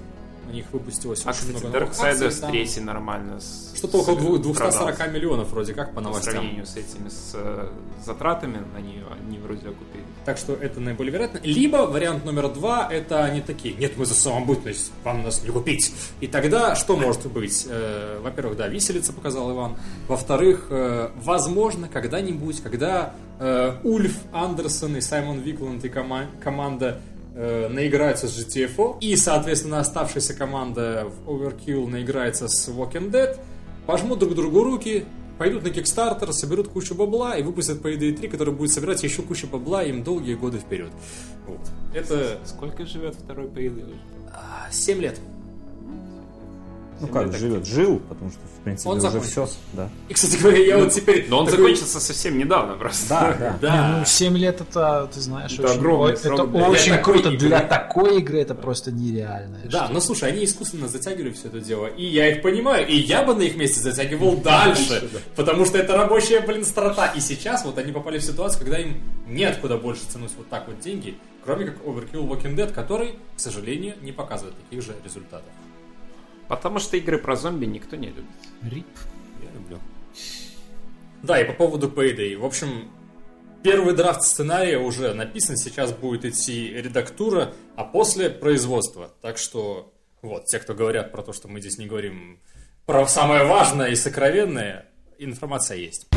[0.47, 1.79] У них выпустилось А, очень кстати, много.
[1.85, 3.39] Darksiders там 3 нормально
[3.75, 5.11] Что-то около с- дву- 240 продался.
[5.13, 6.33] миллионов вроде как по По новостям.
[6.33, 7.69] сравнению с этими, с э,
[8.05, 10.03] затратами на нее, они вроде окупили.
[10.23, 11.39] Так что это наиболее вероятно.
[11.43, 15.91] Либо вариант номер два, это они такие, нет, мы за самобытность, вам нас не купить.
[16.21, 17.65] И тогда что может быть?
[17.69, 19.75] Э, во-первых, да, виселица показал Иван.
[20.07, 23.13] Во-вторых, э, возможно, когда-нибудь, когда
[23.83, 27.01] Ульф Андерсон и Саймон Викланд и кома- команда
[27.35, 33.37] э, наиграются с GTFO, и, соответственно, оставшаяся команда в Overkill наиграется с Walking Dead,
[33.85, 35.05] пожмут друг другу руки,
[35.37, 39.47] пойдут на Kickstarter, соберут кучу бабла и выпустят Payday 3, который будет собирать еще кучу
[39.47, 40.91] бабла им долгие годы вперед.
[41.45, 41.59] Вот.
[41.93, 43.99] Это Сколько живет второй Payday уже?
[44.71, 45.19] 7 лет.
[47.01, 49.45] Ну как, так- живет, жил, потому что, в принципе, Он уже закончился.
[49.47, 49.89] все, да.
[50.09, 51.25] И, кстати говоря, я вот теперь...
[51.29, 53.09] Но он такой- закончился совсем недавно просто.
[53.09, 53.57] Да, да.
[53.61, 53.97] Да.
[53.99, 57.13] Ну, 7 лет это, ты знаешь, Это очень, огромный о- срок это для очень такой
[57.13, 57.29] круто.
[57.31, 57.47] игры.
[57.47, 59.59] Для такой игры это просто нереально.
[59.65, 63.23] Да, но слушай, они искусственно затягивали все это дело, и я их понимаю, и я
[63.23, 67.07] бы на их месте затягивал дальше, потому что это рабочая, блин, страта.
[67.15, 70.79] И сейчас вот они попали в ситуацию, когда им неоткуда больше тянуть вот так вот
[70.79, 75.49] деньги, кроме как Overkill Walking Dead, который, к сожалению, не показывает таких же результатов.
[76.47, 78.25] Потому что игры про зомби никто не любит.
[78.61, 78.87] Рип.
[79.43, 79.79] Я люблю.
[81.23, 82.37] Да, и по поводу Payday.
[82.37, 82.91] В общем,
[83.63, 89.11] первый драфт сценария уже написан, сейчас будет идти редактура, а после производство.
[89.21, 89.91] Так что,
[90.21, 92.39] вот, те, кто говорят про то, что мы здесь не говорим
[92.85, 94.85] про самое важное и сокровенное,
[95.17, 96.07] информация есть.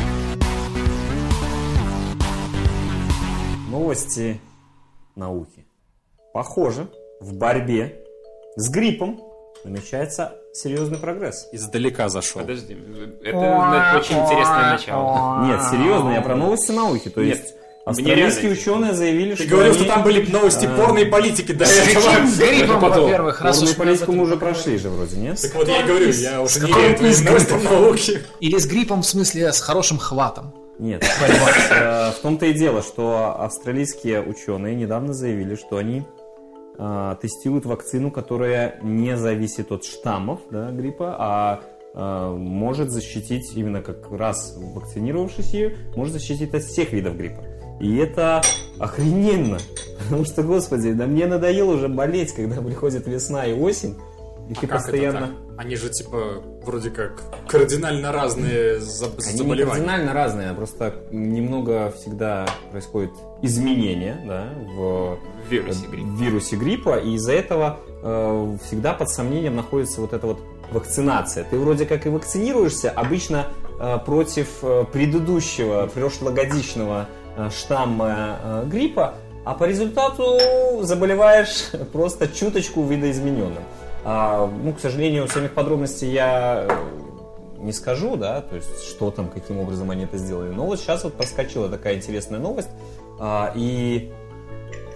[3.69, 4.39] Новости
[5.15, 5.65] науки.
[6.33, 6.87] Похоже,
[7.19, 8.03] в борьбе
[8.55, 9.28] с гриппом
[9.63, 11.47] намечается серьезный прогресс.
[11.51, 12.41] Издалека зашел.
[12.41, 12.77] Подожди,
[13.23, 15.45] это очень интересное начало.
[15.45, 17.09] Нет, серьезно, я про новости науки.
[17.09, 17.53] То есть
[17.85, 19.81] австралийские ученые заявили, Ты что говорил, они...
[19.83, 22.05] что там были новости порно и политики до С этого.
[22.05, 23.03] каким гриппом, потом.
[23.03, 25.41] во-первых, мы политику мы уже прошли же вроде, нет?
[25.41, 28.21] Так вот я и говорю, я уже не верю твоим из новостям науки.
[28.39, 30.53] Или с гриппом в смысле с хорошим хватом.
[30.77, 31.03] Нет.
[31.71, 36.03] Э, В том-то и дело, что австралийские ученые недавно заявили, что они э,
[37.21, 41.61] тестируют вакцину, которая не зависит от штаммов да, гриппа, а
[41.93, 47.43] э, может защитить, именно как раз вакцинировавшись ею, может защитить от всех видов гриппа.
[47.81, 48.41] И это
[48.79, 49.57] охрененно.
[49.99, 53.95] Потому что, господи, да мне надоело уже болеть, когда приходит весна и осень,
[54.49, 55.17] и ты Как постоянно...
[55.17, 55.35] это так?
[55.59, 59.65] Они же, типа, вроде как кардинально разные заб- Они заболевания.
[59.71, 63.11] кардинально разные, а просто немного всегда происходит
[63.43, 64.45] изменения да,
[64.75, 65.17] в
[65.47, 66.07] В вирусе гриппа.
[66.07, 70.39] в вирусе гриппа, и из-за этого э, всегда под сомнением находится вот эта вот
[70.71, 71.43] вакцинация.
[71.43, 73.47] Ты вроде как и вакцинируешься, обычно
[73.79, 77.07] э, против э, предыдущего, прошлогодичного
[77.37, 79.15] э, штамма э, гриппа,
[79.45, 80.37] а по результату
[80.81, 83.63] заболеваешь просто чуточку видоизмененным.
[84.03, 89.27] А, ну, к сожалению, самих подробностей я э, не скажу, да, то есть что там,
[89.27, 90.49] каким образом они это сделали.
[90.49, 92.69] Но вот сейчас вот проскочила такая интересная новость,
[93.19, 94.11] а, и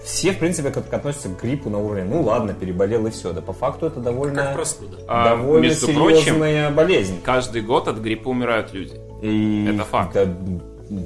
[0.05, 3.31] все, в принципе, как относятся к гриппу на уровне, ну ладно, переболел и все.
[3.33, 4.97] Да по факту это довольно, Как простуда.
[5.07, 7.21] А, довольно между прочим, серьезная болезнь.
[7.23, 8.99] каждый год от гриппа умирают люди.
[9.21, 10.13] И это факт.
[10.13, 10.27] да,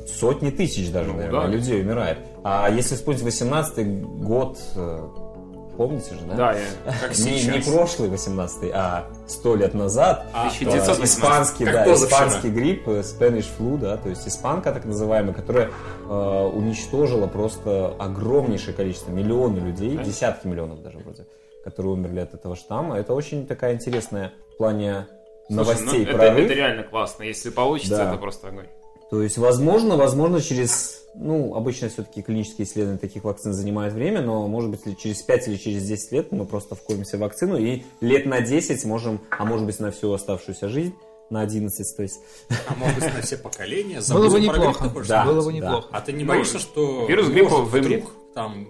[0.07, 1.47] сотни тысяч даже, Ну, наверное, да.
[1.47, 2.17] людей умирает.
[2.43, 4.99] А если вспомнить 18 год, э,
[5.77, 6.35] помните же, да?
[6.35, 6.65] Да, я...
[6.99, 7.55] Как Не, сейчас.
[7.55, 10.25] не прошлый 18 а сто лет назад.
[10.33, 11.03] А, э, 1918.
[11.05, 15.69] испанский, Как да, испанский грипп, э, Spanish flu, да, то есть испанка так называемая, которая
[16.09, 21.27] э, уничтожила просто огромнейшее количество, миллионы людей, десятки миллионов даже вроде,
[21.63, 22.97] которые умерли от этого штамма.
[22.97, 25.07] Это очень такая интересная в плане
[25.47, 26.45] Слушай, новостей ну, это, прорыв.
[26.45, 27.23] это реально классно.
[27.23, 28.09] Если получится, Да.
[28.09, 28.67] это просто огонь.
[29.09, 34.47] То есть, возможно, возможно, через, ну, обычно все-таки клинические исследования таких вакцин занимают время, но,
[34.47, 38.25] может быть, через 5 или через 10 лет мы просто вкормимся в вакцину и лет
[38.25, 40.93] на 10 можем, а может быть, на всю оставшуюся жизнь,
[41.29, 42.19] на 11, то есть,
[42.67, 44.01] А могут быть на все поколения.
[44.09, 44.91] Было бы неплохо.
[45.07, 45.25] Да.
[45.25, 45.57] Было бы да.
[45.57, 45.87] неплохо.
[45.91, 48.67] А ты не боишься, что вирус гриппа может вдруг там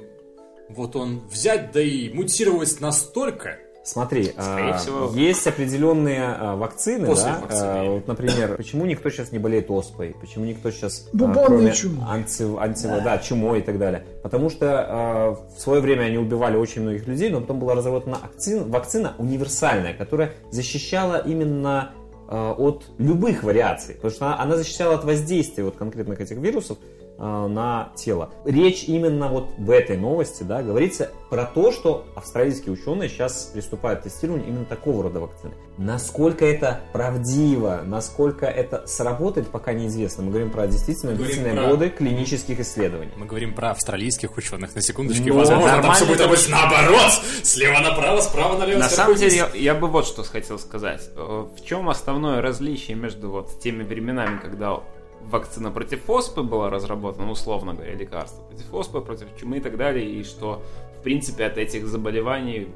[0.69, 5.11] вот он взять, да и мутировать настолько, Смотри, Скорее а, всего.
[5.15, 9.71] есть определенные а, вакцины, После да, вакцины, а, вот, например, почему никто сейчас не болеет
[9.71, 12.05] оспой, почему никто сейчас, а, Бубонной кроме чумой.
[12.05, 16.57] анти- анти- да, чумой и так далее, потому что а, в свое время они убивали
[16.57, 21.91] очень многих людей, но потом была разработана акцин- вакцина универсальная, которая защищала именно
[22.27, 26.77] а, от любых вариаций, потому что она, она защищала от воздействия вот конкретных этих вирусов.
[26.81, 28.29] а, на тело.
[28.45, 34.01] Речь именно вот в этой новости, да, говорится про то, что австралийские ученые сейчас приступают
[34.01, 35.53] к тестированию именно такого рода вакцины.
[35.77, 40.23] Насколько это правдиво, насколько это сработает, пока неизвестно.
[40.23, 43.11] Мы говорим про действительно длительные про- годы клинических исследований.
[43.17, 45.27] Мы говорим про австралийских ученых, на секундочку.
[45.27, 47.11] Ну, Возможно, там нормально все будет обычно наоборот.
[47.43, 48.79] Слева направо, справа налево.
[48.79, 51.09] На самом деле, я, я бы вот что хотел сказать.
[51.15, 54.79] Э, В чем основное различие между вот теми временами, когда
[55.21, 59.77] вакцина против оспы была разработана, ну, условно говоря, лекарство против оспы, против чумы и так
[59.77, 60.61] далее, и что,
[60.99, 62.67] в принципе, от этих заболеваний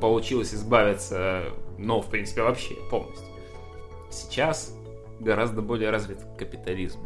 [0.00, 1.44] получилось избавиться,
[1.78, 3.26] ну, в принципе, вообще полностью.
[4.10, 4.74] Сейчас
[5.20, 7.00] гораздо более развит капитализм.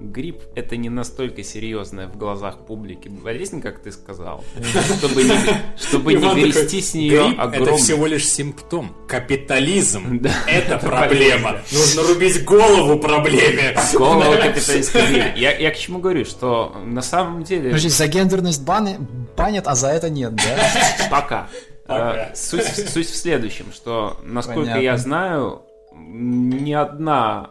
[0.00, 4.44] Грипп– это не настолько серьезная в глазах публики болезнь, как ты сказал,
[4.98, 5.32] чтобы не,
[5.76, 7.76] чтобы не грести такой, с нее Грипп это огромный...
[7.78, 8.96] всего лишь симптом.
[9.08, 10.30] Капитализм Да.
[10.48, 11.60] это проблема.
[11.72, 13.76] Нужно рубить голову проблеме.
[13.94, 15.32] Голову капиталистской.
[15.36, 18.98] Я, я к чему говорю, что на самом деле Подожди, за гендерность баны,
[19.36, 21.08] банят, а за это нет, да?
[21.10, 21.48] пока.
[21.86, 22.30] Пока.
[22.30, 24.80] Э, Суть, суть в следующем, что, насколько Понятно.
[24.80, 25.62] я знаю,
[25.94, 27.50] ни одна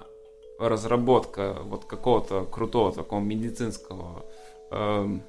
[0.70, 4.26] разработка вот какого-то крутого такого медицинского
[4.72, 5.24] эм,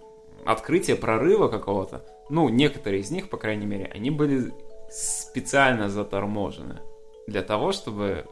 [0.44, 4.52] открытия, прорыва какого-то, ну, некоторые из них, по крайней мере, они были
[4.90, 6.80] специально заторможены
[7.26, 8.26] для того, чтобы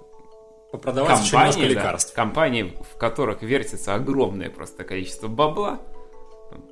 [0.71, 2.15] Продавать компании, да, лекарств.
[2.15, 5.81] компании, в которых вертится огромное просто количество бабла,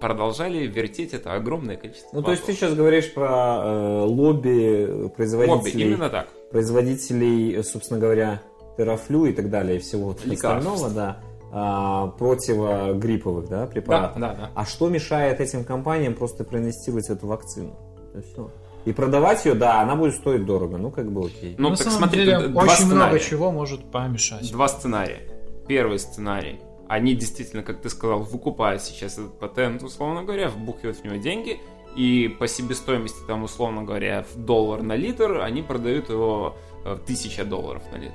[0.00, 2.56] продолжали вертеть это огромное количество Ну, то есть ты бабла.
[2.66, 6.28] сейчас говоришь про э, лобби Лобби, производителей, именно так.
[6.50, 8.42] производителей, э, собственно говоря,
[8.84, 11.18] терафлю и так далее, и всего вот остального, да,
[11.52, 14.20] а, противогрипповых, да, Да, препаратов.
[14.20, 14.50] да, да.
[14.54, 17.74] А что мешает этим компаниям просто проинвестировать эту вакцину?
[18.14, 18.50] Это все.
[18.86, 21.54] И продавать ее, да, она будет стоить дорого, ну как бы окей.
[21.58, 23.18] Ну, На так самом смотри, деле, очень много сценария.
[23.20, 24.50] чего может помешать.
[24.50, 25.20] Два сценария.
[25.68, 26.60] Первый сценарий.
[26.88, 31.60] Они действительно, как ты сказал, выкупают сейчас этот патент, условно говоря, вбухивают в него деньги,
[31.94, 37.44] и по себестоимости, там, условно говоря, в доллар на литр, они продают его э, тысяча
[37.44, 38.14] долларов на литр.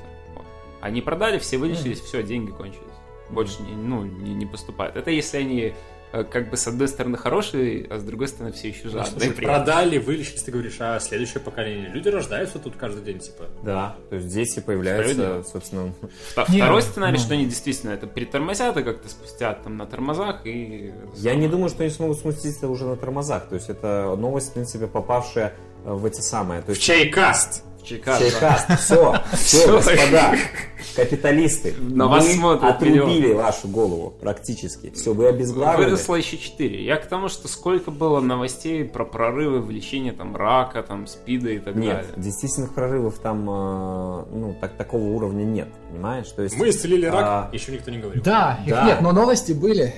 [0.85, 2.83] Они продали, все вылечились, все, деньги кончились.
[3.31, 4.95] Больше не, ну, не, не поступает.
[4.95, 5.73] Это если они
[6.13, 9.31] э, как бы с одной стороны хорошие, а с другой стороны все еще Ну, жадные.
[9.31, 9.43] этом.
[9.45, 11.89] продали, вылечились, ты говоришь, а следующее поколение.
[11.89, 13.45] Люди рождаются тут каждый день, типа.
[13.63, 15.43] Да, то есть дети появляются, Справедливо.
[15.51, 15.93] собственно,
[16.35, 17.23] Вта- Не, Второй сценарий, ну.
[17.23, 20.93] что они действительно это притормозят и как-то спустят там на тормозах и...
[21.15, 23.49] Я не думаю, что они смогут сместиться уже на тормозах.
[23.49, 25.55] То есть это новость, в принципе, попавшая
[25.85, 26.61] в эти самые.
[26.61, 27.63] То В есть чайкаст.
[27.81, 28.17] В Чикаго.
[28.19, 30.35] Чайкаст, все, все, господа.
[30.95, 34.89] Капиталисты, На вас смотрят отрубили вашу голову практически.
[34.91, 35.91] Все, вы обезглавлены.
[35.91, 36.83] Выросло еще 4.
[36.83, 41.49] Я к тому, что сколько было новостей про прорывы в лечении там рака, там спида
[41.51, 42.11] и так Нет, далее.
[42.17, 46.27] действительных прорывов там, э, ну, так, такого уровня нет, понимаешь?
[46.29, 47.49] То есть, Мы исцелили рак, А.
[47.51, 48.23] еще никто не говорил.
[48.23, 48.85] Да, их Да.
[48.85, 49.93] нет, но новости были.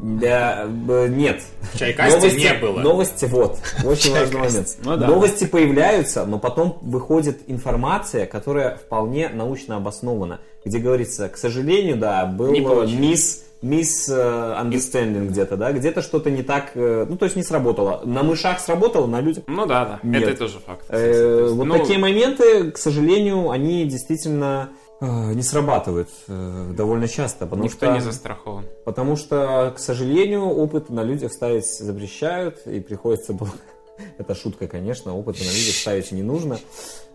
[0.00, 0.66] Да,
[1.08, 1.42] нет.
[1.72, 2.80] В Чайкасте не было.
[2.80, 4.76] Новости, вот, очень важный момент.
[4.84, 5.06] Ну да.
[5.06, 12.26] Новости появляются, но потом выходит информация, которая вполне научно обоснована, где говорится, к сожалению, да,
[12.26, 12.52] был
[12.86, 17.44] мисс мисс э, understanding где-то, да, где-то что-то не так, э, ну, то есть не
[17.44, 18.02] сработало.
[18.04, 20.00] На мышах сработало, на людях Ну да, да.
[20.02, 20.24] Нет.
[20.24, 20.84] Это тоже факт.
[20.88, 24.70] Э, вот ну, такие моменты, к сожалению, они действительно
[25.06, 28.66] не срабатывают э, довольно часто, потому Никто что, не застрахован.
[28.84, 33.50] потому что, к сожалению, опыт на людях ставить запрещают, и приходится было...
[34.18, 36.58] Это шутка, конечно, опыт на людях ставить не нужно.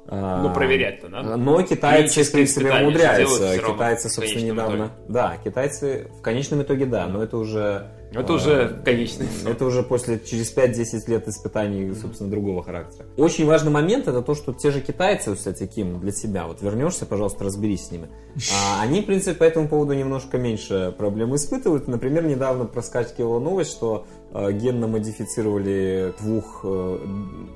[0.07, 1.35] А, Ну, проверять-то надо.
[1.35, 3.57] Но китайцы, в принципе, умудряются.
[3.57, 4.75] Китайцы, собственно, недавно...
[4.75, 4.91] итоге.
[5.09, 7.87] Да, китайцы в конечном итоге, да, но это уже...
[8.13, 9.51] Это уже конечный исход.
[9.51, 13.05] это уже после, через 5-10 лет испытаний, собственно, другого характера.
[13.17, 17.05] Очень важный момент это то, что те же китайцы, кстати, Ким, для тебя, вот вернешься,
[17.05, 18.07] пожалуйста, разберись с ними.
[18.53, 21.87] А, они, в принципе, по этому поводу немножко меньше проблем испытывают.
[21.87, 26.97] Например, недавно проскакивала новость, что э, генно модифицировали двух э,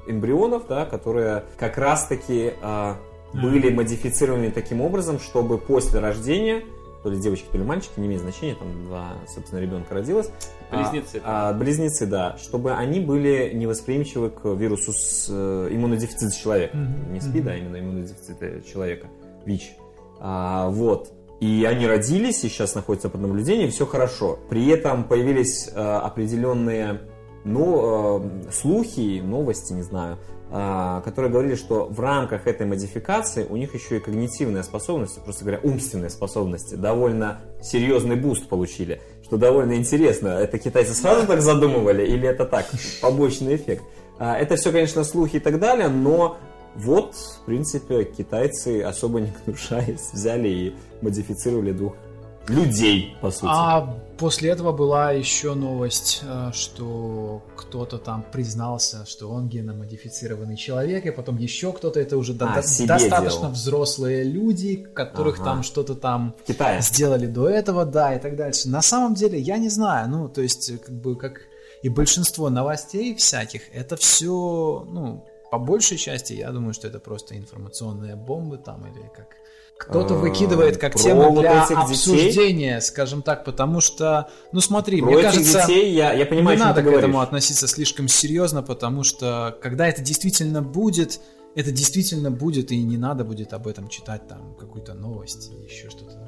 [0.07, 2.93] эмбрионов, да, которые как раз-таки э,
[3.33, 6.63] были модифицированы таким образом, чтобы после рождения
[7.03, 10.29] то ли девочки, то ли мальчики, не имеет значения, там два, собственно, ребенка родилось.
[10.71, 11.21] Близнецы.
[11.23, 12.37] А, а, близнецы, да.
[12.37, 16.77] Чтобы они были невосприимчивы к вирусу с э, иммунодефицита человека.
[16.77, 17.13] Мгм.
[17.13, 19.07] Не СПИДа, а именно иммунодефицита человека.
[19.45, 19.71] ВИЧ.
[20.19, 21.11] А, вот.
[21.39, 24.37] И они родились, и сейчас находятся под наблюдением, все хорошо.
[24.49, 27.01] При этом появились э, определенные
[27.43, 33.55] ну, э, слухи, новости, не знаю, э, которые говорили, что в рамках этой модификации у
[33.55, 39.77] них еще и когнитивные способности, просто говоря, умственные способности, довольно серьезный буст получили, что довольно
[39.77, 40.27] интересно.
[40.27, 42.65] Это китайцы сразу так задумывали или это так,
[43.01, 43.83] побочный эффект?
[44.19, 46.37] А, Это все, конечно, слухи и так далее, но
[46.75, 51.93] вот, в принципе, китайцы особо не гнушаясь взяли и модифицировали двух
[52.47, 53.51] людей, по сути.
[53.53, 61.05] А после этого была еще новость, э, что кто-то там признался, что он геномодифицированный человек,
[61.05, 62.45] и потом еще кто-то, это уже А, до-
[62.87, 63.49] достаточно делал.
[63.51, 65.45] взрослые люди, которых Ага.
[65.45, 66.81] там что-то там В Китае.
[66.81, 68.69] сделали до этого, да, и так дальше.
[68.69, 71.41] На самом деле, я не знаю, ну, то есть, как бы, как
[71.81, 77.35] и большинство новостей всяких, это все, ну, по большей части, я думаю, что это просто
[77.37, 79.35] информационные бомбы там, или как
[79.81, 81.83] кто-то А, выкидывает как тему вот для этих детей?
[81.83, 85.61] обсуждения, скажем так, потому что, ну, смотри, Про мне кажется...
[85.61, 87.03] детей я, я понимаю, не надо к говоришь.
[87.03, 91.19] этому относиться слишком серьезно, потому что когда это действительно будет,
[91.55, 96.20] это действительно будет, и не надо будет об этом читать там какую-то новость еще что-то.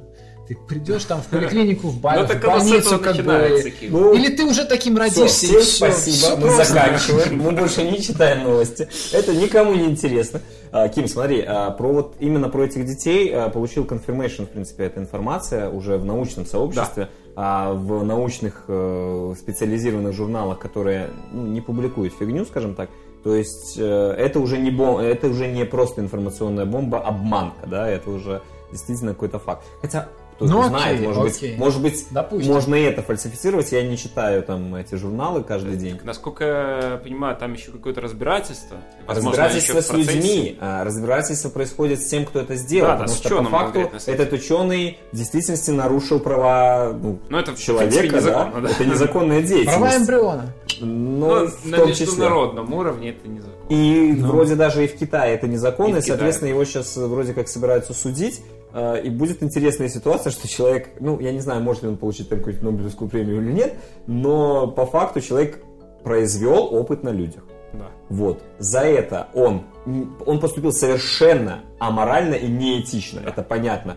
[0.46, 3.72] Ты придешь там в поликлинику, в, Ну в оно с больницу, как бы.
[3.80, 3.92] Ким.
[3.92, 5.76] Ну, Или ты уже таким родишься, всем и все.
[5.76, 8.88] спасибо, мы заканчиваем, мы больше не читаем новости.
[9.12, 10.42] Это никому не интересно.
[10.70, 14.84] А, Ким, смотри, а, про вот именно про этих детей а, получил confirmation, в принципе,
[14.84, 21.60] эта информация уже в научном сообществе, а, в научных э, специализированных журналах, которые ну, не
[21.60, 22.90] публикуют фигню, скажем так.
[23.22, 27.88] То есть э, это уже не бом- это уже не просто информационная бомба, обманка, да,
[27.88, 29.64] это уже действительно какой-то факт.
[29.80, 31.50] Хотя кто Ну, знает, окей, может окей.
[31.50, 32.52] быть, может быть, Допустим.
[32.52, 33.70] можно и это фальсифицировать.
[33.72, 35.98] Я не читаю там эти журналы каждый день.
[36.02, 38.76] Насколько я понимаю, там еще какое-то разбирательство.
[39.06, 43.16] Возможно, Разбирательство с людьми, а, разбирательство происходит с тем, кто это сделал, Да, да, потому
[43.16, 48.16] с что по факту конкретно, этот ученый в действительности нарушил права ну, Ну, это, человека,
[48.16, 48.60] незаконно, да?
[48.60, 48.70] да.
[48.70, 49.78] это незаконная деятельность.
[49.78, 50.52] Права эмбриона.
[50.80, 52.06] Ну, Ну, в на том числе.
[52.06, 53.54] международном уровне это незаконно.
[53.68, 56.08] И вроде даже и в Китае это незаконно, И и, Китае.
[56.16, 58.42] соответственно, его сейчас вроде как собираются судить.
[58.74, 62.28] Э, И будет интересная ситуация, что человек, ну, я не знаю, может ли он получить
[62.28, 63.74] там какую-нибудь Нобелевскую премию или нет,
[64.06, 65.62] но по факту человек
[66.02, 67.44] произвел опыт на людях.
[67.72, 67.90] Да.
[68.08, 68.42] Вот.
[68.58, 69.62] За это он,
[70.26, 73.96] он поступил совершенно аморально и неэтично, это понятно.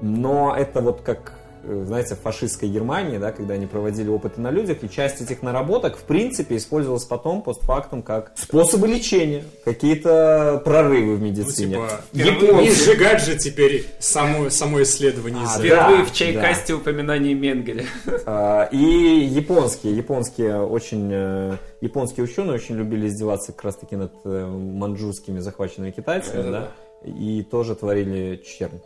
[0.00, 1.35] Но это вот как,
[1.84, 5.96] знаете, в фашистской Германии, да, когда они проводили опыты на людях, и часть этих наработок,
[5.96, 11.74] в принципе, использовалась потом, постфактум, как способы лечения, какие-то прорывы в Ну, медицине.
[11.74, 15.42] типа, впервые Японцы- не сжигать же теперь само, само исследование.
[15.42, 15.58] А, из- да.
[15.62, 17.84] Впервые в чайкасте упоминание Менгеля.
[18.26, 24.12] А, И японские, японские очень, э, японские ученые очень любили издеваться как раз таки над
[24.24, 27.10] э, манчжурскими захваченными китайцами, да, Да-да-да.
[27.10, 28.80] и тоже творили чернь.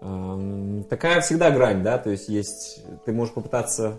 [0.00, 3.98] Ам, Такая всегда грань, да, то есть есть, ты можешь попытаться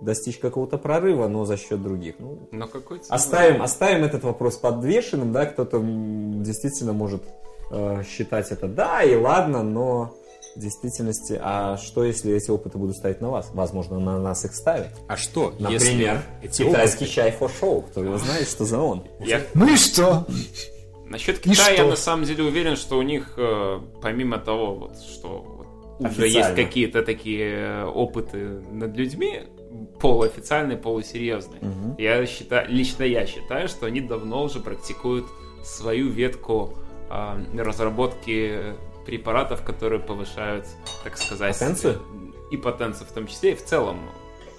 [0.00, 2.14] достичь какого-то прорыва, но за счет других.
[2.18, 3.14] Ну, Но какой ценой?
[3.16, 7.22] оставим, оставим этот вопрос подвешенным, да, кто-то действительно может
[7.70, 10.14] э, считать это, да, и ладно, но
[10.56, 13.50] в действительности, а что если эти опыты будут ставить на вас?
[13.52, 14.88] Возможно, на нас их ставят.
[15.08, 17.82] А что, Например, если эти китайский опыты- чай for show.
[17.90, 19.04] Кто его знает, что за он?
[19.20, 20.26] Я Ну и что?
[21.12, 21.90] Насчет Китая я что?
[21.90, 25.44] на самом деле уверен, что у них, э, помимо того, вот, что
[26.00, 29.42] вот уже есть какие-то такие э, опыты над людьми,
[30.00, 31.60] полуофициальные, полусерьезные,
[31.98, 35.26] я считаю, лично я считаю, что они давно уже практикуют
[35.64, 36.74] свою ветку
[37.08, 38.74] а, разработки
[39.06, 40.66] препаратов, которые повышают,
[41.04, 42.02] так сказать, Потенцию?
[42.50, 44.00] и потенцию в том числе, и в целом,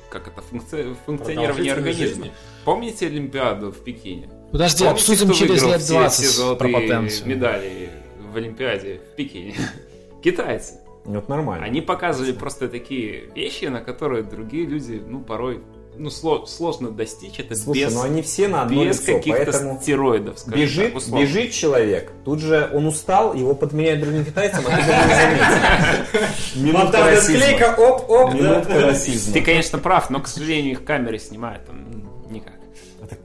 [0.10, 2.06] как это, функци- функционирование организма.
[2.06, 2.32] жизни.
[2.64, 4.30] Помните Олимпиаду в Пекине?
[4.54, 7.28] Подожди, Помните, обсудим через лет все- 20 все про потенцию.
[7.28, 7.90] медали
[8.32, 9.56] в Олимпиаде в Пекине?
[10.24, 10.76] Китайцы.
[11.06, 11.66] Вот нормально.
[11.66, 15.62] Они показывали просто такие вещи, на которые другие люди, ну, порой,
[15.98, 17.40] ну, сло- сложно достичь.
[17.40, 19.52] Это Слушай, без, ну они все на одно без каких-то
[19.82, 21.24] стероидов, скажем бежит, так, условно.
[21.24, 26.28] бежит человек, тут же он устал, его подменяют другим китайцам, а ты не заметил.
[26.64, 27.76] Минутка расизма.
[27.76, 29.34] оп-оп, Минутка расизма.
[29.34, 31.80] Ты, конечно, прав, но, к сожалению, их камеры снимают там.
[31.90, 31.98] Это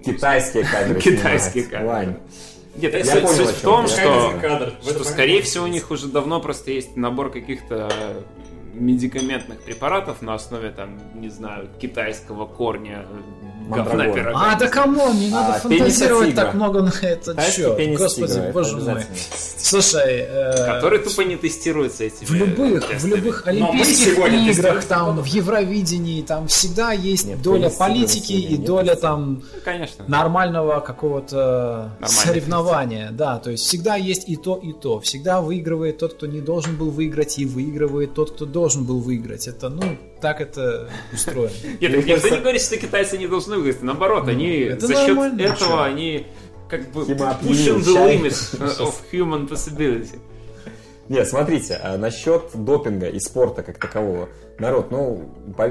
[0.05, 1.85] Китайские камеры Китайские.
[1.85, 2.17] Вань,
[2.77, 4.75] Нет, Я суть, понял, суть в том, что, кадр?
[4.83, 7.91] Что, скорее всего, у них уже давно просто есть набор каких-то
[8.75, 13.21] медикаментных препаратов на основе, там, не знаю, китайского корня, э,
[13.69, 14.33] Мандрагора.
[14.35, 17.99] А, да come on, не надо А, фантазировать так много на этот Китайский счет.
[17.99, 19.03] Господи, тигра, боже мой.
[19.59, 23.11] Слушай, э, Который тупо не тестируется этими в любых, в тестами.
[23.15, 24.19] любых Но мы Олимпийских
[24.59, 30.05] играх, там, в Евровидении, там всегда есть Нет, доля политики и доля там Ну, конечно.
[30.09, 36.15] нормального какого-то соревнования, да, то есть всегда есть и то, и то, всегда выигрывает тот,
[36.15, 39.83] кто не должен был выиграть, и выигрывает тот, кто должен был выиграть, это, ну,
[40.21, 41.53] так это устроено.
[41.81, 43.83] Нет, так никто не говорит, что китайцы не должны выиграть.
[43.83, 46.27] Наоборот, они это за счет этого они
[46.69, 48.17] как бы pushing the чай.
[48.17, 50.19] limit of human possibility.
[51.09, 54.29] Нет, смотрите, а насчет допинга и спорта как такового.
[54.59, 55.71] Народ, ну, по-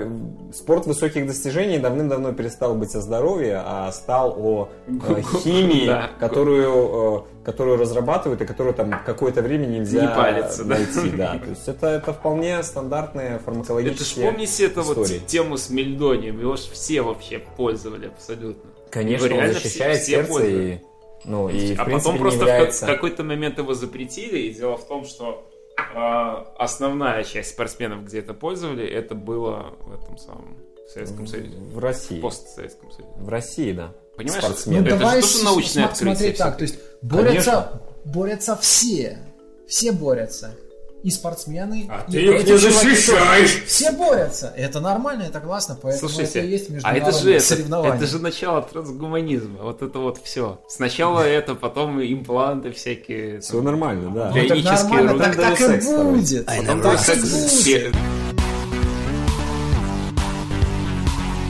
[0.54, 6.10] спорт высоких достижений давным-давно перестал быть о здоровье, а стал о э, химии, Да.
[6.20, 10.76] которую, э, которую разрабатывают и которую там какое-то время нельзя Не палится, да.
[10.76, 11.10] найти.
[11.18, 11.38] Да.
[11.38, 16.56] То есть это, это вполне стандартные Это ж помните это вот тему с мельдонием, его
[16.56, 18.72] ж все вообще пользовали абсолютно.
[18.90, 20.74] Конечно, он защищает все- все сердце пользовали.
[20.74, 20.80] и,
[21.28, 22.86] ну, и в а принципе, потом просто в является...
[22.88, 25.48] как- какой-то момент его запретили, и дело в том, что
[25.94, 30.58] а, основная часть спортсменов, где это пользовали, это было в этом самом
[30.92, 31.58] Советском Союзе.
[31.58, 32.20] в России.
[32.20, 33.12] Постсоветском Союзе.
[33.18, 33.94] В России, да.
[34.16, 34.82] Понимаешь, Спортсмены.
[34.82, 36.16] Ну это давай же тоже научное см- открытие.
[36.16, 39.20] смотреть так, то есть борются, борются все,
[39.68, 40.56] все борются,
[41.04, 43.64] и спортсмены, А и ты их не защищаешь.
[43.66, 47.36] Все борются, это нормально, это классно, поэтому Слушайте, это и есть а это же, международные
[47.38, 47.96] это, соревнования.
[47.96, 49.60] это же начало трансгуманизма.
[49.64, 50.60] Вот это вот все.
[50.68, 53.40] Сначала это, потом импланты всякие.
[53.42, 54.28] Все нормально, да.
[54.30, 56.46] Ну, так Бионические нормально, так, так и будет.
[56.46, 57.32] Потом так просто и будет.
[57.50, 57.92] все-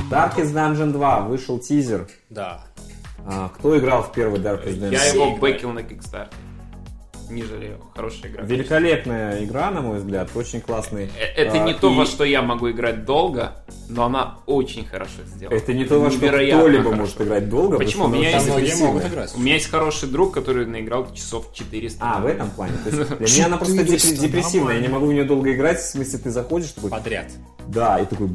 [0.10, 2.07] Darkest Dungeon 2 вышел тизер.
[2.30, 2.64] Да.
[3.26, 4.91] А, кто играл в первый Darkest Dungeon?
[4.94, 6.30] Я его бэкил на Kickstarter.
[7.30, 7.78] Не жалею.
[7.95, 8.44] Хорошая игра.
[8.44, 11.10] Великолепная игра, на мой взгляд, очень классный.
[11.20, 14.86] Э, Это А, не то, и во что я могу играть долго, но она очень
[14.86, 15.56] хорошо сделана.
[15.56, 17.78] Это не то, во что кто-либо может играть долго.
[17.78, 18.06] Почему?
[18.06, 19.36] У меня есть-.
[19.36, 21.99] У меня есть хороший друг, который наиграл часов 400.
[22.02, 22.74] А, в этом плане.
[22.84, 24.76] То есть для меня она просто 400, депр- депрессивная.
[24.76, 25.80] Я не могу в нее долго играть.
[25.80, 27.28] В смысле, ты заходишь, такой, Подряд.
[27.68, 28.30] да, и такой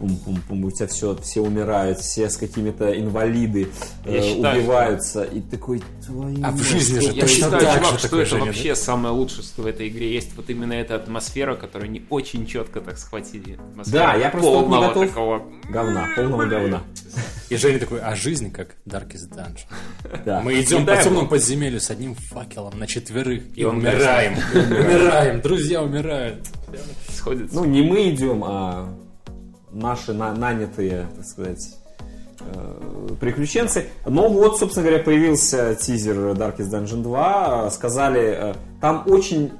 [0.00, 3.68] пум-пум-пум, у тебя все, все умирают, все с какими-то инвалиды
[4.06, 7.60] Я э, считаю, убиваются, и такой, твою А в жизни же что Я точно считаю,
[7.60, 10.30] так чувак, же что это Женя, вообще самое лучшее, что в этой игре есть.
[10.36, 13.58] Вот именно эта атмосфера, которую они очень четко так схватили.
[13.72, 15.06] Атмосфера Да, я просто не готов.
[15.08, 15.42] такого.
[15.68, 16.82] говна, полного говна.
[17.50, 19.66] И Женя такой, а жизнь как Darkest Dungeon.
[20.24, 20.40] Да.
[20.40, 24.36] Мы идем Не по темному подземелью с одним факелом на четверых и он умираем.
[24.54, 26.46] Умираем, друзья умирают.
[27.10, 27.54] Сходится.
[27.54, 28.88] Ну, не мы идем, а
[29.72, 31.76] наши на- нанятые, так сказать,
[32.40, 33.86] э, приключенцы.
[34.06, 37.70] Но вот, собственно говоря, появился тизер Darkest Dungeon 2.
[37.70, 39.52] Сказали, э, там очень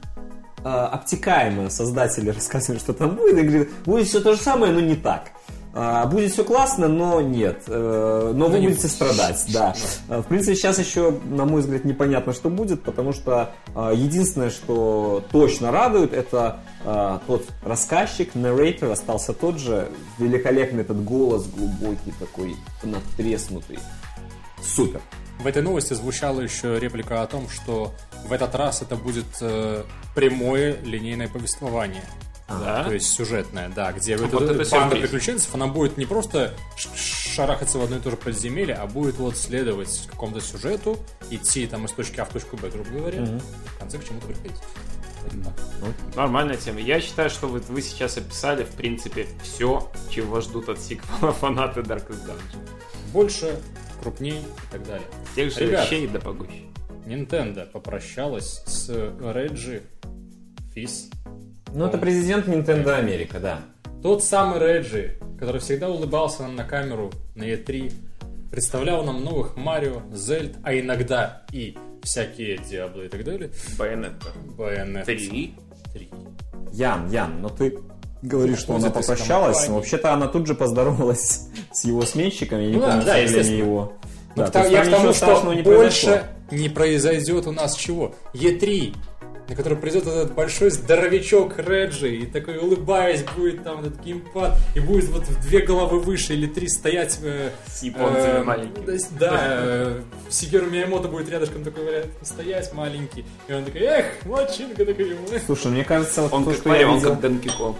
[0.62, 3.38] э, обтекаемо создатели рассказывали, что там будет.
[3.38, 5.30] И говорят, будет все то же самое, но не так.
[5.72, 7.62] А, Будет все классно, но нет.
[7.68, 8.92] Э, Но вы не будете будет.
[8.92, 9.74] страдать, да.
[10.08, 14.50] Э, В принципе, сейчас еще, на мой взгляд, непонятно, что будет, потому что э, единственное,
[14.50, 16.60] что точно радует, это
[17.26, 23.78] тот рассказчик, нарратор остался тот же, великолепный этот голос глубокий такой, надтреснутый.
[24.62, 25.00] Супер.
[25.42, 27.92] В этой новости звучала еще реплика о том, что
[28.26, 29.82] в этот раз это будет э,
[30.14, 32.02] прямое линейное повествование.
[32.50, 32.84] Да?
[32.84, 37.78] То есть сюжетное, да, где вот, Вот эта банда приключенцев, она будет не просто шарахаться
[37.78, 40.98] в одно и то же подземелье, а будет вот следовать какому-то сюжету,
[41.30, 44.26] идти там из точки А в точку Б, грубо говоря, и в конце к чему-то
[44.26, 44.56] приходить.
[46.16, 46.80] Нормальная тема.
[46.80, 51.80] Я считаю, что вот вы сейчас описали, в принципе, все, чего ждут от сиквела фанаты
[51.80, 52.68] Darkest Dungeon.
[53.12, 53.60] Больше,
[54.02, 55.06] крупней и так далее.
[55.36, 55.84] Тех же Ребят.
[55.84, 56.64] вещей да погуще.
[57.06, 59.82] Nintendo попрощалась с Реджи
[60.74, 61.10] Фис.
[61.74, 63.60] Ну, это президент Nintendo Америка, да.
[64.02, 67.92] Тот самый Реджи, который всегда улыбался нам на камеру на E3,
[68.50, 73.50] представлял нам новых Марио, Зельд, а иногда и всякие Диабло и так далее.
[73.78, 74.28] Байонетта.
[74.56, 75.54] Bayonetta Три.
[75.92, 76.08] 3.
[76.72, 77.78] Ян, Ян, но ты
[78.22, 82.76] говоришь, что она попрощалась, но вообще-то она тут же поздоровалась с его сменщиком, я не
[82.76, 83.56] Ну помню да, естественно.
[83.56, 83.92] его.
[84.36, 88.14] Ну, Да, к то я к тому, что не больше не произойдет у нас чего?
[88.34, 88.94] Е3,
[89.50, 94.80] на который придет этот большой здоровячок Реджи и такой улыбаясь будет там этот геймпад и
[94.80, 99.00] будет вот в две головы выше или три стоять э, С японцами э, маленькими.
[99.18, 103.24] Да, э, Сигеру Миямото будет рядышком такой вариант стоять маленький.
[103.48, 105.16] И он такой, эх, мальчинка такой.
[105.32, 105.42] эх».
[105.44, 107.10] Слушай, мне кажется, вот Он то, как что я Марио, он видел...
[107.10, 107.76] как Донки Конг.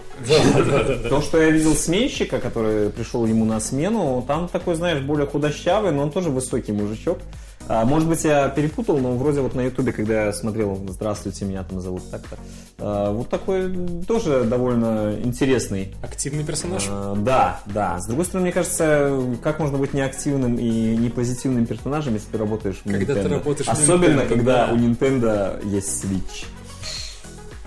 [1.09, 5.93] То, что я видел сменщика, который пришел ему на смену, там такой, знаешь, более худощавый,
[5.93, 7.19] но он тоже высокий мужичок.
[7.67, 11.63] А, может быть, я перепутал, но вроде вот на ютубе, когда я смотрел «Здравствуйте, меня
[11.63, 12.37] там зовут так-то»,
[12.79, 13.73] а, вот такой
[14.07, 15.93] тоже довольно интересный.
[16.01, 16.85] Активный персонаж.
[16.89, 17.99] А, да, да.
[17.99, 22.37] С другой стороны, мне кажется, как можно быть неактивным и не позитивным персонажем, если ты
[22.37, 23.29] работаешь в Когда ты Nintendo?
[23.29, 24.73] работаешь в Особенно, Nintendo, когда да.
[24.73, 26.45] у Nintendo есть Switch.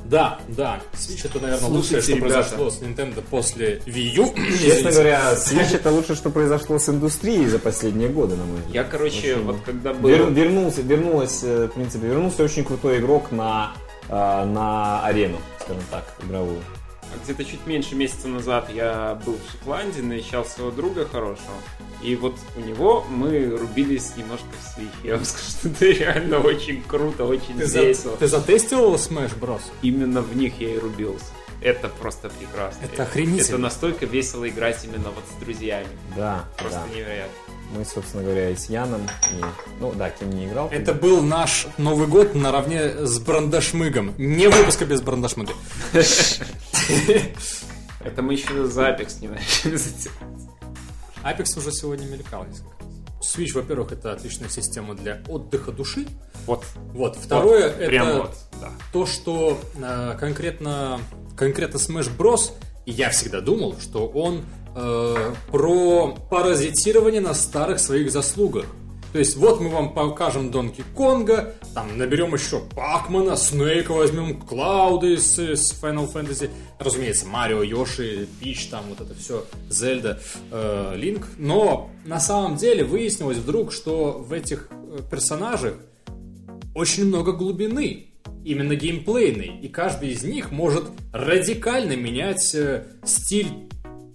[0.05, 0.81] Да, да.
[0.93, 2.35] Switch это, наверное, Слушайте, лучшее, что ребята.
[2.35, 4.35] произошло с Nintendo после Wii U.
[4.61, 8.75] Честно говоря, Switch это лучше, что произошло с индустрией за последние годы, на мой взгляд.
[8.75, 9.45] Я, короче, Очень.
[9.45, 10.11] вот когда был...
[10.11, 13.73] Вер- вернулся, вернулась, э, в принципе, вернулся очень крутой игрок на,
[14.09, 16.61] э, на арену, скажем так, игровую.
[17.23, 21.55] Где-то чуть меньше месяца назад я был в Шотландии, навещал своего друга хорошего.
[22.03, 24.89] И вот у него мы рубились немножко в Switch.
[25.05, 28.17] Я вам скажу, что это реально очень круто, очень Ты, за- весело.
[28.17, 29.63] ты затестил Smash Bros?
[29.83, 31.27] Именно в них я и рубился.
[31.63, 32.85] Это просто прекрасно.
[32.85, 33.43] Это охренительно.
[33.55, 35.87] Это настолько весело играть именно вот с друзьями.
[36.15, 36.95] Да, Просто да.
[36.95, 37.33] невероятно.
[37.75, 39.01] Мы, собственно говоря, и с Яном,
[39.33, 39.43] и,
[39.81, 40.69] ну да, Ким не играл.
[40.71, 44.13] Это был наш Новый год наравне с Брандашмыгом.
[44.19, 45.55] Не выпуска без Брандашмыга.
[48.01, 50.19] Это мы еще за Apex не начали затевать.
[51.23, 52.75] Apex уже сегодня мелькал несколько.
[53.21, 56.07] Switch, во-первых, это отличная система для отдыха души.
[56.47, 56.65] Вот.
[56.93, 57.17] Вот.
[57.17, 58.71] Второе, Вот, это вот, да.
[58.93, 61.01] то, что э, конкретно,
[61.37, 62.53] конкретно Smash Bros.
[62.85, 64.45] и Я всегда думал, что он
[64.77, 68.67] э, про паразитирование на старых своих заслугах.
[69.15, 75.19] То есть вот мы вам покажем Донки Конга, там наберем еще Пакмана, Снейка возьмем, Клауды
[75.19, 76.51] с, с Final Fantasy,
[76.81, 80.21] разумеется, Марио, Йоши, Пич, там вот это все, Зельда,
[80.51, 81.29] э, Линк.
[81.39, 85.75] Но на самом деле выяснилось вдруг, что в этих э, персонажах
[86.75, 88.07] очень много глубины,
[88.45, 93.47] именно геймплейной, и каждый из них может радикально менять э, стиль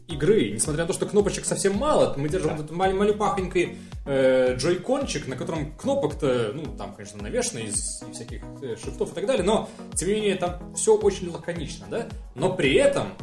[0.10, 0.50] игры.
[0.50, 3.78] Несмотря на то, что кнопочек совсем мало, мы держим этот мал- малюпахонький
[4.10, 9.28] э, джойкончик, на котором кнопок-то, ну, там, конечно, навешано из всяких э, шрифтов и так
[9.28, 12.08] далее, но, тем не менее, там все очень лаконично, да?
[12.34, 13.14] Но при этом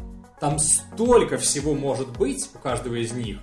[0.40, 3.38] там столько всего может быть у каждого из них,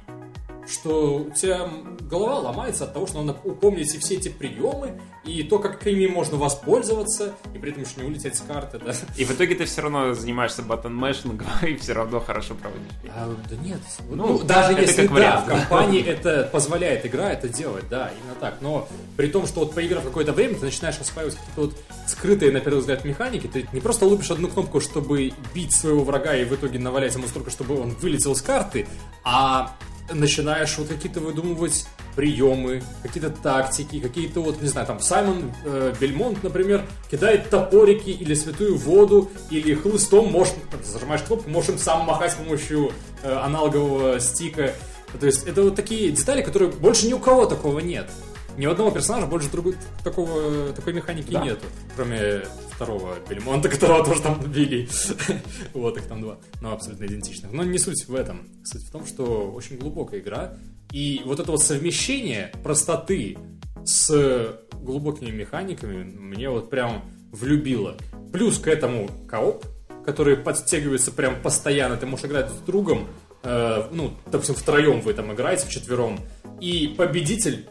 [0.67, 1.69] что у тебя
[2.09, 6.07] голова ломается от того, что надо упомнить и все эти приемы, и то, как ими
[6.07, 8.93] можно воспользоваться, и при этом еще не улететь с карты, да.
[9.17, 12.87] И в итоге ты все равно занимаешься button-mashing ом и все равно хорошо проводишь.
[13.09, 13.79] А, да нет.
[14.09, 15.59] Ну, Ну, даже если как да, вариант, в да.
[15.59, 18.57] компании это позволяет игра это делать, да, именно так.
[18.61, 18.87] Но
[19.17, 21.75] при том, что вот поиграв какое-то время, ты начинаешь осваивать какие-то вот
[22.07, 26.35] скрытые, на первый взгляд, механики, ты не просто лупишь одну кнопку, чтобы бить своего врага
[26.35, 28.87] и в итоге навалять ему столько, чтобы он вылетел с карты,
[29.23, 29.75] а
[30.11, 31.85] начинаешь вот какие-то выдумывать
[32.15, 38.33] приемы, какие-то тактики, какие-то вот, не знаю, там, Саймон э, Бельмонт, например, кидает топорики или
[38.33, 40.53] святую воду, или хлыстом можешь,
[40.83, 42.91] зажимаешь кнопку, можешь им сам махать с помощью
[43.23, 44.73] э, аналогового стика.
[45.19, 48.09] То есть это вот такие детали, которые больше ни у кого такого нет.
[48.57, 51.43] Ни одного персонажа больше другой, такого, такой механики Да.
[51.43, 51.65] нету.
[51.95, 54.87] Кроме второго Бельмонта, которого тоже там били.
[55.73, 56.37] вот их там два.
[56.61, 57.51] Но абсолютно идентичных.
[57.51, 58.47] Но не суть в этом.
[58.63, 60.53] Суть в том, что очень глубокая игра.
[60.91, 63.37] И вот это вот совмещение простоты
[63.85, 67.97] с глубокими механиками мне вот прям влюбило.
[68.31, 69.65] Плюс к этому кооп,
[70.05, 71.97] который подстегивается прям постоянно.
[71.97, 73.07] Ты можешь играть с другом,
[73.43, 76.19] э, ну, допустим, втроем вы там играете, вчетвером.
[76.61, 77.67] И победитель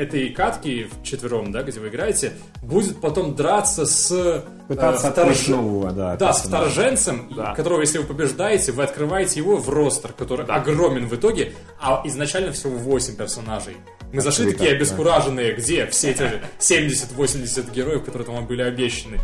[0.00, 2.32] этой катки в четвером, да, где вы играете,
[2.62, 6.16] будет потом драться с Пытаться э, вторж- нового, да.
[6.16, 7.54] да, с вторженцем, Да.
[7.54, 12.52] которого, если вы побеждаете, вы открываете его в ростер, который огромен в итоге, а изначально
[12.52, 13.76] всего 8 персонажей.
[14.12, 14.76] Мы зашли Открыто, такие да.
[14.76, 19.18] обескураженные, где все эти 70-80 героев, которые там были обещаны.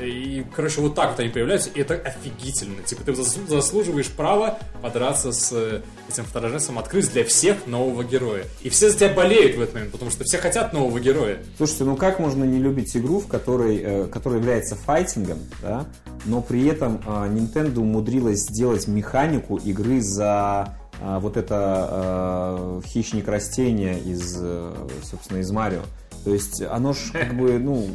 [0.00, 2.82] И, короче, вот так вот они появляются, и это офигительно.
[2.82, 8.44] Типа, ты зас- заслуживаешь права подраться с э, этим второженцем, открыть для всех нового героя.
[8.62, 11.38] И все за тебя болеют в этот момент, потому что все хотят нового героя.
[11.56, 15.86] Слушайте, ну как можно не любить игру, в которой, э, которая является файтингом, да,
[16.24, 23.28] но при этом э, Nintendo умудрилась сделать механику игры за э, вот это э, хищник
[23.28, 24.72] растения из, э,
[25.02, 25.82] собственно, из Марио.
[26.24, 27.86] То есть оно ж как бы, ну,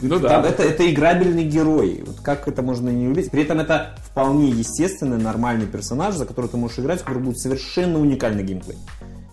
[0.00, 0.40] Ну да.
[0.46, 2.02] это, это играбельный герой.
[2.06, 3.30] Вот как это можно не любить?
[3.30, 7.38] При этом это вполне естественный, нормальный персонаж, за который ты можешь играть, у которого будет
[7.38, 8.78] совершенно уникальный геймплей.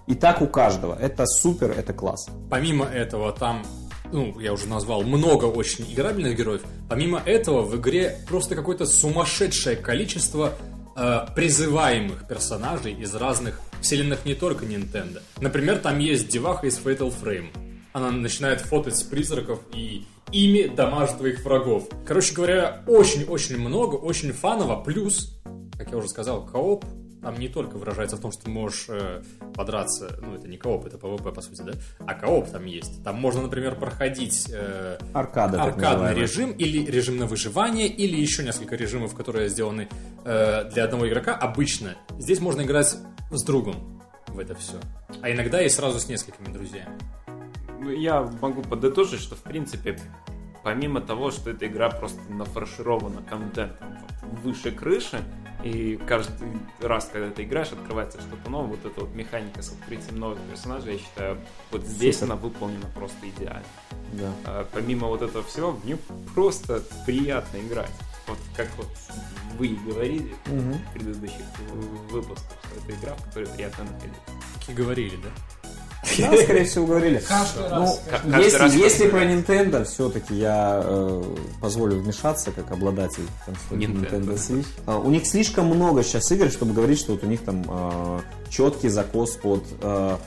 [0.07, 0.97] И так у каждого.
[0.99, 2.27] Это супер, это класс.
[2.49, 3.63] Помимо этого, там,
[4.11, 6.63] ну, я уже назвал, много очень играбельных героев.
[6.89, 10.53] Помимо этого, в игре просто какое-то сумасшедшее количество
[10.95, 15.21] э, призываемых персонажей из разных вселенных не только Nintendo.
[15.39, 17.49] Например, там есть деваха из Fatal Frame.
[17.93, 21.89] Она начинает фотать призраков и ими дамажит твоих врагов.
[22.05, 24.81] Короче говоря, очень-очень много, очень фаново.
[24.83, 25.39] Плюс,
[25.77, 26.85] как я уже сказал, кооп
[27.21, 29.21] там не только выражается в том, что ты можешь э,
[29.53, 31.73] подраться, ну это не кооп, это PvP по сути, да,
[32.05, 33.03] а кооп там есть.
[33.03, 38.75] Там можно, например, проходить э, Аркада, аркадный режим или режим на выживание, или еще несколько
[38.75, 39.89] режимов, которые сделаны
[40.23, 41.35] э, для одного игрока.
[41.35, 42.95] Обычно здесь можно играть
[43.31, 44.79] с другом в это все.
[45.21, 46.97] А иногда и сразу с несколькими друзьями.
[47.79, 49.99] Ну, я могу подытожить, что, в принципе,
[50.63, 53.77] помимо того, что эта игра просто нафарширована контентом
[54.43, 55.23] выше крыши,
[55.63, 56.47] и каждый
[56.81, 60.93] раз, когда ты играешь, открывается что-то новое, вот эта вот механика с открытием новых персонажей,
[60.93, 61.37] я считаю,
[61.71, 62.31] вот здесь Супер.
[62.31, 63.63] она выполнена просто идеально.
[64.13, 64.31] Да.
[64.45, 65.97] А, помимо вот этого всего, в нее
[66.33, 67.91] просто приятно играть.
[68.27, 68.87] Вот как вот
[69.57, 70.73] вы и говорили Мгм.
[70.73, 71.45] в предыдущих
[72.11, 74.21] выпусках, что это игра, в которой приятно находиться.
[74.59, 75.29] Так и говорили, да?
[76.17, 77.21] Да, скорее всего, говорили.
[77.27, 78.01] Каждый Ну, раз.
[78.09, 79.23] Каждый раз, если, когда если про.
[79.25, 81.23] Nintendo, все-таки я э,
[81.61, 84.09] позволю вмешаться как обладатель консоли Nintendo.
[84.09, 84.67] Nintendo Switch.
[84.85, 88.19] А, у них слишком много сейчас игр, чтобы говорить, что вот у них там э,
[88.49, 90.17] четкий закос под э,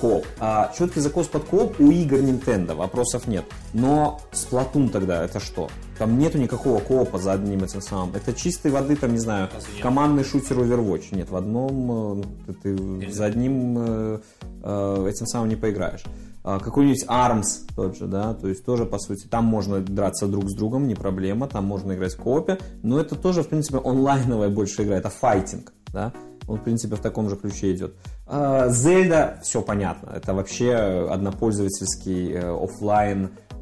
[0.00, 0.26] кооп.
[0.38, 3.44] А четкий закос под кооп у игр Nintendo, вопросов нет.
[3.72, 5.68] Но Splatoon тогда это что?
[5.98, 8.14] Там нету никакого коопа за одним этим самым.
[8.16, 9.48] Это чистой воды, там, не знаю,
[9.80, 11.06] командный шутер Overwatch.
[11.12, 14.18] Нет, в одном э, ты, ты за одним э,
[14.64, 16.04] этим самым не поиграешь.
[16.46, 20.50] А, Какой-нибудь ARMS тот же, да, то есть тоже, по сути, там можно драться друг
[20.50, 24.50] с другом, не проблема, там можно играть в коопе, но это тоже, в принципе, онлайновая
[24.50, 26.12] больше игра, это файтинг, да,
[26.46, 27.94] он, в принципе, в таком же ключе идет.
[28.26, 32.52] А, Зельда, все понятно, это вообще однопользовательский э,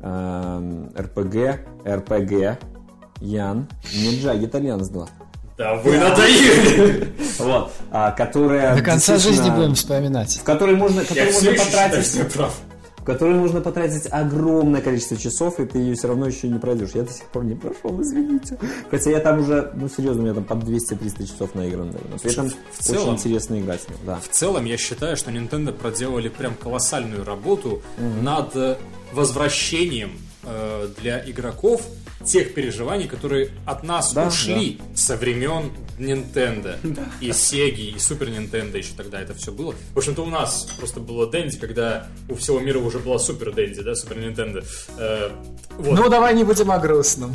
[0.02, 2.58] эм, РПГ, РПГ,
[3.20, 5.08] Ян, Ниджаги итальянс 2.
[5.56, 7.08] Да вы надоели!
[7.38, 8.76] Вот, а, которая...
[8.76, 10.36] До конца жизни будем вспоминать.
[10.36, 12.06] В которой можно, можно потратить
[13.02, 16.90] в которой нужно потратить огромное количество часов, и ты ее все равно еще не пройдешь.
[16.94, 18.56] Я до сих пор не прошел, извините.
[18.92, 22.18] Хотя я там уже, ну серьезно, у меня там под 200-300 часов наигран, наверное.
[22.20, 24.20] При этом в целом- очень интересно играть да.
[24.20, 27.82] В целом, я считаю, что Nintendo проделали прям колоссальную работу
[28.22, 28.76] над э,
[29.12, 30.12] возвращением
[30.44, 31.82] э, для игроков
[32.24, 36.76] тех переживаний, которые от нас Да, ушли со времен Nintendo.
[37.20, 39.74] И Sega, и Super Nintendo еще тогда это все было.
[39.94, 43.82] В общем-то, у нас просто было Дэнди, когда у всего мира уже была Супер Дэнди,
[43.82, 44.64] да, Супер Nintendo.
[44.98, 45.30] Э,
[45.78, 45.98] вот.
[45.98, 47.34] Ну, давай не будем о грустном.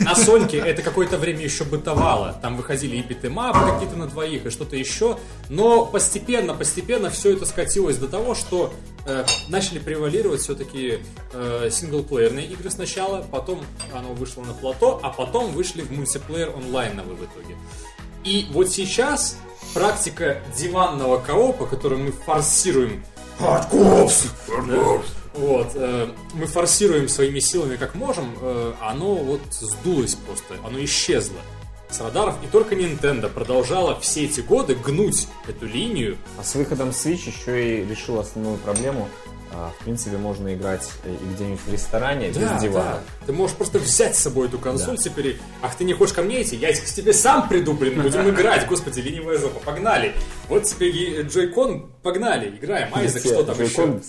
[0.00, 2.38] На Соньке это какое-то время еще бытовало.
[2.42, 5.18] Там выходили и битэмапы какие-то на двоих, и что-то еще.
[5.48, 8.72] Но постепенно, постепенно все это скатилось до того, что
[9.06, 10.98] э, начали превалировать все-таки
[11.32, 13.62] э, синглплеерные игры сначала, потом
[13.94, 17.56] оно вышло на плато, а потом вышли в мультиплеер онлайновый в итоге.
[18.24, 19.38] И вот сейчас
[19.74, 23.04] практика диванного коопа, который мы форсируем
[23.38, 24.28] Hardcops!
[24.68, 25.02] Да?
[25.34, 31.38] Вот, э, мы форсируем своими силами как можем, э, оно вот сдулось просто, оно исчезло
[31.90, 36.16] с радаров, и только Nintendo продолжала все эти годы гнуть эту линию.
[36.38, 39.08] А с выходом Switch еще и решил основную проблему.
[39.54, 43.00] А, В принципе, можно играть и где-нибудь в ресторане без дивана.
[43.26, 45.26] Ты можешь просто взять с собой эту консоль теперь.
[45.28, 46.56] и, Ах, ты не хочешь ко мне идти?
[46.56, 48.66] Я к тебе сам приду, блин, будем играть.
[48.66, 50.14] Господи, ленивая жопа, погнали.
[50.48, 52.94] Вот тебе Joy-Con, погнали, играем.
[52.94, 54.00] Айзек, что там еще?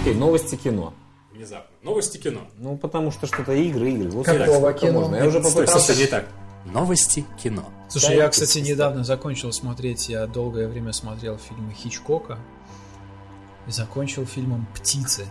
[0.00, 0.94] Окей, новости кино.
[1.32, 1.70] Внезапно.
[1.82, 2.40] Новости кино.
[2.58, 4.10] Ну, потому что что-то игры, игры.
[4.10, 5.00] Вот Какого кино?
[5.00, 5.16] можно?
[5.16, 5.92] Я уже Стой, попытался...
[5.92, 6.26] стой, не так.
[6.64, 7.64] Новости кино.
[7.88, 12.38] Слушай, Да, я, кстати, недавно закончил смотреть, я долгое время смотрел фильмы Хичкока.
[13.66, 15.26] И закончил фильмом «Птицы».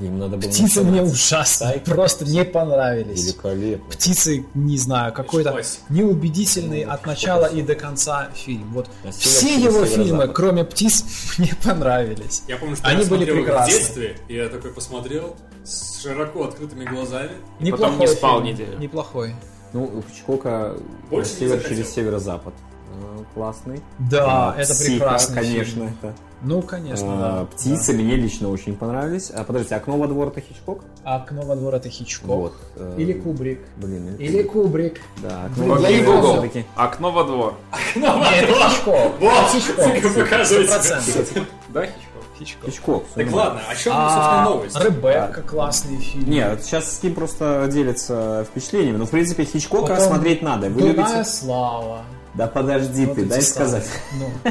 [0.00, 3.22] Им надо было Птицы мне ужасно, просто не понравились.
[3.22, 3.90] Великолепно.
[3.92, 8.72] Птицы, не знаю, какой-то неубедительный от начала и до конца фильм.
[8.72, 11.04] Вот А все его фильмы, кроме птиц,
[11.38, 12.42] мне понравились.
[12.48, 13.72] Я помню, что Они я были их в прекрасны.
[13.72, 17.30] детстве, и я такой посмотрел, с широко открытыми глазами.
[17.60, 18.52] И потом не спал фильм.
[18.52, 18.78] неделю.
[18.78, 19.36] Неплохой.
[19.74, 20.76] Ну, у Хичкока
[21.24, 22.54] север через северо-запад.
[22.94, 23.80] Э, Классный.
[23.98, 25.34] Да, А, это «Психа», прекрасно.
[25.34, 26.14] конечно, это.
[26.42, 27.44] Ну, конечно, А, да.
[27.46, 29.30] Птицы мне лично очень понравились.
[29.30, 30.82] А подождите, окно во двор это Хичкок?
[31.02, 31.16] Да.
[31.16, 32.26] Окно во двор это Хичкок.
[32.28, 32.54] Вот.
[32.76, 33.60] э, Или Кубрик.
[33.78, 35.00] Блин, Или Кубрик.
[35.22, 36.32] Да, Блин, окно во двор Google.
[36.34, 36.64] всё-таки.
[36.76, 37.54] Окно во двор.
[37.96, 38.06] Это
[38.52, 39.12] Хичкок.
[39.20, 40.14] Вот, Хичкок.
[40.14, 40.72] показывайте.
[40.72, 41.46] 100%.
[41.70, 42.03] Да, Хичкок?
[42.38, 42.70] Хичкок.
[42.70, 43.04] Хичкок.
[43.14, 43.36] Так нормально.
[43.36, 44.80] ладно, о чем, собственно, А, новость?
[44.80, 46.30] Ребекка классный фильм.
[46.30, 48.96] Нет, сейчас с кем просто делится впечатлениями.
[48.96, 50.68] Но, в принципе, Хичкока Потом смотреть надо.
[50.68, 51.24] Вы Дурная любите...
[51.24, 52.02] слава.
[52.34, 53.88] Да подожди Вот ты, дай сказать.
[54.18, 54.50] Ну.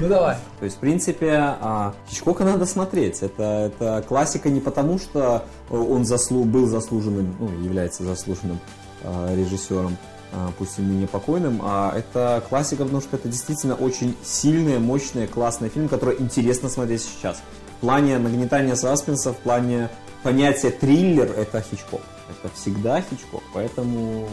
[0.00, 0.36] Ну давай.
[0.58, 3.22] То есть, в принципе, а, Хичкока надо смотреть.
[3.22, 8.58] Это, это классика не потому, что он заслу, был заслуженным, ну, является заслуженным
[9.04, 10.19] а, режиссером, а,
[10.58, 15.68] пусть и ныне покойным, а это классика, потому что это действительно очень сильный, мощный, классный
[15.68, 17.42] фильм, который интересно смотреть сейчас.
[17.78, 19.88] В плане нагнетания саспенса, в плане
[20.22, 22.02] понятия триллер, это Хичкок.
[22.28, 24.28] Это всегда Хичкок, поэтому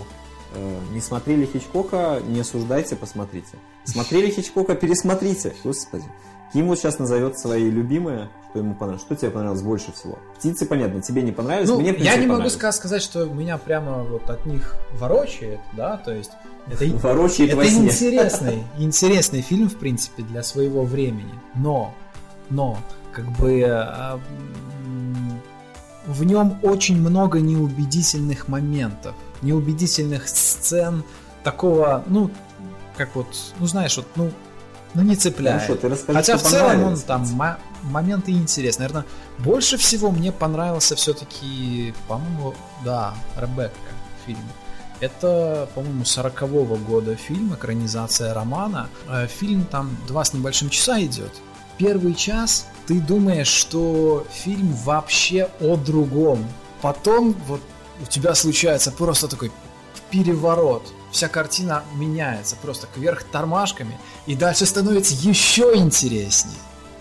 [0.54, 3.58] э, не смотрели Хичкока, не осуждайте, посмотрите.
[3.86, 5.56] Смотрели Хичкока, пересмотрите.
[5.64, 6.06] Господи.
[6.54, 9.06] Ким вот сейчас назовет свои любимые, что ему понравилось.
[9.06, 10.18] Что тебе понравилось больше всего?
[10.38, 14.30] Птицы, понятно, тебе не понравились, Ну, мне, я не могу сказать, что меня прямо вот
[14.30, 16.32] от них ворочает, да, то есть
[16.68, 21.34] это, Ворочает во это интересный, интересный фильм, в принципе, для своего времени.
[21.56, 21.94] Но,
[22.50, 22.78] но,
[23.12, 24.20] как бы а,
[26.06, 31.04] в нем очень много неубедительных моментов, неубедительных сцен,
[31.44, 32.32] такого, ну,
[32.98, 33.28] как вот,
[33.60, 34.32] ну знаешь, вот, ну,
[34.94, 35.62] ну не цепляет.
[35.62, 38.88] Хорошо, ты расскажи, Хотя в что целом он там мо- моменты интересные.
[38.88, 39.06] Наверное,
[39.40, 42.54] больше всего мне понравился все-таки, по-моему,
[42.84, 43.78] да, Ребекка
[44.26, 44.40] фильм.
[45.00, 48.90] Это, по-моему, 40-го года фильм, экранизация романа.
[49.08, 51.32] Э, Фильм там два с небольшим часа идет.
[51.78, 56.44] Первый час ты думаешь, что фильм вообще о другом.
[56.82, 57.62] Потом вот
[58.02, 59.52] у тебя случается просто такой
[60.10, 60.84] переворот.
[61.18, 66.54] Вся картина меняется просто кверх тормашками, и дальше становится еще интереснее.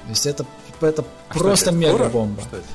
[0.05, 0.47] То есть это,
[0.81, 2.11] это А просто это, мега хоррор?
[2.11, 2.41] бомба.
[2.41, 2.67] Что это?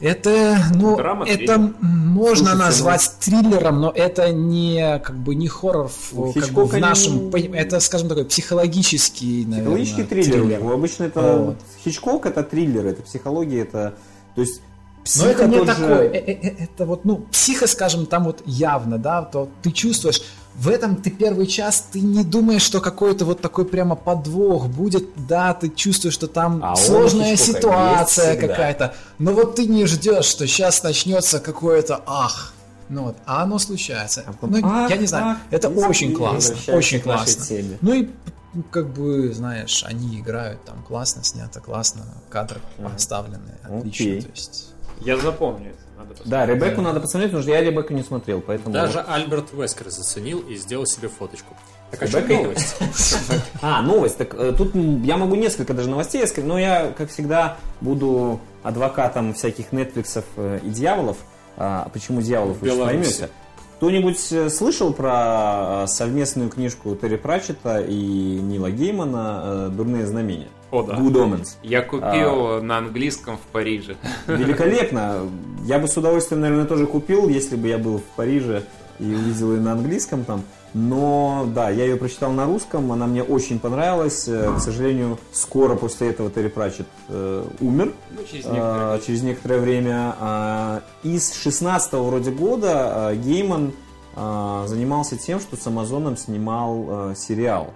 [0.00, 1.74] Это, ну, Драма, это триллер.
[1.82, 6.78] можно Слушайте, назвать триллером, но это не как бы не хоррор в, как бы, в
[6.78, 10.58] нашем, не- поним- это, скажем такой психологический, наверное, Психологический триллер.
[10.58, 10.72] него.
[10.72, 11.56] Обычно это Вот.
[11.84, 13.92] Хичкок это триллер, это психология, это.
[14.34, 17.16] То есть Но психа это не тот же- такой, э, э, э, это вот, ну,
[17.30, 20.22] психо, скажем, там вот явно, да, то ты чувствуешь,
[20.54, 25.04] в этом ты первый час, ты не думаешь, что какой-то вот такой прямо подвох будет,
[25.26, 30.46] да, ты чувствуешь, что там А сложная ситуация какая-то, но вот ты не ждешь, что
[30.46, 32.52] сейчас начнется какое-то ах,
[32.88, 34.24] ну вот, а оно случается.
[34.26, 37.44] А потом, Ну, ах, я не знаю, ах, это очень классно, очень классно.
[37.44, 37.78] теме.
[37.80, 38.10] Ну и
[38.54, 44.68] ну, как бы, знаешь, они играют там классно, снято классно, кадры поставлены отлично, то есть...
[45.00, 45.78] Я запомню это.
[46.02, 46.30] Надо посмотреть.
[46.30, 46.82] Да, Ребекку Да.
[46.88, 48.72] надо посмотреть, потому что я Ребекку не смотрел, поэтому.
[48.72, 51.56] Даже Альберт Вескер заценил и сделал себе фоточку.
[51.90, 52.44] Так о чем Ребеккой?
[52.44, 52.76] новость?
[53.62, 54.18] А, новость.
[54.18, 59.34] Так э, тут я могу несколько даже новостей, сказать, но я, как всегда, буду адвокатом
[59.34, 61.16] всяких Нетфликсов э, и дьяволов.
[61.56, 63.28] А почему дьяволов вы поймете?
[63.76, 70.48] Кто-нибудь э, слышал про совместную книжку Терри Пратчета и Нила Геймана «Дурные знамения»?
[70.72, 70.94] О, да.
[70.94, 71.56] Good Omens.
[71.62, 73.96] Я купил на английском в Париже.
[74.26, 75.28] Великолепно.
[75.64, 78.64] Я бы с удовольствием, наверное, тоже купил, если бы я был в Париже
[78.98, 80.42] и увидел ее на английском там.
[80.74, 84.26] Но да, я ее прочитал на русском, она мне очень понравилась.
[84.26, 87.92] Э, К сожалению, скоро после этого Терри Пратчет э, умер.
[88.10, 90.16] Ну, через э, некоторое через некоторое время.
[90.18, 93.72] А, Из 16 вроде года э, Гейман
[94.16, 97.74] э, занимался тем, что с Амазоном снимал э, сериал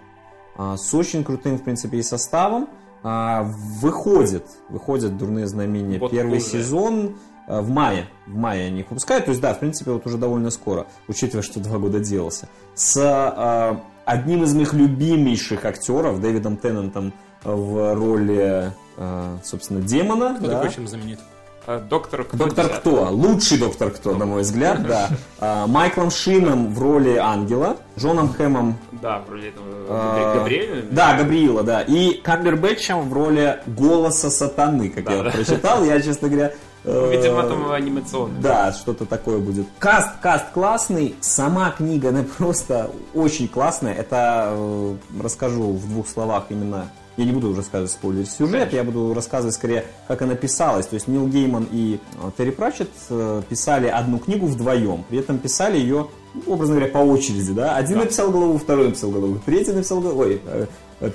[0.57, 2.69] а, с очень крутым, в принципе, и составом.
[3.09, 6.47] А, Выходит, выходят «Дурные знамения» Вот первый уже.
[6.47, 7.15] сезон
[7.47, 8.09] а, в мае.
[8.27, 9.27] В мае они их выпускают.
[9.27, 12.49] То есть, да, в принципе, вот уже довольно скоро, учитывая, что два года делался.
[12.75, 17.13] С а, одним из моих любимейших актеров, Дэвидом Теннантом
[17.45, 20.35] в роли, а, собственно, демона.
[20.39, 20.55] Кто да.
[20.55, 21.21] такой чем знаменит?
[21.89, 22.37] Доктор Кто?
[22.37, 22.69] Доктор.
[22.69, 23.09] Кто?
[23.13, 24.85] Лучший доктор Кто, на мой взгляд,
[25.39, 25.67] да.
[25.69, 30.83] Майклом Шином в роли ангела, Джоном Хэмом Да, вроде этого А, Габриэля.
[30.91, 31.83] Да, Габриила, да.
[31.83, 35.31] И Камбербэтчем в роли голоса сатаны, как Да, я да.
[35.31, 35.85] прочитал.
[35.85, 36.53] Я, честно говоря...
[36.85, 38.41] э, Видимо, там анимационный.
[38.41, 39.67] Да, что-то такое будет.
[39.79, 43.95] Каст, каст классный, сама книга, она просто очень классная.
[43.95, 46.91] Это э, расскажу в двух словах именно.
[47.17, 50.87] Я не буду рассказывать спойлер сюжет, я буду рассказывать скорее, как она писалась.
[50.87, 55.05] То есть Нил Гейман и э, Терри Пратчетт э, писали одну книгу вдвоем.
[55.09, 57.53] При этом писали ее, ну, образно говоря, по очереди.
[57.53, 57.77] Да?
[57.77, 58.05] Один Да.
[58.05, 60.21] написал главу, второй написал главу, третий написал главу.
[60.21, 60.67] Ой, э,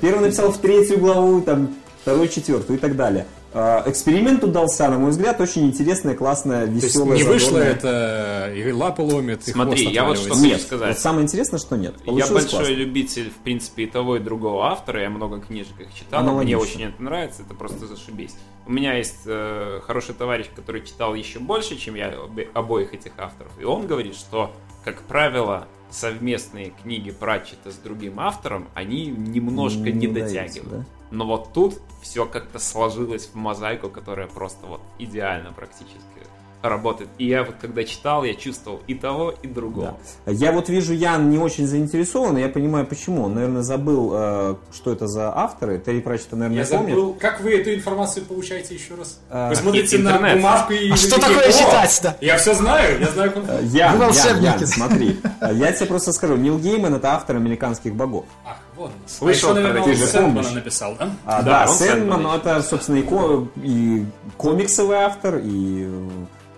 [0.02, 1.70] первый написал в третью главу, там
[2.02, 3.26] второй четвертую и так далее.
[3.54, 7.18] А, Эксперимент удался, на мой взгляд, очень интересная, классная, То есть веселая.
[7.18, 7.74] не вышло задорная.
[7.74, 10.36] это, и лапы ломит, и Смотри, хвост я вот что.
[10.36, 10.88] Нет, хочу сказать.
[10.96, 11.94] вот самое интересное, что нет.
[12.00, 12.74] Я Получилось большой классно.
[12.74, 15.02] любитель, в принципе, и того, и другого автора.
[15.02, 16.22] Я много книжек их читал.
[16.22, 16.58] Аналогично.
[16.58, 18.36] Мне очень это нравится, это просто зашибись.
[18.66, 22.14] У меня есть э, хороший товарищ, который читал еще больше, чем я
[22.54, 23.52] обоих этих авторов.
[23.60, 24.54] И он говорит, что,
[24.86, 30.88] как правило, совместные книги Пратчета с другим автором, они немножко не, удается, дотягивают.
[31.12, 36.00] Но вот тут все как-то сложилось в мозаику, которая просто вот идеально практически
[36.64, 37.10] работает.
[37.18, 39.98] И я вот когда читал, я чувствовал и того, и другого.
[40.28, 40.32] Да.
[40.32, 43.24] Я вот вижу, Ян не очень заинтересован, и я понимаю почему.
[43.24, 45.80] Он, наверное, забыл, э, что это за авторы.
[45.80, 46.96] Терри Пратчета, наверное, Я помнит.
[46.96, 49.20] забыл, как вы эту информацию получаете еще раз?
[49.32, 50.38] А, Вы смотрите на интернет.
[50.38, 50.92] бумажку и...
[50.92, 53.50] А что такие, такое «О, читать, да?» Я все знаю, я знаю, как он...
[53.50, 54.40] Э, Ян, Ян.
[54.44, 55.20] Ян, смотри.
[55.42, 56.36] Э, Я тебе просто скажу.
[56.38, 58.26] Нил Гейман это автор американских богов.
[58.46, 58.92] Ах, вот.
[59.08, 61.10] Слышал а еще, наверное, он Сэндмана написал, да?
[61.26, 64.06] А, Да, да, Сэндман, Сэндман ну, это, собственно, и, ко- и
[64.38, 66.10] комиксовый автор, и э,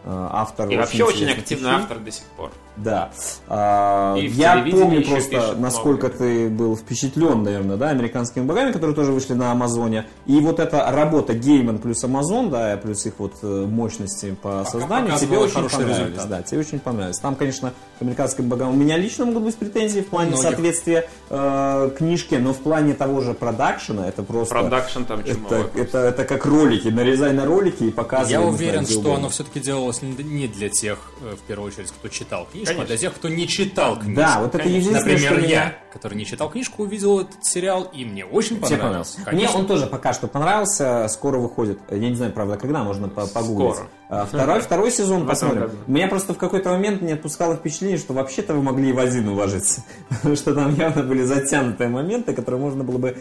[0.06, 2.52] автор И вообще очень активный автор до сих пор.
[2.78, 3.12] Да.
[3.48, 6.18] А, И я помню просто, пишет насколько много.
[6.24, 10.06] ты был впечатлен, наверное, да, американскими богами, которые тоже вышли на Амазоне.
[10.26, 15.18] И вот эта работа Гейман плюс Амазон, да, плюс их вот э, мощности по созданию,
[15.18, 15.98] тебе очень понравились.
[16.00, 16.30] результат.
[16.30, 17.20] Да, тебе очень понравилось.
[17.20, 20.44] Там, конечно, к американским богам у меня лично могут быть претензии в плане многих.
[20.44, 24.56] соответствия э, книжке, но в плане того же продакшена это просто...
[24.56, 28.32] Продакшн там Это, это, это как ролики, нарезай на ролики и показывай.
[28.32, 32.08] Я уверен, знаю, что оно все-таки делалось не для тех, э, в первую очередь, кто
[32.08, 32.86] читал книжку, а Конечно.
[32.88, 34.22] для тех, кто не читал книжку.
[34.22, 37.84] Да, вот это единственное, Например, что меня- я, который не читал книжку, увидел этот сериал,
[37.94, 38.80] и мне очень Тебе понравился.
[38.80, 39.18] понравился.
[39.20, 39.60] Мне Конечно.
[39.60, 41.08] он тоже пока что понравился.
[41.10, 41.80] Скоро выходит.
[41.90, 43.76] Я не знаю, правда, когда можно по- погуглить.
[43.76, 43.88] Скоро.
[44.10, 45.62] А, Второй, второй сезон посмотрим.
[45.62, 45.76] году.
[45.88, 49.28] Меня просто в какой-то момент не отпускало впечатление, что вообще-то вы могли и в один
[49.30, 49.84] уложиться.
[50.10, 53.18] Потому что там явно были затянутые моменты, которые можно было бы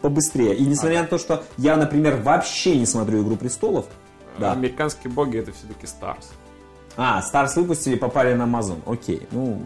[0.00, 0.54] побыстрее.
[0.54, 3.86] И несмотря на то, что я, например, вообще не смотрю «Игру престолов»,
[4.38, 4.52] да.
[4.52, 6.30] Американские боги это все-таки Старс.
[6.96, 8.78] А, Старс выпустили, попали на Amazon.
[8.86, 9.26] Окей.
[9.30, 9.62] Ну,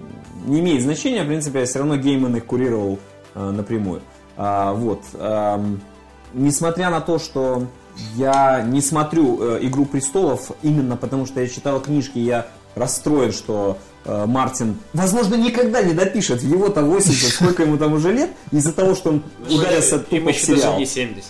[0.47, 2.98] не имеет значения, в принципе, я все равно Гейман их курировал
[3.35, 4.03] э, напрямую.
[4.36, 5.03] А, вот.
[5.19, 5.81] Ам,
[6.32, 7.65] несмотря на то, что
[8.15, 13.78] я не смотрю э, Игру престолов, именно потому что я читал книжки, я расстроен, что
[14.05, 18.94] э, Мартин, возможно, никогда не допишет его-то 80, сколько ему там уже лет, из-за того,
[18.94, 20.78] что он ударился тупо в еще даже сериал.
[20.78, 21.24] не 70.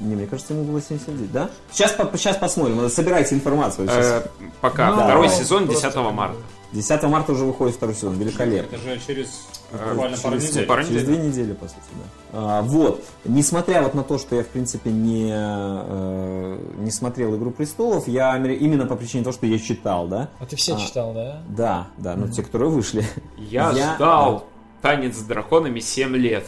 [0.00, 1.50] Не, мне кажется, ему было 79, да?
[1.70, 3.86] Сейчас, по- сейчас посмотрим, собирайте информацию.
[3.88, 4.06] Сейчас.
[4.06, 4.28] Э,
[4.60, 4.90] Пока.
[4.90, 5.34] Ну, Второй да.
[5.34, 6.36] сезон Просто 10 марта.
[6.72, 8.76] 10 марта уже выходит второй сезон, великолепно.
[8.76, 10.66] Это же через Э, буквально пару через недель.
[10.66, 12.08] пару Через две недели, по сути, да.
[12.32, 13.04] А, вот.
[13.24, 18.36] Несмотря вот на то, что я, в принципе, не, э, не смотрел «Игру престолов», я
[18.36, 20.28] именно по причине того, что я читал, да?
[20.38, 20.78] А ты все А.
[20.78, 21.42] читал, да?
[21.48, 23.04] Да, да, ну те, которые вышли.
[23.36, 24.46] Я, Я- ждал
[24.82, 26.46] танец с драконами 7 лет.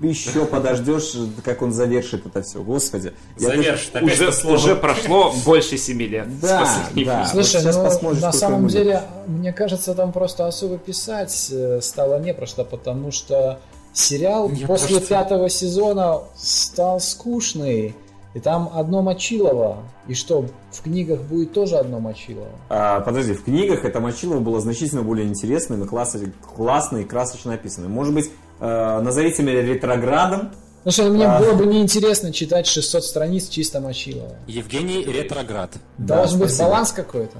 [0.00, 1.14] Еще подождешь,
[1.44, 2.62] как он завершит это все.
[2.62, 3.12] Господи.
[3.38, 4.54] Я Завершит опять Уже, слово.
[4.54, 6.40] уже прошло больше 7 лет.
[6.40, 7.26] Да, да.
[7.26, 8.72] Слушай, вот сейчас ну, посмотришь, на самом будет.
[8.72, 13.60] деле, мне кажется, там просто особо писать э, стало не про что, потому что
[13.92, 15.08] сериал Не после что.
[15.08, 17.94] пятого сезона стал скучный.
[18.34, 19.78] И там одно Мочилово.
[20.06, 22.48] И что, в книгах будет тоже одно Мочилово?
[22.68, 26.20] А, подожди, в книгах это Мочилово было значительно более интересным и классно,
[26.56, 27.90] классно и красочно описанным.
[27.90, 30.50] Может быть, назовите меня ретроградом,
[30.84, 31.38] Потому что мне А.
[31.38, 34.36] было бы неинтересно читать 600 страниц чисто Мочилова.
[34.46, 35.72] Евгений Ретроград.
[35.98, 36.68] Да, Должен быть спасибо.
[36.70, 37.36] баланс какой-то.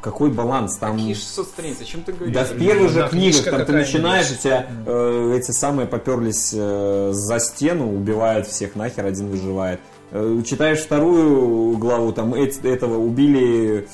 [0.00, 0.92] Какой баланс там?
[0.96, 1.80] Какие 600 страниц?
[1.80, 2.32] О чем ты говоришь?
[2.34, 6.52] Да в первых же Да, книгах там ты начинаешь, у тебя э, эти самые поперлись
[6.54, 9.80] э, за стену, убивают всех нахер, один выживает.
[10.12, 13.86] Э, читаешь вторую главу, там эт- этого убили э,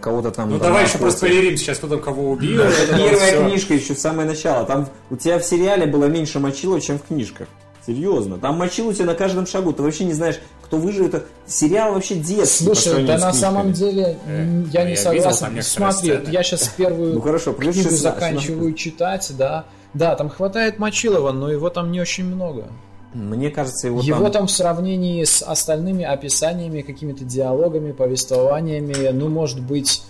[0.00, 0.50] кого-то там.
[0.50, 2.62] Ну там давай еще проспойлерим сейчас, кто там кого убил.
[2.62, 3.46] Вот это первая всё.
[3.48, 4.64] книжка еще самое начало.
[4.66, 7.48] Там у тебя в сериале было меньше мочила, чем в книжках.
[7.86, 8.36] Серьезно.
[8.38, 9.72] Там мочил у тебя на каждом шагу.
[9.72, 11.24] Ты вообще не знаешь, кто выживет.
[11.46, 12.64] Сериал вообще детский.
[12.64, 15.48] Слушай, да на самом деле Э, я не я согласен.
[15.48, 16.28] видел Смотри, сцены.
[16.30, 17.98] я сейчас первую Ну хорошо, книгу 16.
[17.98, 19.64] заканчиваю читать, да.
[19.94, 22.68] Да, там хватает Мочилова, но его там не очень много.
[23.12, 24.32] Мне кажется, его, его там...
[24.32, 24.46] там...
[24.46, 30.02] в сравнении с остальными описаниями, какими-то диалогами, повествованиями, ну, может быть,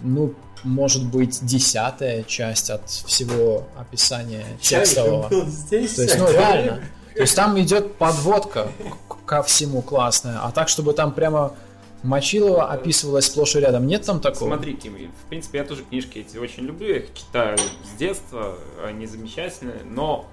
[0.00, 5.28] ну, может быть, десятая часть от всего описания текстового.
[5.46, 5.94] здесь.
[5.94, 6.82] То есть, ну, реально.
[7.14, 8.68] То есть там идет подводка
[9.26, 11.54] ко всему классная, а так, чтобы там прямо
[12.02, 13.86] Мочилова описывалась сплошь и рядом.
[13.86, 14.48] Нет там такого?
[14.48, 18.56] Смотри, Ким, в принципе, я тоже книжки эти очень люблю, я их читаю с детства,
[18.84, 20.26] они замечательные, но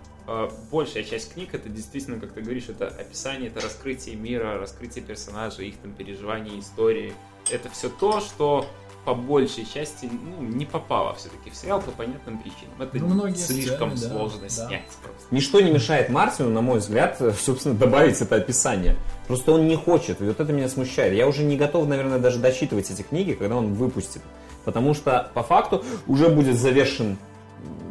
[0.71, 5.69] большая часть книг это действительно, как ты говоришь, это описание, это раскрытие мира, раскрытие персонажей,
[5.69, 7.13] их там переживаний, истории.
[7.51, 8.65] Это все то, что
[9.05, 12.79] по большей части ну, не попала все-таки в сериал по понятным причинам.
[12.79, 14.49] Это Ну, многие слишком сцены, да, сложно да.
[14.49, 15.27] снять просто.
[15.31, 18.97] Ничто не мешает Мартину, на мой взгляд, собственно, добавить это описание.
[19.27, 21.13] Просто он не хочет, и вот это меня смущает.
[21.13, 24.21] Я уже не готов, наверное, даже дочитывать эти книги, когда он выпустит.
[24.65, 27.17] Потому что, по факту, уже будет завершен,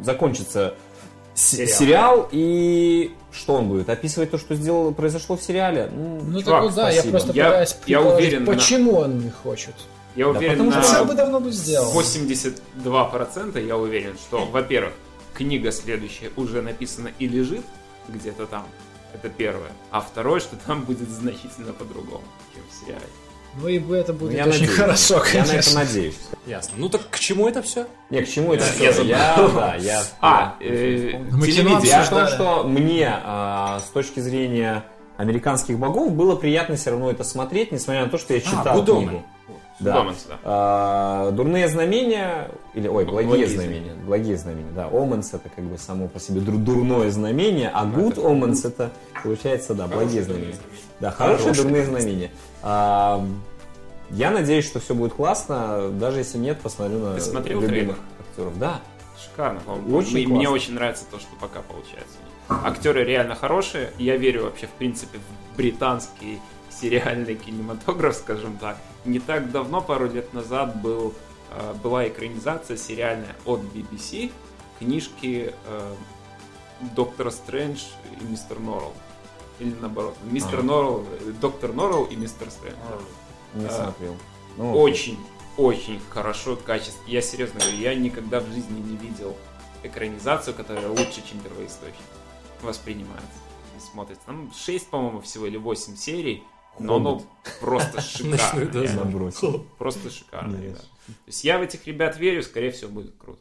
[0.01, 0.75] закончится
[1.39, 1.67] Сериал.
[1.79, 3.89] сериал, и что он будет?
[3.89, 5.89] Описывать то, что сделал, произошло в сериале?
[5.93, 7.11] Ну, Ну Чувак, так да, я спасибо.
[7.11, 9.75] просто Я- пытаюсь я уверен на- почему он не хочет.
[10.15, 11.91] Я Да, уверен потому на что Хотя бы давно бы сделал.
[11.93, 14.93] 82% я уверен, что, во-первых,
[15.33, 17.63] книга следующая уже написана и лежит
[18.07, 18.65] где-то там.
[19.13, 19.71] Это первое.
[19.91, 23.05] А второе, что там будет значительно по-другому, чем в сериале.
[23.61, 24.75] Ну и это будет я очень надеюсь.
[24.75, 25.79] хорошо, Я на это конечно.
[25.79, 26.19] надеюсь.
[26.45, 26.73] Ясно.
[26.77, 27.87] Ну так к чему это все?
[28.09, 28.83] Не, к чему это все?
[28.85, 29.09] я забыл.
[29.09, 30.03] Я, да, я...
[30.21, 31.11] А, я- э,
[31.41, 31.79] телевидение.
[31.83, 34.83] Я о том, что мне а, с точки зрения
[35.17, 39.09] американских богов было приятно все равно это смотреть, несмотря на то, что я читал Гудомен.
[39.09, 39.23] книгу.
[39.79, 40.03] Да.
[40.03, 40.13] Да.
[40.43, 45.77] А, дурные знамения, или, ой, благие, Благие знамения, благие знамения, да, Оменс это как бы
[45.77, 48.91] само по себе дур- дурное знамение, а good Omens это,
[49.23, 50.55] получается, да, благие знамения.
[50.99, 52.29] Да, хорошие дурные знамения.
[52.61, 53.25] А,
[54.11, 58.57] я надеюсь, что все будет классно, даже если нет, посмотрю на Ты смотрел любимых актеров.
[58.57, 58.81] Да,
[59.23, 59.97] Шикарно, по-моему.
[59.97, 60.37] Очень Мне- классно.
[60.37, 62.17] Мне очень нравится то, что пока получается.
[62.47, 63.91] Актеры реально хорошие.
[63.97, 68.77] Я верю вообще, в принципе, в британский сериальный кинематограф, скажем так.
[69.05, 71.13] Не так давно, пару лет назад, был,
[71.51, 74.31] э, была экранизация сериальная от BBC
[74.79, 75.93] книжки э,
[76.95, 77.81] Доктора Стрэндж
[78.19, 78.93] и Мистер Норрелл.
[79.59, 80.15] Или наоборот.
[80.23, 80.63] Мистер Ага.
[80.67, 82.75] Норрелл, э, Доктор Норрелл и Мистер Стрэндж.
[83.53, 84.15] не А, смотрел.
[84.57, 85.17] Ну, Очень,
[85.57, 87.07] очень хорошо, качественно.
[87.07, 89.35] Я серьезно говорю, я никогда в жизни не видел
[89.83, 91.95] экранизацию, которая лучше, чем первоисточник.
[92.61, 93.27] Воспринимается
[93.77, 94.23] и смотрится.
[94.25, 96.43] Там 6, по-моему, всего или 8 серий,
[96.77, 97.21] но оно
[97.61, 98.01] просто
[98.37, 99.11] шикарно.
[99.77, 100.81] Просто шикарно, ребят.
[101.07, 103.39] То есть я в этих ребят верю, скорее всего, будет круто.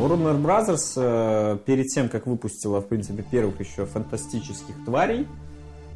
[0.00, 5.26] Warner Brothers э, перед тем, как выпустила, в принципе, первых еще фантастических тварей,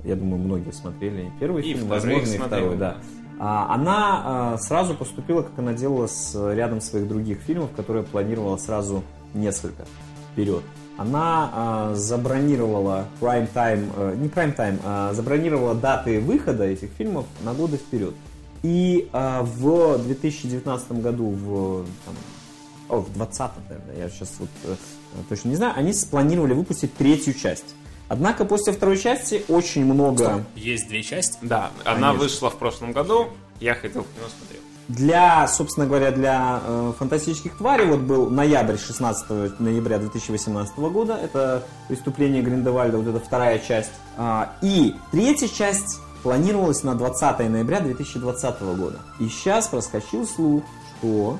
[0.04, 2.96] я думаю, многие смотрели первый И фильм, возможно, и смотрели, второй, да.
[3.40, 8.56] А, Она а, сразу поступила, как она делала с рядом своих других фильмов, которые планировала
[8.58, 9.02] сразу
[9.32, 9.84] несколько
[10.32, 10.62] вперед.
[10.96, 17.26] Она а, забронировала prime time, э, не prime time, а забронировала даты выхода этих фильмов
[17.42, 18.14] на годы вперед.
[18.62, 22.14] И а, в 2019 году, в, там,
[22.88, 24.74] о, в 20 наверное, я сейчас вот э,
[25.28, 27.74] точно не знаю, они спланировали выпустить третью часть.
[28.08, 30.44] Однако после второй части очень много...
[30.54, 31.38] Есть две части.
[31.42, 32.12] Да, она Конечно.
[32.14, 33.28] вышла в прошлом году,
[33.60, 34.60] я ходил в кино смотрел.
[34.88, 41.66] Для, собственно говоря, для э, фантастических тварей вот был ноябрь, 16 ноября 2018 года, это
[41.88, 43.92] «Преступление Гриндевальда», вот это вторая часть.
[44.18, 49.00] А, и третья часть планировалась на 20 ноября 2020 года.
[49.20, 50.64] И сейчас проскочил слух,
[50.98, 51.38] что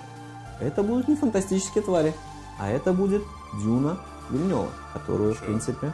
[0.61, 2.15] это будут не фантастические твари,
[2.59, 3.23] а это будет
[3.63, 3.99] Дюна
[4.31, 5.93] Вильнева, которую, в принципе,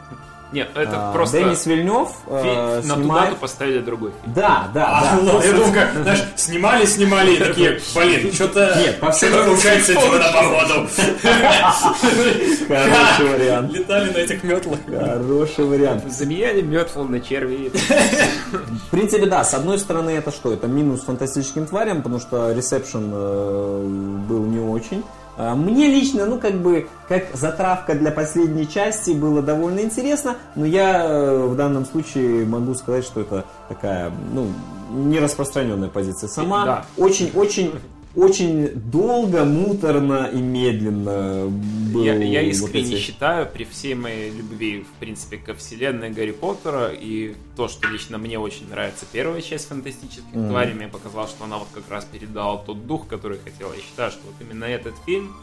[0.51, 3.29] Нет, это а, просто Денис Вильнев э, на ту снимает...
[3.29, 4.33] дату поставили другой фильм.
[4.33, 5.33] Да, да, А, да.
[5.33, 8.75] ладно, я думал, как, знаешь, снимали, снимали, и такие, блин, что-то...
[8.77, 10.87] Нет, по всем получается чудо, походу.
[12.67, 13.71] Хороший вариант.
[13.71, 14.79] Летали на этих метлах.
[14.87, 16.11] Хороший вариант.
[16.11, 17.71] Заменяли Мётфул на черви.
[18.87, 20.53] В принципе, да, с одной стороны, это что?
[20.53, 23.83] Это минус фантастическим тварям, потому что ресепшн э,
[24.27, 25.03] был не очень.
[25.37, 30.65] А, Мне лично, ну, как бы, как затравка для последней части было довольно интересно, но
[30.65, 34.47] я э, в данном случае могу сказать, что это такая, ну,
[34.91, 36.27] нераспространенная позиция.
[36.27, 36.85] Сама Да.
[38.15, 41.47] Очень долго, муторно и медленно
[41.93, 46.09] был Я, я вот искренне эти- считаю, при всей моей любви, в принципе, ко вселенной
[46.09, 50.49] Гарри Поттера, и то, что лично мне очень нравится первая часть фантастических Мгм.
[50.49, 53.73] тварей, мне показалось, что она вот как раз передала тот дух, который хотела.
[53.73, 55.33] Я считаю, что вот именно этот фильм,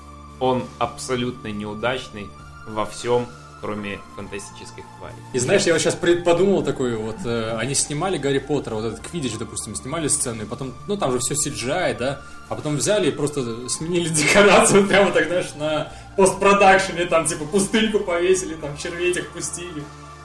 [0.40, 2.26] он абсолютно неудачный
[2.68, 3.26] во всем,
[3.60, 5.16] кроме фантастических тварей.
[5.32, 9.00] И знаешь, я вот сейчас подумал такой, вот, э, они снимали Гарри Поттера, вот этот
[9.00, 13.08] Квидич, допустим, снимали сцену, и потом, ну, там же все CGI, да, а потом взяли
[13.08, 19.14] и просто сменили декорацию прямо так, знаешь, на постпродакшене, там, типа, пустыньку повесили, там, червей
[19.34, 19.82] пустили,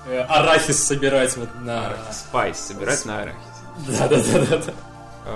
[0.08, 1.94] э, арахис собирать вот на...
[2.12, 3.44] Spice собирать на Арракисе.
[3.88, 4.74] Да-да-да-да.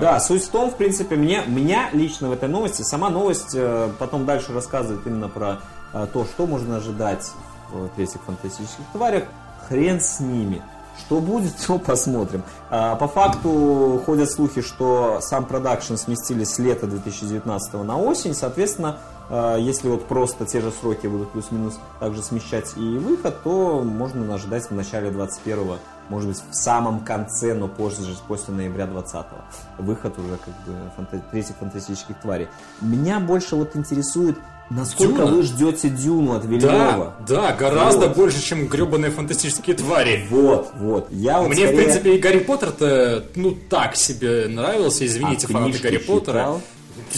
[0.01, 3.89] Да, суть в том, в принципе, мне, меня лично в этой новости, сама новость э,
[3.97, 5.61] потом дальше рассказывает именно про
[5.93, 7.31] э, то, что можно ожидать
[7.71, 9.23] в третьих фантастических тварях.
[9.67, 10.61] Хрен с ними.
[10.99, 12.43] Что будет, то посмотрим.
[12.69, 18.33] А, по факту ходят слухи, что сам продакшн сместили с лета 2019 на осень.
[18.33, 18.97] Соответственно,
[19.29, 24.33] э, если вот просто те же сроки будут плюс-минус также смещать и выход, то можно
[24.33, 25.77] ожидать в начале 2021
[26.09, 29.83] может быть, в самом конце, но позже, после ноября 20-го.
[29.83, 32.47] Выход уже как бы фанта- третьих фантастических тварей.
[32.81, 34.37] Меня больше вот интересует,
[34.69, 35.25] насколько Дюна?
[35.31, 37.15] вы ждете Дюну от Вильнева.
[37.27, 38.17] Да, да, гораздо Вот.
[38.17, 40.25] больше, чем гребаные фантастические твари.
[40.29, 41.07] Вот, вот.
[41.11, 45.05] Я вот Мне, в скорее- принципе, и Гарри Поттер-то, ну, так себе нравился.
[45.05, 46.39] Извините, А фанаты Гарри Поттера.
[46.39, 46.61] читал?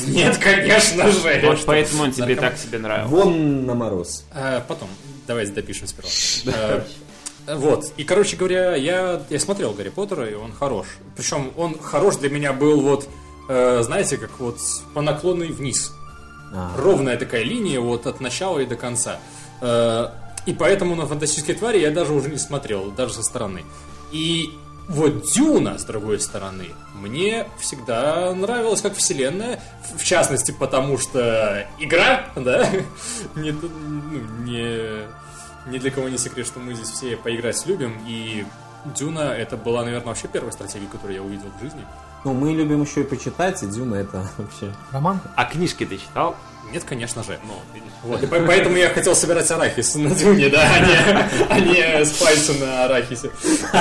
[0.07, 1.41] Нет, конечно же.
[1.43, 1.67] Вот Что?
[1.67, 3.15] поэтому он тебе так себе нравился.
[3.15, 4.23] Вон на мороз.
[4.33, 4.89] Э, потом,
[5.27, 6.09] давайте допишем сперва.
[6.45, 6.81] Э,
[7.55, 10.85] Вот, и, короче говоря, я, я смотрел Гарри Поттера, и он хорош.
[11.15, 13.07] Причем он хорош для меня был вот,
[13.49, 14.57] э, знаете, как вот
[14.93, 15.91] по наклонной вниз.
[16.53, 16.75] А.
[16.77, 19.19] Ровная такая линия вот от начала и до конца.
[19.61, 20.07] Э,
[20.45, 23.63] И поэтому на «Фантастические твари» я даже уже не смотрел, даже со стороны.
[24.11, 24.49] И
[24.87, 29.59] вот «Дюна», с другой стороны, мне всегда нравилась как вселенная,
[29.95, 32.67] в- частности, потому что игра, да,
[33.35, 33.69] не, ну,
[34.45, 35.05] не,
[35.71, 38.45] ни для кого не секрет, что мы здесь все поиграть любим, и
[38.85, 41.83] «Дюна» это была, наверное, вообще первая стратегия, которую я увидел в жизни.
[42.25, 44.73] Ну, мы любим еще и почитать, и Дюна это вообще...
[44.91, 45.19] Роман?
[45.35, 46.35] А книжки ты читал?
[46.71, 47.39] Нет, конечно же.
[47.47, 47.89] Ну, видишь.
[48.03, 50.95] Вот, и по- поэтому я хотел собирать арахис на дюне, да, а не,
[51.49, 53.31] а не спайсы на арахисе.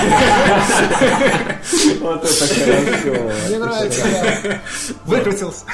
[2.00, 3.32] Вот это хорошо.
[3.48, 4.60] Мне нравится.
[5.04, 5.64] Выкрутился.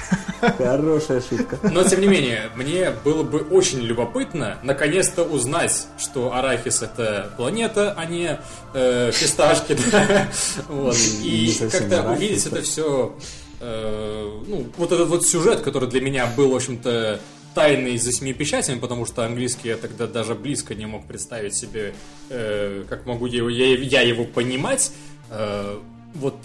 [0.59, 1.59] Хорошая шутка.
[1.63, 7.95] Но, тем не менее, мне было бы очень любопытно наконец-то узнать, что арахис это планета,
[7.97, 8.39] а не
[8.75, 9.77] э, фисташки.
[9.91, 10.29] да.
[10.69, 10.97] Вот.
[11.23, 13.15] И как-то увидеть это все,
[13.61, 17.21] ну, вот этот вот сюжет, который для меня был, в общем-то,
[17.55, 21.95] тайный за семи печатями, потому что английский я тогда даже близко не мог представить себе,
[22.29, 24.93] э, как могу я его, я, я его понимать.
[25.31, 25.79] Э,
[26.15, 26.37] вот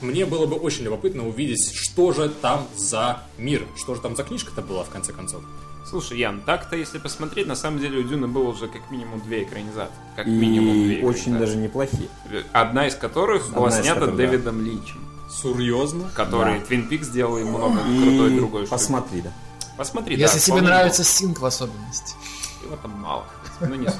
[0.00, 4.22] мне было бы очень любопытно увидеть, что же там за мир, что же там за
[4.24, 5.42] книжка-то была, в конце концов.
[5.88, 9.42] Слушай, Ян, так-то, если посмотреть, на самом деле у Дюны было уже как минимум две
[9.44, 9.94] экранизации.
[10.16, 12.08] Как минимум две И очень даже неплохие.
[12.52, 14.26] Одна из которых была Одна из снята которых, да.
[14.26, 15.00] Дэвидом Линчем,
[15.30, 16.10] Серьезно?
[16.14, 16.66] который Да.
[16.66, 18.70] Твин Пикс сделал и много крутой И другой штуки.
[18.70, 19.32] посмотри, да.
[19.78, 22.14] Посмотри, да, Если тебе вполне нравится Синк в особенности.
[22.64, 23.24] Его там мало,
[23.60, 23.96] но не суть.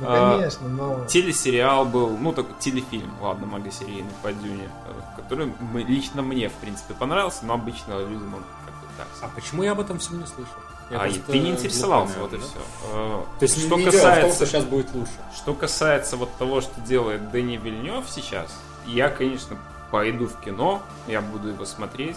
[0.00, 1.04] Ну, А, конечно, но...
[1.04, 6.54] Телесериал был, ну, такой телефильм, ладно, многосерийный по Дюне, э, который мы- лично мне, в
[6.54, 9.06] принципе, понравился, но обычно людям он как бы так.
[9.20, 10.54] А почему я об этом всем не слышал?
[10.90, 12.58] Я А, ты не интересовался, вот и наверное, все.
[12.92, 13.38] да?
[13.38, 15.12] То есть что не в том, касается, что сейчас будет лучше.
[15.36, 18.52] что касается вот того, что делает Дэнни Вильнев сейчас,
[18.86, 19.56] я, конечно,
[19.92, 22.16] пойду в кино, я буду его смотреть,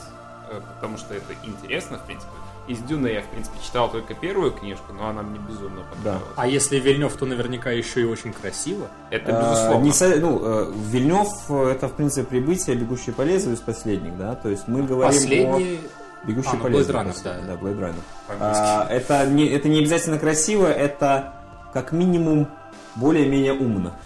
[0.49, 2.31] э, потому что это интересно, в принципе.
[2.65, 6.29] Из Дюны я, в принципе, читал только первую книжку, но она мне безумно понравилась.
[6.37, 8.87] А если Вильнев, то наверняка еще и очень красиво.
[9.09, 9.83] Это Э, безусловно.
[9.83, 14.17] не со- ну, э, Вильнев э, это, в принципе, прибытие «Бегущий по лезвию» из последних,
[14.17, 14.35] да?
[14.35, 15.79] То есть мы говорим Последний...
[15.99, 16.97] о «Бегущий А, ну, по лезвию».
[16.97, 17.41] Runner, да.
[17.41, 18.01] Да, Blade Runner.
[18.39, 21.33] А, это, не, это не обязательно красиво, это
[21.73, 22.47] как минимум
[22.95, 23.97] более-менее умно.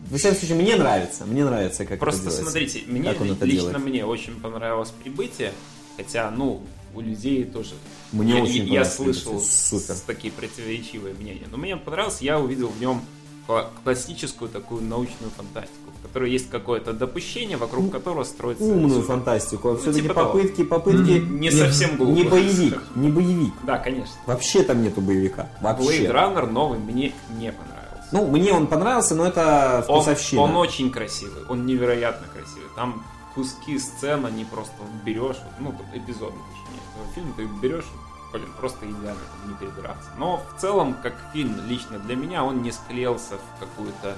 [0.00, 1.26] В всяком случае, мне нравится.
[1.26, 2.50] Мне нравится, как Просто это делается.
[2.52, 3.84] смотрите, мне Как он это лично делает?
[3.86, 5.52] мне очень понравилось прибытие,
[5.96, 6.62] хотя, ну,
[6.94, 7.74] у людей тоже.
[8.12, 9.38] Мне я, очень я слышал.
[9.40, 9.94] Супер.
[10.06, 11.46] такие противоречивые мнения.
[11.50, 13.02] Но мне понравилось, я увидел в нем
[13.46, 19.06] кла- классическую такую научную фантастику, которой есть какое-то допущение, вокруг которого строится Умную сюжет.
[19.06, 19.76] фантастику.
[19.76, 20.32] Все-таки типа того.
[20.32, 21.10] попытки, попытки...
[21.18, 22.16] Не совсем глупо.
[22.16, 23.54] Не боевик, не боевик.
[23.64, 24.14] Да, конечно.
[24.26, 25.48] Вообще там нету боевика.
[25.60, 26.06] Вообще.
[26.06, 27.78] Blade Runner новый мне не понравился.
[28.10, 30.40] Ну, мне он понравился, но это он, вкусовщина.
[30.40, 32.68] он очень красивый, он невероятно красивый.
[32.74, 33.04] Там
[33.34, 37.84] куски сцен, они просто берешь, ну, там, эпизодно, точнее, этого фильма ты берешь,
[38.32, 40.10] блин, просто идеально не перебираться.
[40.18, 44.16] Но в целом, как фильм, лично для меня, он не склеился в какую-то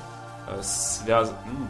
[0.59, 1.66] э, связь, ну.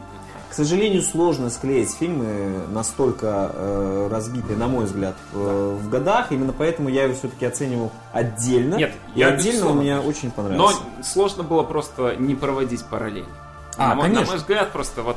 [0.50, 6.32] К сожалению, сложно склеить фильмы настолько э, разбитые, на мой взгляд, э, в годах.
[6.32, 8.74] Именно поэтому я его все-таки оценивал отдельно.
[8.74, 10.08] Нет, И я отдельно он мне конечно.
[10.08, 10.78] очень Но понравился.
[11.04, 13.26] сложно было просто не проводить параллель.
[13.76, 14.32] А, на, мой, на конечно.
[14.32, 15.16] мой взгляд, просто вот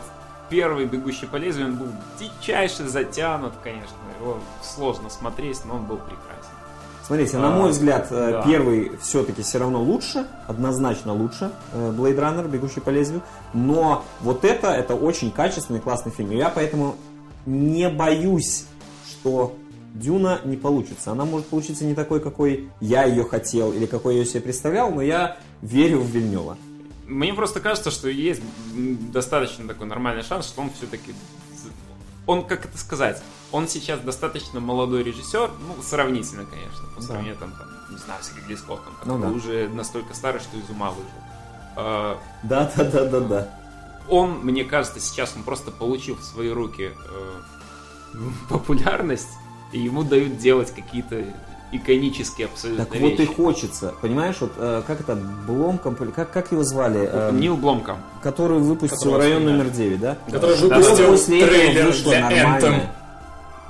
[0.49, 1.88] первый «Бегущий по лезвию», он был
[2.19, 3.95] дичайше затянут, конечно.
[4.19, 6.33] Его сложно смотреть, но он был прекрасен.
[7.06, 8.44] Смотрите, на А, мой взгляд, э, да.
[8.44, 13.22] первый все-таки все равно лучше, однозначно лучше, э, Blade Runner, Бегущий по лезвию.
[13.54, 16.32] Но вот это, это очень качественный, классный фильм.
[16.32, 16.96] И я поэтому
[17.46, 18.66] не боюсь,
[19.10, 19.54] что
[19.94, 21.12] Дюна не получится.
[21.12, 24.90] Она может получиться не такой, какой я ее хотел или какой я ее себе представлял,
[24.90, 26.58] но я верю в Вильнева.
[27.06, 28.42] Мне просто кажется, что есть
[29.12, 31.14] достаточно такой нормальный шанс, что он все-таки...
[32.26, 33.22] Он, как это сказать,
[33.54, 37.08] он сейчас достаточно молодой режиссер, ну, сравнительно, конечно, по Да.
[37.08, 39.38] сравнению, там, там, не знаю, с Ридли Скоттом, Ну который да.
[39.38, 41.10] уже настолько старый, что из ума выжил.
[41.78, 43.48] А, Да, да, да, да, да.
[44.10, 46.92] он, мне кажется, сейчас он просто получил в свои руки
[48.14, 48.18] э,
[48.50, 49.30] популярность,
[49.72, 51.24] и ему дают делать какие-то
[51.72, 53.34] иконические абсолютно Так вот и вещи.
[53.34, 57.10] хочется, понимаешь, вот э, как это, Бломком, как, как его звали?
[57.12, 57.98] Э, Нил Бломкам.
[58.22, 60.18] который выпустил район номер 9, да?
[60.30, 62.60] Который Да, выпустил после этого трейлер вышло для нормальное.
[62.60, 62.88] Anthem.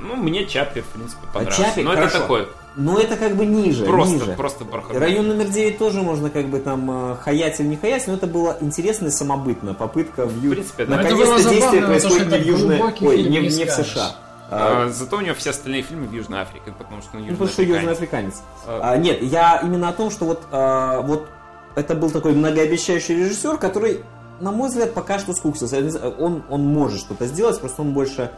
[0.04, 1.64] Ну, мне Чаппи, в принципе, понравился.
[1.64, 2.08] Чаппи, Но хорошо.
[2.10, 4.32] это такой, Но это как бы ниже, просто, ниже.
[4.34, 5.00] просто проходной.
[5.00, 8.28] Район номер 9 тоже можно как бы там э, хаять или не хаять, но это
[8.28, 9.74] было интересно и самобытно.
[9.74, 10.52] Попытка в, Ю...
[10.52, 10.98] В принципе, да.
[10.98, 12.82] Наконец-то действие происходит не в Южной...
[13.02, 13.72] Ой, не, в- не не в.
[13.72, 14.16] США.
[14.52, 17.32] А, А, Зато у него все остальные фильмы в Южной Африке, потому что он Ну,
[17.32, 18.34] потому что южный южноафриканец.
[18.36, 18.82] африканец.
[18.84, 18.92] А.
[18.94, 21.28] А, нет, я именно о том, что вот, а, вот
[21.76, 24.04] это был такой многообещающий режиссер, который,
[24.42, 25.80] на мой взгляд, пока что скуксился.
[26.20, 28.30] Он, он может что-то сделать, просто он больше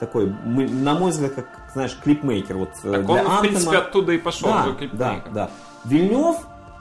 [0.00, 2.56] такой, на мой взгляд, как, знаешь, клипмейкер.
[2.56, 5.50] Вот, э, Так для он, в Антема- принципе, оттуда и пошел, да, да, да.
[5.84, 6.36] Вильнев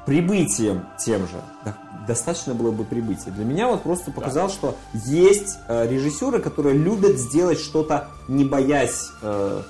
[0.05, 1.35] прибытием тем же,
[1.65, 1.75] да,
[2.07, 3.29] достаточно было бы прибытия.
[3.31, 9.11] Для меня вот просто показал, что есть э, режиссеры, которые любят сделать что-то, не боясь
[9.21, 9.61] э,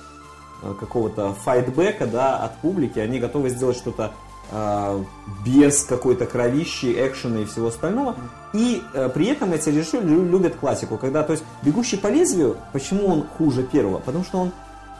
[0.62, 4.12] э, какого-то файтбека да, от публики, они готовы сделать что-то
[4.50, 5.04] э,
[5.44, 8.14] без какой-то кровищи, экшена и всего остального.
[8.52, 10.96] И э, при этом эти режиссеры лю- любят классику.
[10.98, 13.98] Когда, то есть, «Бегущий по лезвию», почему он хуже первого?
[13.98, 14.52] Потому что он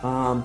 [0.03, 0.43] а,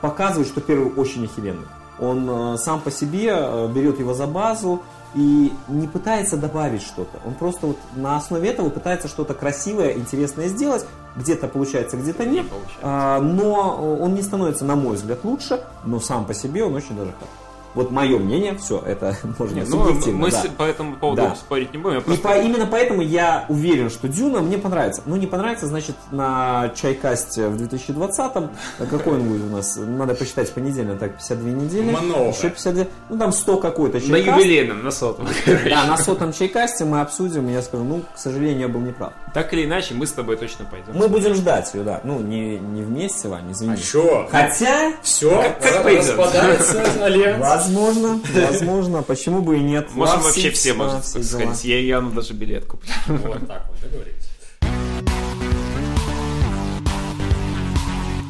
[0.00, 1.66] показывает, что первый очень охеренный.
[1.98, 4.82] Он э, сам по себе э, берет его за базу
[5.14, 7.18] и не пытается добавить что-то.
[7.26, 10.84] Он просто вот на основе этого пытается что-то красивое, интересное сделать.
[11.16, 12.48] Где-то получается, где-то Не нет.
[12.50, 12.78] получается.
[12.82, 16.94] А, но он не становится, на мой взгляд, лучше, но сам по себе он очень
[16.96, 17.30] даже хорош.
[17.76, 20.42] Вот мое мнение, все, это можно Не, ну, субъективно, мы да.
[20.42, 21.36] с- по этому поводу Да.
[21.36, 21.96] спорить не будем.
[21.96, 25.02] Я И просто- по- именно поэтому я уверен, что Дюна мне понравится.
[25.06, 28.50] Ну, не понравится, значит, на Чайкасте в 2020-м,
[28.80, 29.76] а какой он будет у нас?
[29.76, 31.90] Надо посчитать понедельно, так, 52 недели.
[31.94, 32.30] Много.
[32.30, 34.38] Еще 52, ну, там 100 какой-то На Чайкаст.
[34.38, 35.26] юбилейном, на сотом.
[35.68, 39.12] Да, на сотом Чайкасте мы обсудим, и я скажу, ну, к сожалению, я был неправ.
[39.34, 40.94] Так или иначе, мы с тобой точно пойдем.
[40.94, 42.00] Мы будем ждать ее, да.
[42.04, 43.76] Ну, не, не вместе, Вань, А извини.
[43.76, 44.26] чё?
[44.30, 45.30] Хотя, Все,
[45.60, 46.00] как пойдет.
[46.08, 47.65] распадается альянс.
[47.66, 49.88] Возможно, возможно, почему бы и нет.
[49.94, 51.64] Можем вообще все, можно все сказать.
[51.64, 52.90] Я Яну даже билет куплю.
[53.08, 54.26] Вот так вот, договорились.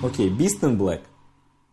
[0.03, 1.01] Окей, Beast in Black.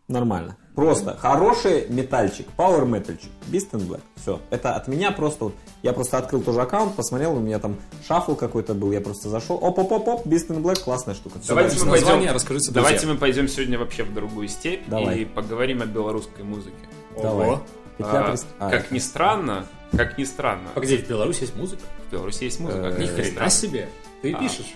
[0.08, 0.56] Нормально.
[0.74, 3.30] Просто хороший метальчик, power метальчик.
[3.50, 4.00] Beast in Black.
[4.16, 4.40] Все.
[4.50, 5.54] Это от меня просто вот.
[5.82, 7.76] Я просто открыл тоже аккаунт, посмотрел, у меня там
[8.06, 9.56] шафл какой-то был, я просто зашел.
[9.62, 11.38] Оп-оп-оп-оп, Beast in Black, классная штука.
[11.38, 11.84] Всё, Давайте дальше.
[11.84, 12.34] мы название, пойдем.
[12.34, 15.20] расскажите, Давайте мы пойдем сегодня вообще в другую степь Давай.
[15.20, 16.74] и поговорим о белорусской музыке.
[17.20, 17.58] Давай.
[18.00, 21.82] А, а, Как ни странно, как ни странно, Погоди, в Беларуси есть музыка?
[22.08, 22.78] в Беларуси есть музыка.
[22.86, 23.88] Э, как Ни ни хрена себе.
[24.22, 24.38] Ты А.
[24.38, 24.74] пишешь.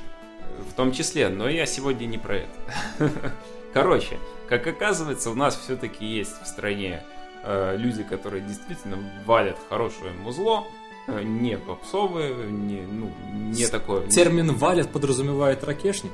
[0.70, 2.48] В том числе, но я сегодня не про это.
[3.72, 7.02] Короче, как оказывается, у нас все-таки есть в стране
[7.44, 10.64] э, люди, которые действительно валят хорошее музло,
[11.06, 14.06] э, не попсовые, не, ну, не такое...
[14.08, 16.12] Термин «валят» подразумевает ракешник.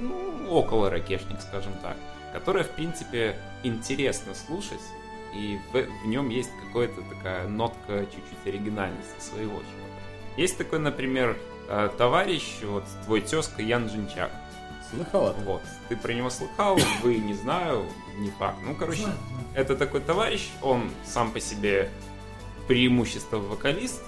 [0.00, 1.96] ну, около ракешник, скажем так,
[2.32, 4.80] которое, в принципе, интересно слушать,
[5.36, 10.40] и в, в нем есть какая-то такая нотка чуть-чуть оригинальности своего чего-то.
[10.40, 11.36] Есть такой, например,
[11.68, 14.30] э, товарищ, вот твой тезка Ян Жинчак.
[14.90, 15.40] Слыхал это?
[15.40, 17.84] Вот, ты про него слыхал, вы не знаю,
[18.18, 18.58] не факт.
[18.62, 19.06] Ну, короче,
[19.54, 21.90] это такой товарищ, он сам по себе
[22.68, 24.02] преимущество вокалист,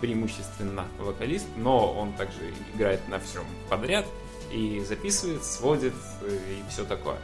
[0.00, 4.06] преимущественно вокалист, но он также играет на всем подряд
[4.52, 7.18] и записывает, сводит э, и все такое.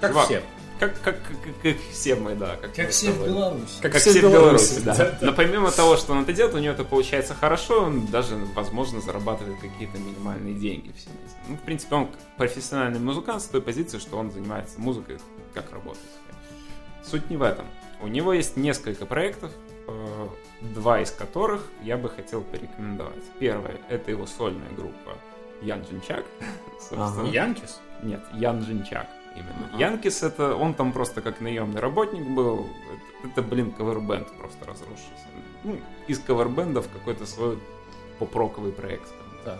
[0.00, 0.42] Как чувак, все.
[0.80, 2.56] Как, как, как, как все мы, да.
[2.56, 3.26] Как, мы Как с все в.
[3.26, 3.82] Беларуси.
[3.82, 4.94] Как, Как все все в Беларуси, да.
[4.94, 5.18] да.
[5.20, 9.02] Но помимо того, что он это делает, у него это получается хорошо, он даже, возможно,
[9.02, 11.12] зарабатывает какие-то минимальные деньги всем.
[11.48, 12.08] Ну, в принципе, он
[12.38, 15.18] профессиональный музыкант с той позиции, что он занимается музыкой,
[15.52, 16.02] как работает.
[17.04, 17.66] Суть не в этом.
[18.00, 19.52] У него есть несколько проектов,
[19.86, 20.28] э,
[20.62, 23.22] два из которых я бы хотел порекомендовать.
[23.38, 25.18] Первое— это его сольная группа
[25.60, 26.24] Ян Джинчак.
[26.80, 27.06] собственно.
[27.06, 27.28] Ага.
[27.28, 27.80] Янкис?
[28.02, 29.08] Нет, Ян Жинчак
[29.40, 29.68] именно.
[29.72, 29.78] Ага.
[29.78, 32.66] Янкис это, он там просто как наемный работник был.
[33.24, 35.26] Это, это, блин, кавербенд просто разрушился.
[35.64, 37.58] Ну, из кавербендов какой-то свой
[38.18, 39.08] поп-роковый проект,
[39.44, 39.58] так.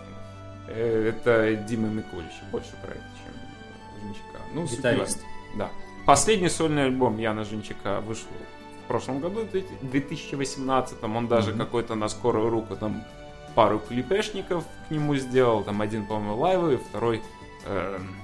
[0.67, 3.33] Э, Это Дима Микулич, больше проект, чем
[4.01, 4.39] Жинчака.
[4.53, 5.23] Ну, Гитарист.
[5.55, 5.69] Да.
[6.05, 8.27] Последний сольный альбом Яна Жинчака вышел
[8.83, 9.41] в прошлом году,
[9.81, 11.59] в 2018 Он даже Мгм.
[11.59, 13.03] какой-то на скорую руку там
[13.55, 15.63] пару клипешников к нему сделал.
[15.63, 17.21] Там один, по-моему, лайвый, второй
[17.65, 18.15] эм,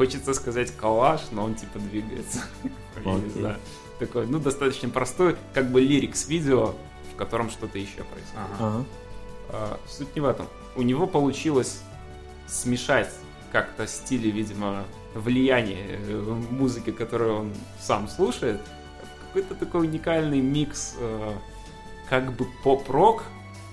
[0.00, 2.38] хочется сказать коллаж, но он типа двигается.
[3.04, 3.56] Я не знаю.
[3.98, 6.74] Такой, ну, достаточно простой, как бы лирикс видео,
[7.12, 8.48] в котором что-то еще происходит.
[8.58, 8.66] Ага.
[8.66, 8.84] Ага.
[9.50, 10.46] А, Суть не в этом.
[10.74, 11.82] У него получилось
[12.46, 13.12] смешать
[13.52, 18.62] как-то стили, видимо, влияние э, музыки, которую он сам слушает.
[19.26, 21.32] Какой-то такой уникальный микс э,
[22.08, 23.24] как бы поп-рок,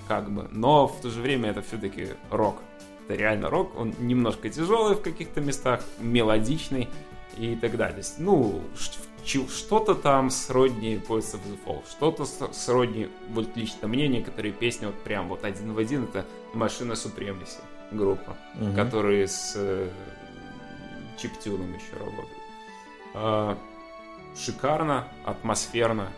[0.09, 2.57] как бы, но в то же время это все-таки рок.
[3.07, 6.89] Это реально рок, он немножко тяжелый в каких-то местах, мелодичный,
[7.37, 8.03] и так далее.
[8.17, 8.61] Ну,
[9.23, 14.95] что-то там сродни Poets of the Fall, что-то сродни, вот лично мне, некоторые песни вот
[15.03, 17.59] прям вот один в один, это Машина Супремиси
[17.91, 18.75] группа, Мгм.
[18.75, 19.89] которые с э,
[21.21, 22.37] чиптюном еще работают.
[23.13, 23.57] А,
[24.35, 26.09] шикарно, атмосферно,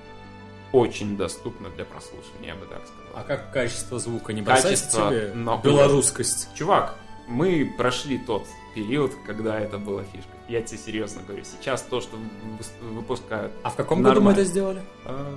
[0.71, 2.98] очень доступно для прослушивания, я бы так сказал.
[3.15, 6.49] А как качество звука не Качество, тебе но- белорусскость?
[6.55, 6.95] Чувак,
[7.27, 8.45] мы прошли тот
[8.75, 10.39] период, когда это было фишкой.
[10.47, 11.43] Я тебе серьезно говорю.
[11.43, 12.17] Сейчас то, что
[12.81, 13.51] выпускают...
[13.63, 14.39] А в каком году мы Нормально.
[14.41, 14.81] это сделали?
[15.05, 15.35] э,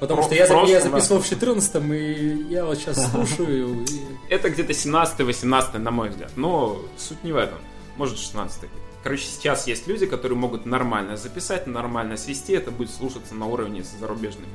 [0.00, 3.84] Потому Про- что я, я записывал в 14 и я вот сейчас слушаю.
[3.84, 6.32] и- Это где-то 17-18, на мой взгляд.
[6.36, 7.58] Но суть не в этом.
[7.96, 8.68] Может, 16
[9.02, 12.54] Короче, сейчас есть люди, которые могут нормально записать, нормально свести.
[12.54, 14.48] Это будет слушаться на уровне с зарубежными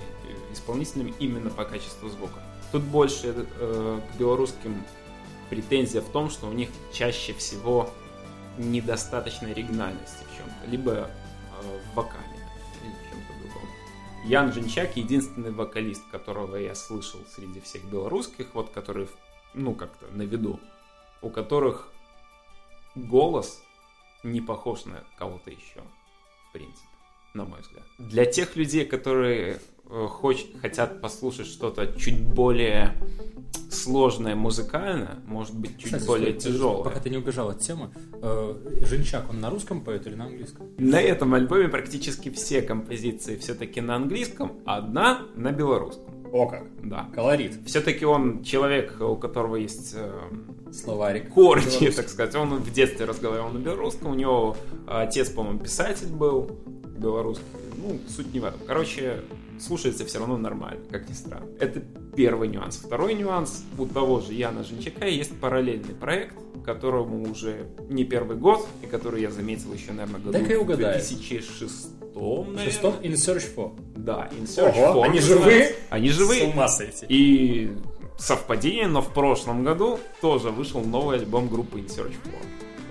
[0.52, 2.40] исполнителями именно по качеству звука.
[2.72, 4.84] Тут больше э, к белорусским
[5.50, 7.90] претензия в том, что у них чаще всего
[8.58, 10.70] недостаточно оригинальности в чем-то.
[10.70, 12.24] Либо э, в вокале,
[12.84, 13.70] или в чем-то другом.
[14.26, 19.08] Ян Женчак единственный вокалист, которого я слышал среди всех белорусских, вот который,
[19.54, 20.60] ну, как-то на виду,
[21.22, 21.90] у которых
[22.96, 23.62] голос
[24.24, 25.82] не похож на кого-то еще,
[26.50, 26.88] в принципе,
[27.34, 27.86] на мой взгляд.
[27.98, 32.94] Для тех людей, которые хоч- хотят послушать что-то чуть более
[33.72, 36.84] сложное музыкально, может быть, чуть Кстати, более стой, тяжелое.
[36.84, 37.90] Пока ты не убежал от темы.
[38.22, 38.54] э,
[38.86, 40.68] Женчак, он на русском поет или на английском?
[40.78, 46.14] На этом альбоме практически все композиции все-таки на английском, а одна на белорусском.
[46.32, 46.66] О как.
[46.84, 47.10] Да.
[47.16, 47.56] Колорит.
[47.66, 50.12] Все-таки он человек, у которого есть э,
[50.72, 51.30] Словарик.
[51.34, 51.92] корни, Белорусский.
[51.92, 52.36] так сказать.
[52.36, 54.56] Он в детстве разговаривал на белорусском, у него
[54.88, 56.52] отец, по-моему, писатель был
[57.00, 57.46] белорусский.
[57.78, 58.60] Ну, суть не в этом.
[58.68, 59.22] Короче,
[59.60, 61.48] слушается все равно нормально, как ни странно.
[61.60, 61.82] Это
[62.16, 62.78] первый нюанс.
[62.78, 63.64] Второй нюанс.
[63.78, 66.36] У того же Яна Женчака есть параллельный проект,
[66.66, 70.62] которому уже не первый год, и который я заметил еще, наверное, году Дай-ка я в
[70.64, 70.94] угадаю.
[71.00, 72.66] 2006 В наверное.
[72.66, 73.80] шестом In Search For.
[73.96, 75.76] Да, In Search Ого, For они живые?
[75.90, 76.50] Они живые.
[76.50, 77.06] С ума сойти.
[77.08, 77.72] И
[78.18, 82.36] совпадение, но в прошлом году тоже вышел новый альбом группы In Search For.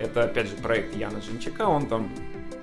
[0.00, 2.08] Это, опять же, проект Яна Женчака, он там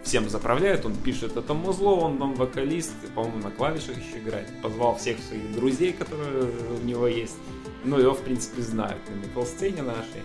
[0.05, 4.47] всем заправляет, он пишет это музло, он там вокалист, по-моему, на клавишах еще играет.
[4.61, 6.47] Позвал всех своих друзей, которые
[6.81, 7.35] у него есть.
[7.83, 10.21] Ну, его, в принципе, знают на метал-сцене нашей.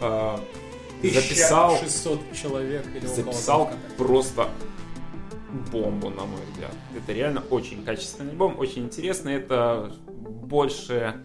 [0.00, 0.40] А,
[1.02, 4.48] Записал 600 человек или записал просто
[5.70, 6.72] бомбу, на мой взгляд.
[6.96, 9.34] Это реально очень качественный альбом, очень интересный.
[9.34, 11.16] Это больше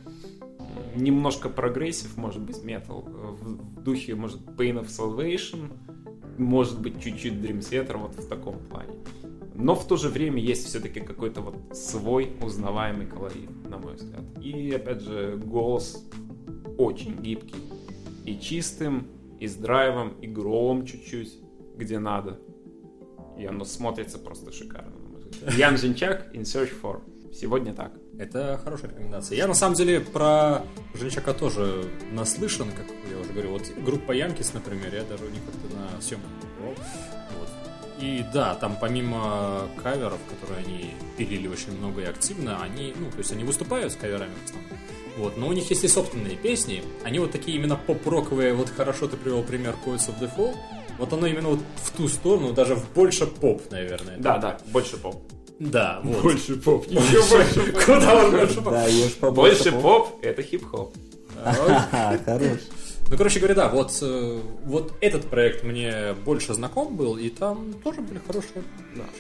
[0.96, 3.02] немножко прогрессив, может быть, метал.
[3.02, 5.72] В в духе, может, Pain of Salvation,
[6.40, 8.94] может быть, чуть-чуть Dream вот в таком плане.
[9.56, 14.24] Но в то же время есть все-таки какой-то вот свой узнаваемый колорит, на мой взгляд.
[14.42, 16.06] И, опять же, голос
[16.78, 17.60] очень гибкий.
[18.26, 19.08] И чистым,
[19.40, 21.34] и с драйвом, и громом чуть-чуть,
[21.76, 22.40] где надо.
[23.38, 24.94] И оно смотрится просто шикарно.
[25.58, 27.02] Ян Женчак, In Search For.
[27.34, 27.92] Сегодня так.
[28.18, 29.38] Это хорошая рекомендация.
[29.38, 33.52] Я на самом деле про Женчака тоже наслышан, как я уже говорил.
[33.52, 36.76] Вот группа Янкис, например, я даже у них как-то на съемках бывал.
[37.40, 37.50] Вот.
[38.02, 43.18] И да, там помимо каверов, которые они пилили очень много и активно, они, ну, то
[43.18, 44.80] есть они выступают с каверами в основном.
[45.18, 46.82] Вот, но у них есть и собственные песни.
[47.04, 48.54] Они вот такие именно поп-роковые.
[48.54, 50.56] Вот хорошо ты привел пример Poets of Fall.
[50.98, 54.18] Вот оно именно вот в ту сторону, даже в больше поп, наверное.
[54.18, 55.22] Да, да, больше поп.
[55.60, 56.22] Да, вот.
[56.24, 56.88] Больше поп.
[56.88, 57.72] Еще больше.
[57.86, 58.72] Куда он больше поп?
[58.72, 59.64] Да, ешь побольше.
[59.72, 60.94] Больше поп, это хип-хоп.
[62.26, 62.60] Хорош.
[63.12, 67.74] Ну, короче говоря, да, вот, э, вот этот проект мне больше знаком был, и там
[67.84, 68.64] тоже были хорошие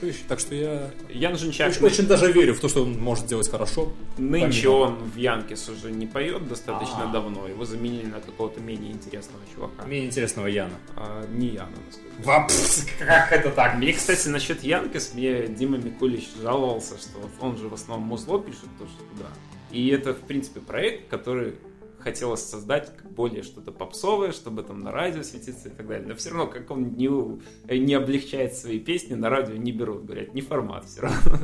[0.01, 0.19] вещи.
[0.27, 3.49] Так что я Ян Женчак, очень, очень даже верю в то, что он может делать
[3.49, 3.91] хорошо.
[4.19, 7.11] нынче помимо- он в Янкис уже не поет достаточно А.
[7.11, 7.47] давно.
[7.47, 9.83] Его заменили на какого-то менее интересного чувака.
[9.87, 10.75] Мне интересного Яна.
[10.95, 13.77] А, не Яна, насколько Как это так?
[13.77, 18.69] Мне, кстати, насчет Янкис, мне Дима Микулич жаловался, что он же в основном музло пишет
[18.77, 19.29] тоже туда.
[19.71, 21.55] И это, в принципе, проект, который
[21.99, 26.07] хотелось создать более что-то попсовое, чтобы там на радио светиться и так далее.
[26.07, 27.39] Но все равно, как он не, у-
[27.69, 31.37] не облегчает свои песни, на радио не берут, говорят, не формат все равно.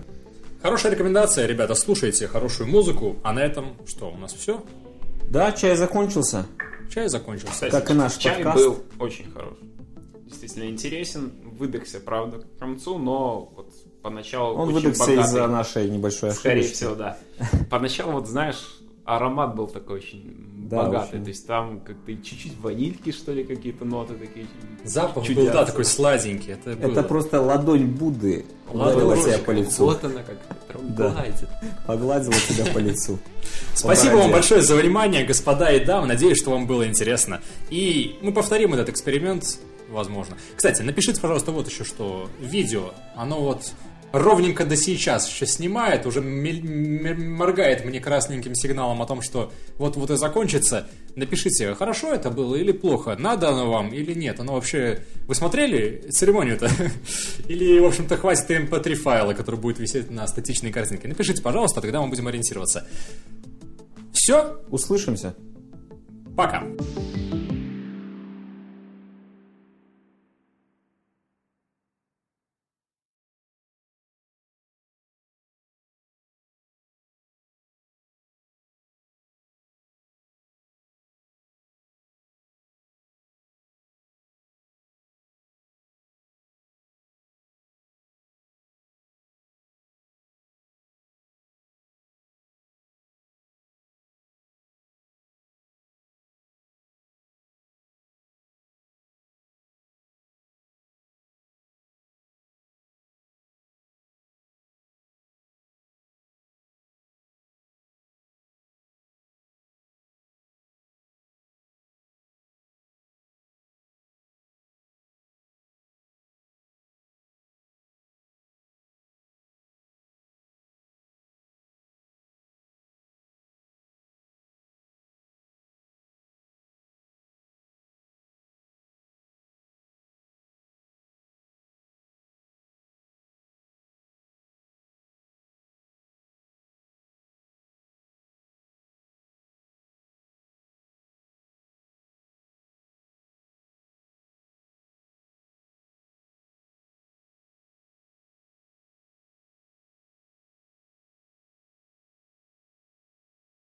[0.61, 3.17] Хорошая рекомендация, ребята, слушайте хорошую музыку.
[3.23, 4.63] А на этом что, у нас все?
[5.29, 6.45] Да, чай закончился.
[6.91, 7.53] Чай закончился.
[7.53, 8.57] Кстати, Как и наш чай подкаст.
[8.65, 9.53] был очень хорош.
[10.25, 13.71] Действительно интересен, выдохся, правда, к концу, но вот
[14.01, 15.25] поначалу Он очень выдохся богатый.
[15.25, 16.75] из-за нашей небольшой Скорее ошибки.
[16.75, 17.17] всего, да.
[17.69, 21.15] Поначалу, вот знаешь, аромат был такой очень Да, богатый.
[21.15, 21.23] очень.
[21.23, 24.47] То есть там как-то чуть-чуть ванильки, что ли, какие-то ноты такие.
[24.83, 25.53] Запах был, чудятся.
[25.53, 26.53] да, такой сладенький.
[26.53, 26.91] Это, было.
[26.91, 29.85] Это просто ладонь Будды ударила тебя по лицу.
[29.85, 30.37] Вот она как
[30.95, 31.09] Да.
[31.09, 31.49] гладит.
[31.87, 33.19] Погладила тебя по лицу.
[33.73, 36.07] Спасибо вам большое за внимание, господа и дамы.
[36.07, 37.41] Надеюсь, что вам было интересно.
[37.69, 39.59] И мы повторим этот эксперимент
[39.89, 40.35] возможно.
[40.55, 42.27] Кстати, напишите, пожалуйста, вот еще что.
[42.39, 43.71] Видео, оно вот
[44.19, 50.17] ровненько до сейчас еще снимает, уже моргает мне красненьким сигналом о том, что вот-вот и
[50.17, 50.87] закончится.
[51.15, 54.39] Напишите, хорошо это было или плохо, надо оно вам или нет.
[54.39, 55.03] Оно вообще...
[55.27, 56.69] Вы смотрели церемонию-то?
[57.47, 61.07] Или, в общем-то, хватит mp3 эм файла, который будет висеть на статичной картинке?
[61.07, 62.87] Напишите, пожалуйста, тогда мы будем ориентироваться.
[64.13, 64.61] Все.
[64.69, 65.35] Услышимся.
[66.35, 66.63] Пока.